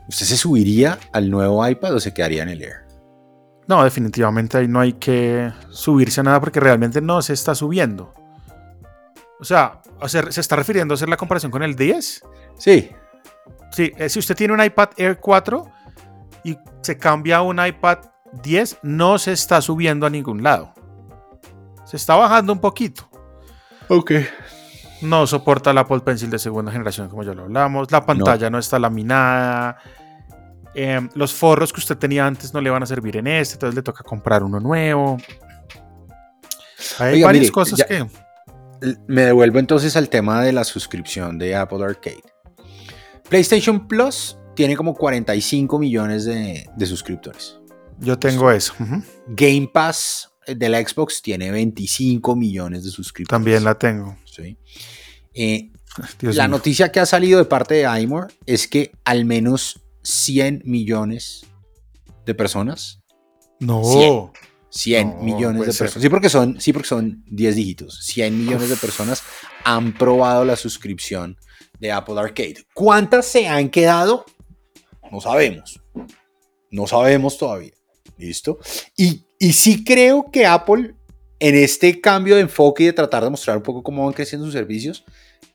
¿Usted 0.09 0.27
se 0.27 0.37
subiría 0.37 0.99
al 1.13 1.31
nuevo 1.31 1.67
iPad 1.67 1.95
o 1.95 2.01
se 2.01 2.15
quedaría 2.15 2.43
en 2.43 2.51
el 2.51 2.63
Air? 2.63 2.87
No, 3.69 3.83
definitivamente 3.83 4.59
ahí 4.59 4.69
no 4.69 4.81
hay 4.81 4.93
que 4.93 5.53
subirse 5.71 6.21
a 6.21 6.25
nada 6.25 6.41
porque 6.41 6.61
realmente 6.61 7.01
no 7.01 7.21
se 7.23 7.33
está 7.33 7.55
subiendo. 7.55 8.15
O 9.39 9.45
sea, 9.45 9.83
¿se 10.07 10.41
está 10.41 10.57
refiriendo 10.57 10.95
a 10.95 10.97
hacer 10.97 11.09
la 11.09 11.17
comparación 11.17 11.53
con 11.53 11.63
el 11.63 11.77
10? 11.77 12.23
Sí. 12.59 12.91
Sí, 13.71 13.93
eh, 13.97 14.09
si 14.09 14.19
usted 14.19 14.35
tiene 14.35 14.55
un 14.55 14.63
iPad 14.63 14.91
Air 14.97 15.19
4 15.21 15.71
y 16.45 16.57
se 16.81 16.97
cambia 16.97 17.39
a 17.39 17.43
un 17.43 17.65
iPad 17.65 17.99
10, 18.43 18.79
no 18.83 19.19
se 19.19 19.33
está 19.33 19.61
subiendo 19.61 20.07
a 20.07 20.11
ningún 20.11 20.43
lado. 20.43 20.73
Se 21.85 21.97
está 21.97 22.17
bajando 22.17 22.53
un 22.53 22.61
poquito. 22.61 23.09
Ok. 23.89 24.13
No 25.03 25.27
soporta 25.27 25.73
la 25.73 25.83
Apple 25.83 26.01
Pencil 26.01 26.31
de 26.31 26.39
segunda 26.39 26.73
generación, 26.73 27.09
como 27.09 27.23
ya 27.23 27.35
lo 27.35 27.43
hablamos. 27.43 27.93
La 27.93 28.05
pantalla 28.05 28.49
no, 28.49 28.59
está 28.59 28.79
laminada. 28.79 29.77
Em, 30.75 31.09
los 31.15 31.33
forros 31.33 31.73
que 31.73 31.81
usted 31.81 31.97
tenía 31.97 32.27
antes 32.27 32.53
no 32.53 32.61
le 32.61 32.71
van 32.71 32.83
a 32.83 32.87
servir 32.87 33.17
en 33.17 33.27
este, 33.27 33.55
entonces 33.55 33.75
le 33.75 33.83
toca 33.83 34.03
comprar 34.03 34.43
uno 34.43 34.59
nuevo. 34.61 35.19
Hay 36.99 37.23
varias 37.23 37.51
cosas 37.51 37.83
que. 37.87 38.07
Me 39.07 39.23
devuelvo 39.23 39.59
entonces 39.59 39.97
al 39.97 40.09
tema 40.09 40.43
de 40.43 40.53
la 40.53 40.65
suscripción 40.65 41.39
de 41.39 41.55
Apple 41.55 41.85
Arcade. 41.85 42.23
PlayStation 43.29 43.87
Plus 43.89 44.37
tiene 44.55 44.77
como 44.77 44.95
45 44.95 45.79
millones 45.79 46.25
de, 46.25 46.67
suscriptores. 46.87 47.59
Yo 47.99 48.19
tengo 48.19 48.51
eso. 48.51 48.75
Game 49.29 49.69
Pass 49.73 50.31
de 50.47 50.69
la 50.69 50.81
Xbox 50.81 51.23
tiene 51.23 51.51
25 51.51 52.37
millones 52.37 52.85
de 52.85 52.91
suscriptores. 52.91 53.31
También 53.31 53.65
la 53.65 53.79
tengo. 53.79 54.17
Sí. 54.25 54.57
Eh, 55.35 55.71
la 56.21 56.49
noticia 56.49 56.93
que 56.93 57.01
ha 57.01 57.07
salido 57.07 57.39
de 57.39 57.45
parte 57.45 57.75
de 57.75 58.01
iMore 58.01 58.35
es 58.47 58.69
que 58.69 58.93
al 59.05 59.25
menos 59.25 59.81
100 60.03 60.63
millones 60.65 61.47
de 62.25 62.35
personas. 62.35 63.01
No. 63.61 63.83
100, 63.83 64.31
millones 65.21 65.61
de 65.61 65.73
personas. 65.73 66.03
Sí 66.03 66.09
porque, 66.09 66.29
son, 66.29 66.61
sí, 66.61 66.73
porque 66.73 66.89
son 66.89 67.25
10 67.27 67.57
dígitos. 67.57 68.01
100 68.05 68.39
millones 68.39 68.69
de 68.69 68.77
personas 68.77 69.23
han 69.65 69.93
probado 69.95 70.45
la 70.45 70.57
suscripción 70.57 71.37
de 71.79 71.93
Apple 71.93 72.19
Arcade. 72.19 72.65
¿Cuántas 72.75 73.27
se 73.27 73.49
han 73.49 73.69
quedado? 73.69 74.25
No 75.11 75.21
sabemos. 75.21 75.81
No 76.71 76.87
sabemos 76.87 77.39
todavía. 77.39 77.73
¿Listo? 78.19 78.59
Y, 78.97 79.25
y 79.39 79.53
sí 79.53 79.85
creo 79.85 80.31
que 80.31 80.47
Apple, 80.47 80.95
en 81.39 81.55
este 81.55 82.01
cambio 82.01 82.37
de 82.37 82.43
enfoque 82.43 82.85
y 82.85 82.87
de 82.87 82.93
tratar 82.93 83.25
de 83.25 83.31
mostrar 83.31 83.57
un 83.57 83.63
poco 83.63 83.83
cómo 83.83 84.05
van 84.05 84.15
creciendo 84.15 84.47
sus 84.47 84.55
servicios, 84.55 85.05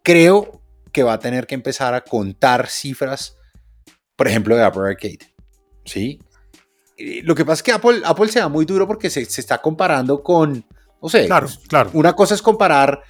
creo 0.03 0.61
que 0.91 1.03
va 1.03 1.13
a 1.13 1.19
tener 1.19 1.47
que 1.47 1.55
empezar 1.55 1.93
a 1.93 2.01
contar 2.01 2.67
cifras 2.67 3.38
por 4.22 4.28
ejemplo, 4.28 4.55
de 4.55 4.63
Apple 4.63 4.84
Arcade. 4.84 5.17
¿Sí? 5.84 6.19
Lo 7.24 7.36
que 7.36 7.45
pasa 7.45 7.60
es 7.60 7.64
que 7.64 7.72
Apple, 7.72 8.02
Apple 8.06 8.28
se 8.30 8.39
da 8.39 8.49
muy 8.49 8.66
duro 8.66 8.88
porque 8.88 9.10
se, 9.10 9.22
está 9.22 9.60
comparando 9.60 10.22
con, 10.22 10.64
no 11.02 11.10
sé, 11.10 11.26
claro, 11.26 11.47
claro. 11.68 11.89
una 11.93 12.14
cosa 12.14 12.36
es 12.36 12.41
comparar 12.41 13.02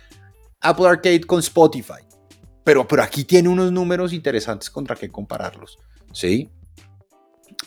Apple 0.62 0.88
Arcade 0.88 1.22
con 1.22 1.40
Spotify, 1.40 2.04
pero, 2.64 2.88
pero 2.88 3.04
aquí 3.04 3.24
tiene 3.24 3.50
unos 3.50 3.72
números 3.72 4.14
interesantes 4.14 4.70
contra 4.70 4.96
qué 4.96 5.10
compararlos, 5.10 5.78
¿sí? 6.14 6.50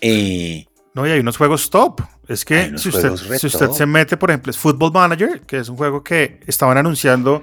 Eh, 0.01 0.67
no, 0.95 1.07
y 1.07 1.11
hay 1.11 1.21
unos 1.21 1.37
juegos 1.37 1.69
top. 1.71 2.01
Es 2.29 2.45
que 2.45 2.79
si 2.79 2.89
usted, 2.89 3.17
si 3.17 3.47
usted 3.49 3.71
se 3.71 3.85
mete, 3.85 4.17
por 4.17 4.31
ejemplo, 4.31 4.51
es 4.51 4.57
Football 4.57 4.93
Manager, 4.93 5.41
que 5.43 5.59
es 5.59 5.69
un 5.69 5.77
juego 5.77 6.03
que 6.03 6.41
estaban 6.47 6.79
anunciando 6.79 7.43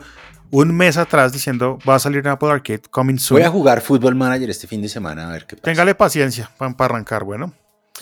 un 0.51 0.75
mes 0.75 0.97
atrás 0.97 1.31
diciendo 1.31 1.77
va 1.87 1.95
a 1.95 1.99
salir 1.99 2.19
en 2.19 2.27
Apple 2.27 2.49
Arcade 2.49 2.83
coming 2.89 3.17
soon. 3.17 3.39
Voy 3.39 3.47
a 3.47 3.49
jugar 3.49 3.81
Football 3.81 4.15
Manager 4.15 4.49
este 4.49 4.67
fin 4.67 4.81
de 4.81 4.89
semana 4.89 5.29
a 5.29 5.31
ver 5.31 5.45
qué 5.45 5.55
pasa. 5.55 5.63
Téngale 5.63 5.95
paciencia 5.95 6.49
para, 6.57 6.73
arrancar, 6.85 7.23
bueno. 7.23 7.53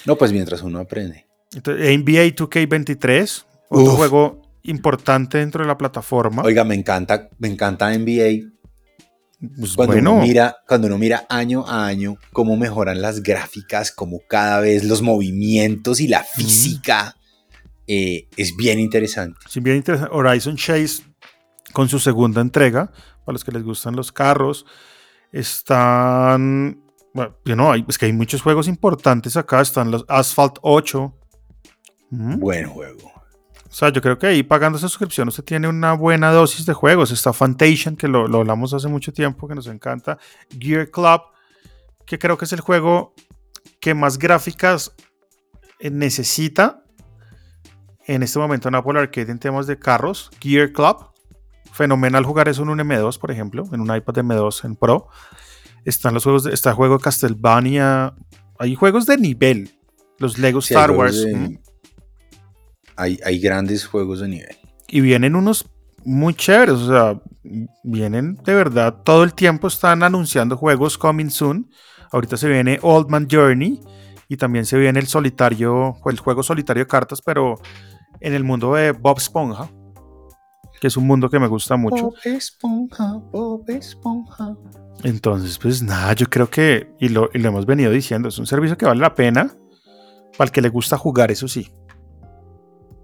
No, 0.06 0.18
pues 0.18 0.32
mientras 0.32 0.62
uno 0.62 0.80
aprende. 0.80 1.26
NBA 1.54 2.36
2K23, 2.36 3.46
otro 3.70 3.94
juego 3.94 4.42
importante 4.64 5.40
dentro 5.40 5.64
de 5.64 5.68
la 5.68 5.78
plataforma. 5.78 6.44
Oiga, 6.44 6.64
me 6.64 6.76
encanta, 6.76 7.30
me 7.40 7.48
encanta 7.48 7.98
NBA. 7.98 8.50
Pues 9.58 9.76
cuando, 9.76 9.98
uno 9.98 10.20
mira, 10.20 10.58
cuando 10.68 10.88
uno 10.88 10.98
mira 10.98 11.26
año 11.30 11.66
a 11.66 11.88
año 11.88 12.18
cómo 12.34 12.58
mejoran 12.58 13.02
las 13.02 13.24
gráficas, 13.24 13.92
cómo 13.92 14.20
cada 14.28 14.60
vez 14.60 14.84
los 14.84 15.02
movimientos 15.02 16.02
y 16.02 16.10
la 16.10 16.24
física, 16.24 17.16
eh, 17.88 18.28
es 18.36 18.56
bien 18.58 18.80
interesante. 18.80 19.40
Sí, 19.48 19.62
bien 19.62 19.78
interesante. 19.78 20.14
Horizon 20.14 20.58
Chase 20.58 21.04
con 21.72 21.88
su 21.88 22.00
segunda 22.00 22.42
entrega, 22.42 22.92
para 23.26 23.34
los 23.34 23.46
que 23.46 23.52
les 23.52 23.64
gustan 23.64 23.96
los 23.96 24.12
carros. 24.12 24.66
Están, 25.32 26.84
bueno, 27.14 27.72
hay, 27.72 27.86
es 27.88 27.98
que 27.98 28.06
hay 28.06 28.14
muchos 28.14 28.42
juegos 28.42 28.68
importantes 28.68 29.36
acá, 29.38 29.62
están 29.62 29.92
los 29.92 30.06
Asphalt 30.08 30.58
8. 30.62 31.14
Buen 32.12 32.68
juego. 32.68 33.12
O 33.70 33.72
sea, 33.72 33.90
yo 33.90 34.02
creo 34.02 34.18
que 34.18 34.28
ahí 34.28 34.44
pagando 34.44 34.78
esa 34.78 34.90
suscripción 34.90 35.28
usted 35.28 35.44
tiene 35.44 35.68
una 35.68 35.94
buena 35.94 36.32
dosis 36.32 36.66
de 36.66 36.74
juegos. 36.74 37.12
Está 37.12 37.34
Fantation, 37.34 37.96
que 37.96 38.08
lo, 38.08 38.28
lo 38.28 38.40
hablamos 38.40 38.74
hace 38.74 38.88
mucho 38.88 39.14
tiempo, 39.14 39.48
que 39.48 39.56
nos 39.56 39.68
encanta. 39.68 40.18
Gear 40.60 40.90
Club, 40.90 41.22
que 42.06 42.18
creo 42.18 42.38
que 42.38 42.46
es 42.46 42.54
el 42.54 42.62
juego 42.62 43.14
que 43.80 43.94
más 43.94 44.18
gráficas 44.18 44.94
eh, 45.80 45.92
necesita 45.92 46.84
en 48.08 48.24
este 48.24 48.40
momento 48.40 48.70
en 48.70 48.76
Apple 48.76 49.00
Arcade 49.00 49.32
en 49.32 49.38
temas 49.38 49.68
de 49.68 49.78
carros. 49.78 50.32
Gear 50.40 50.72
Club 50.72 51.10
fenomenal 51.72 52.26
jugar 52.26 52.50
eso 52.50 52.64
en 52.64 52.70
un 52.70 52.80
M2, 52.80 53.20
por 53.20 53.32
ejemplo, 53.32 53.64
en 53.72 53.82
un 53.82 53.96
iPad 53.96 54.16
M2 54.16 54.66
en 54.66 54.76
Pro. 54.76 55.08
Están 55.90 56.14
los 56.14 56.24
juegos, 56.24 56.44
de, 56.44 56.54
está 56.54 56.70
el 56.70 56.76
juego 56.76 56.98
de 56.98 57.04
Castlevania. 57.04 58.14
Hay 58.60 58.76
juegos 58.76 59.06
de 59.06 59.18
nivel. 59.18 59.72
Los 60.20 60.38
Lego 60.38 60.60
Star 60.60 60.92
Wars. 60.92 61.26
hay, 62.96 63.20
hay 63.26 63.40
grandes 63.40 63.86
juegos 63.86 64.20
de 64.20 64.28
nivel. 64.28 64.56
Y 64.88 65.02
vienen 65.02 65.36
unos 65.36 65.66
muy 66.06 66.34
chéveres, 66.34 66.76
o 66.76 66.88
sea, 66.88 67.22
vienen 67.84 68.36
de 68.44 68.54
verdad, 68.54 69.02
todo 69.04 69.24
el 69.24 69.34
tiempo 69.34 69.68
están 69.68 70.04
anunciando 70.04 70.58
juegos 70.58 70.98
coming 70.98 71.30
soon. 71.30 71.70
Ahorita 72.12 72.38
se 72.38 72.48
viene 72.48 72.80
Old 72.82 73.10
Man 73.10 73.28
Journey 73.30 73.80
y 74.28 74.38
también 74.38 74.66
se 74.66 74.78
viene 74.78 75.00
el 75.00 75.08
solitario, 75.08 75.98
el 76.06 76.20
juego 76.20 76.44
solitario 76.44 76.84
de 76.84 76.88
cartas, 76.88 77.22
pero 77.22 77.60
en 78.20 78.34
el 78.34 78.44
mundo 78.44 78.74
de 78.74 78.92
Bob 78.92 79.18
Esponja 79.18 79.70
que 80.80 80.88
es 80.88 80.98
un 80.98 81.06
mundo 81.06 81.30
que 81.30 81.40
me 81.40 81.48
gusta 81.48 81.76
mucho. 81.76 82.04
Bob 82.06 82.16
Esponja, 82.24 83.14
Bob 83.32 83.70
Esponja. 83.70 84.56
Entonces, 85.04 85.58
pues 85.58 85.82
nada, 85.82 86.14
yo 86.14 86.28
creo 86.28 86.50
que, 86.50 86.92
y 87.00 87.10
lo, 87.10 87.30
hemos 87.34 87.66
venido 87.66 87.92
diciendo, 87.92 88.30
es 88.30 88.38
un 88.38 88.48
servicio 88.48 88.78
que 88.78 88.86
vale 88.86 89.00
la 89.00 89.16
pena 89.16 89.54
para 90.38 90.48
el 90.48 90.52
que 90.52 90.62
le 90.62 90.70
gusta 90.70 90.98
jugar, 90.98 91.32
eso 91.32 91.48
sí. 91.48 91.72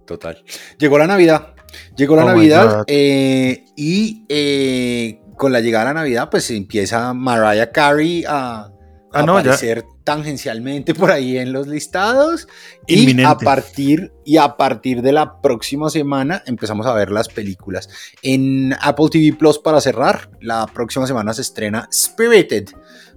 Total. 0.06 0.44
Llegó 0.78 0.98
la 0.98 1.08
Navidad. 1.08 1.56
Llegó 1.96 2.16
la 2.16 2.24
oh 2.24 2.28
Navidad 2.28 2.84
eh, 2.88 3.66
y 3.76 4.26
eh, 4.30 5.22
con 5.36 5.52
la 5.52 5.60
llegada 5.60 5.86
de 5.86 5.94
la 5.94 6.00
Navidad, 6.02 6.30
pues 6.30 6.50
empieza 6.52 7.14
Mariah 7.14 7.72
Carey 7.72 8.24
a, 8.28 8.72
ah, 9.16 9.22
aparecer 9.22 9.86
tangencialmente 10.04 10.94
por 10.94 11.12
ahí 11.12 11.38
en 11.38 11.54
los 11.54 11.68
listados. 11.68 12.48
Y 12.86 13.22
a, 13.24 13.38
partir, 13.38 14.12
y 14.26 14.38
a 14.38 14.58
partir 14.58 15.02
de 15.02 15.12
la 15.12 15.42
próxima 15.42 15.90
semana 15.90 16.44
empezamos 16.46 16.86
a 16.86 16.94
ver 16.94 17.12
las 17.12 17.28
películas. 17.28 17.90
En 18.22 18.74
Apple 18.82 19.08
TV 19.10 19.36
Plus, 19.38 19.60
para 19.60 19.82
cerrar, 19.82 20.30
la 20.42 20.68
próxima 20.68 21.08
semana 21.08 21.34
se 21.34 21.42
estrena 21.42 21.88
Spirited, 21.92 22.70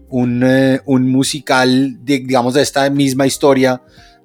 un, 0.08 0.42
eh, 0.44 0.80
un 0.86 1.10
musical, 1.10 2.04
de, 2.04 2.20
digamos, 2.20 2.54
de 2.54 2.62
esta 2.62 2.88
misma 2.90 3.26
historia 3.26 3.82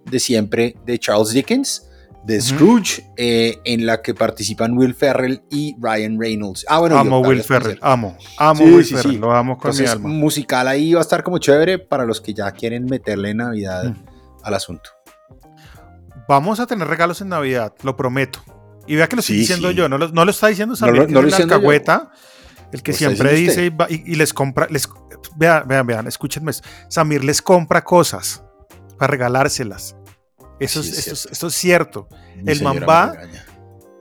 de 0.10 0.20
siempre 0.20 0.76
de 0.86 1.00
Charles 1.00 1.30
Dickens 1.30 1.90
de 2.26 2.40
Scrooge, 2.40 3.04
eh, 3.18 3.60
en 3.66 3.86
la 3.86 4.02
que 4.02 4.14
participan 4.14 4.78
Will 4.78 4.96
Ferrell 4.96 5.44
y 5.50 5.76
Ryan 5.80 6.18
Reynolds. 6.20 6.66
Ah, 6.70 6.80
bueno, 6.80 6.98
amo 6.98 7.20
Will 7.20 7.44
Ferrell, 7.44 7.78
amo, 7.82 8.18
amo 8.38 8.64
Will 8.64 8.86
Ferrell, 8.86 9.20
lo 9.20 9.34
amo 9.34 9.58
con 9.58 9.76
mi 9.78 9.86
alma. 9.86 10.10
Musical 10.10 10.68
ahí 10.68 10.94
va 10.94 11.00
a 11.00 11.02
estar 11.02 11.24
como 11.24 11.38
chévere 11.38 11.80
para 11.80 12.06
los 12.06 12.22
que 12.22 12.34
ya 12.34 12.50
quieren 12.52 12.86
meterle 12.86 13.34
Navidad 13.34 13.86
mm. 13.86 14.06
al 14.44 14.54
asunto. 14.54 14.90
Vamos 16.28 16.62
a 16.62 16.68
tener 16.68 16.88
regalos 16.88 17.20
en 17.20 17.30
Navidad, 17.30 17.74
lo 17.84 17.98
prometo. 17.98 18.40
Y 18.88 18.96
vea 18.96 19.08
que 19.08 19.16
lo 19.16 19.20
estoy 19.20 19.38
diciendo 19.38 19.72
yo, 19.72 19.90
no 19.90 19.98
lo, 19.98 20.10
no 20.10 20.26
lo, 20.26 20.32
está 20.32 20.48
diciendo 20.48 20.76
Samir, 20.76 21.10
no, 21.10 21.20
alcahueta, 21.20 22.12
el 22.72 22.82
que 22.82 22.94
siempre 22.94 23.34
dice 23.34 23.72
y, 23.90 24.16
les 24.16 24.34
compra, 24.34 24.68
les, 24.70 24.90
vean, 25.36 25.68
vean, 25.68 25.88
vean, 25.88 26.08
escúchenme, 26.08 26.52
Samir 26.90 27.24
les 27.24 27.42
compra 27.42 27.84
cosas 27.84 28.44
para 28.98 29.12
regalárselas. 29.12 29.96
Eso, 30.64 30.80
es, 30.82 31.54
cierto. 31.54 32.08
el 32.46 32.62
man 32.62 32.80
va 32.88 33.14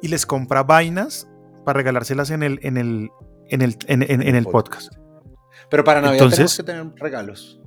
y 0.01 0.09
les 0.09 0.27
compra 0.27 0.63
vainas 0.63 1.29
para 1.65 1.79
regalárselas 1.79 2.31
en 2.31 2.43
el, 2.43 2.59
en 2.63 2.77
el, 2.77 3.11
en 3.49 3.63
el, 3.63 3.77
en, 3.89 4.35
el 4.35 4.45
podcast. 4.45 4.93
Pero 5.71 5.85
para 5.85 6.01
Navidad 6.01 6.29
tenemos 6.29 6.57
que 6.57 6.63
tener 6.63 6.87
regalos. 6.97 7.61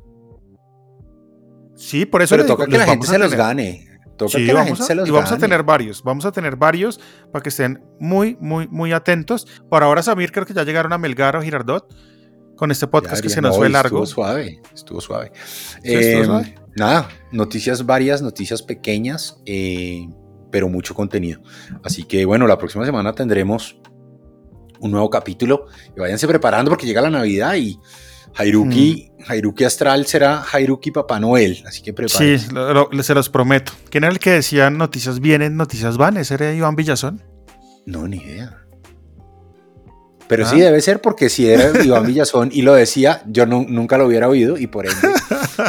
Sí, 1.76 2.06
por 2.06 2.22
eso 2.22 2.36
Pero 2.36 2.48
toca 2.48 2.68
que 2.68 2.78
la 2.78 2.86
gente 2.86 3.08
se 3.08 3.18
los 3.18 3.34
gane. 3.34 3.88
Toca 4.18 4.38
que 4.38 4.54
la 4.54 4.66
gente 4.66 4.84
se 4.84 4.96
los 4.96 5.10
y 5.10 5.12
vamos 5.12 5.32
a 5.32 5.38
tener 5.38 5.64
varios, 5.64 6.02
vamos 6.02 6.26
a 6.26 6.32
tener 6.32 6.56
varios 6.56 7.02
para 7.34 7.44
que 7.44 7.50
estén 7.50 7.84
muy, 8.00 8.38
muy, 8.40 8.68
muy 8.70 8.94
atentos. 8.94 9.46
Por 9.70 9.84
ahora, 9.84 10.02
Samir, 10.04 10.32
creo 10.32 10.46
que 10.46 10.54
ya 10.54 10.64
llegaron 10.64 10.94
a 10.94 10.98
Melgar 10.98 11.36
o 11.36 11.42
Girardot 11.42 11.94
con 12.56 12.72
este 12.72 12.88
podcast 12.88 13.22
que 13.22 13.30
se 13.30 13.42
nos 13.42 13.58
fue 13.58 13.70
largo. 13.70 14.04
Estuvo 14.04 14.24
suave, 14.24 14.62
estuvo 14.74 15.02
suave. 15.02 15.32
estuvo 15.84 16.00
em, 16.00 16.26
suave 16.26 16.65
nada, 16.76 17.10
noticias 17.32 17.86
varias, 17.86 18.22
noticias 18.22 18.62
pequeñas, 18.62 19.42
eh, 19.46 20.08
pero 20.52 20.70
mucho 20.70 20.94
contenido. 20.94 21.42
Así 21.84 22.04
que 22.04 22.26
bueno, 22.26 22.48
la 22.48 22.58
próxima 22.58 22.86
semana 22.86 23.14
tendremos 23.14 23.78
un 24.80 24.92
nuevo 24.92 25.10
capítulo 25.10 25.68
y 25.96 26.00
váyanse 26.00 26.28
preparando 26.28 26.70
porque 26.70 26.86
llega 26.86 27.02
la 27.02 27.10
Navidad 27.10 27.56
y 27.56 27.80
Hairuki, 28.36 29.12
mm. 29.28 29.64
Astral 29.66 30.06
será 30.06 30.44
Hairuki 30.52 30.92
Papá 30.92 31.20
Noel, 31.20 31.64
así 31.66 31.82
que 31.82 31.94
prepárense. 31.94 32.50
Sí, 32.50 33.04
se 33.04 33.14
los 33.16 33.30
prometo. 33.30 33.72
¿Quién 33.90 34.04
era 34.04 34.12
el 34.12 34.20
que 34.20 34.32
decía 34.32 34.70
noticias 34.70 35.20
vienen, 35.20 35.56
noticias 35.56 35.98
van? 35.98 36.18
¿Ese 36.18 36.34
era 36.34 36.54
Iván 36.54 36.76
Villazón? 36.76 37.24
No, 37.86 38.08
ni 38.08 38.18
idea. 38.18 38.65
Pero 40.28 40.46
sí 40.46 40.60
debe 40.60 40.82
ser 40.82 41.02
porque 41.02 41.30
si 41.30 41.48
era 41.48 41.84
Iván 41.84 42.06
Villazón 42.06 42.50
y 42.52 42.62
lo 42.64 42.74
decía, 42.74 43.22
yo 43.28 43.46
nunca 43.46 43.98
lo 43.98 44.08
hubiera 44.08 44.28
oído 44.28 44.58
y 44.58 44.68
por 44.68 44.86
ende 44.88 45.10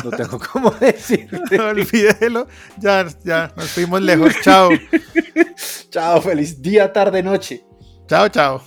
no 0.05 0.11
tengo 0.11 0.39
cómo 0.53 0.71
decir. 0.81 1.29
Olvídelo, 1.59 2.47
ya, 2.79 3.07
ya, 3.25 3.53
nos 3.57 3.69
fuimos 3.69 4.01
lejos. 4.01 4.35
Chao. 4.43 4.71
chao, 5.91 6.21
feliz 6.23 6.61
día, 6.61 6.93
tarde, 6.93 7.23
noche. 7.23 7.65
Chao, 8.09 8.29
chao. 8.29 8.63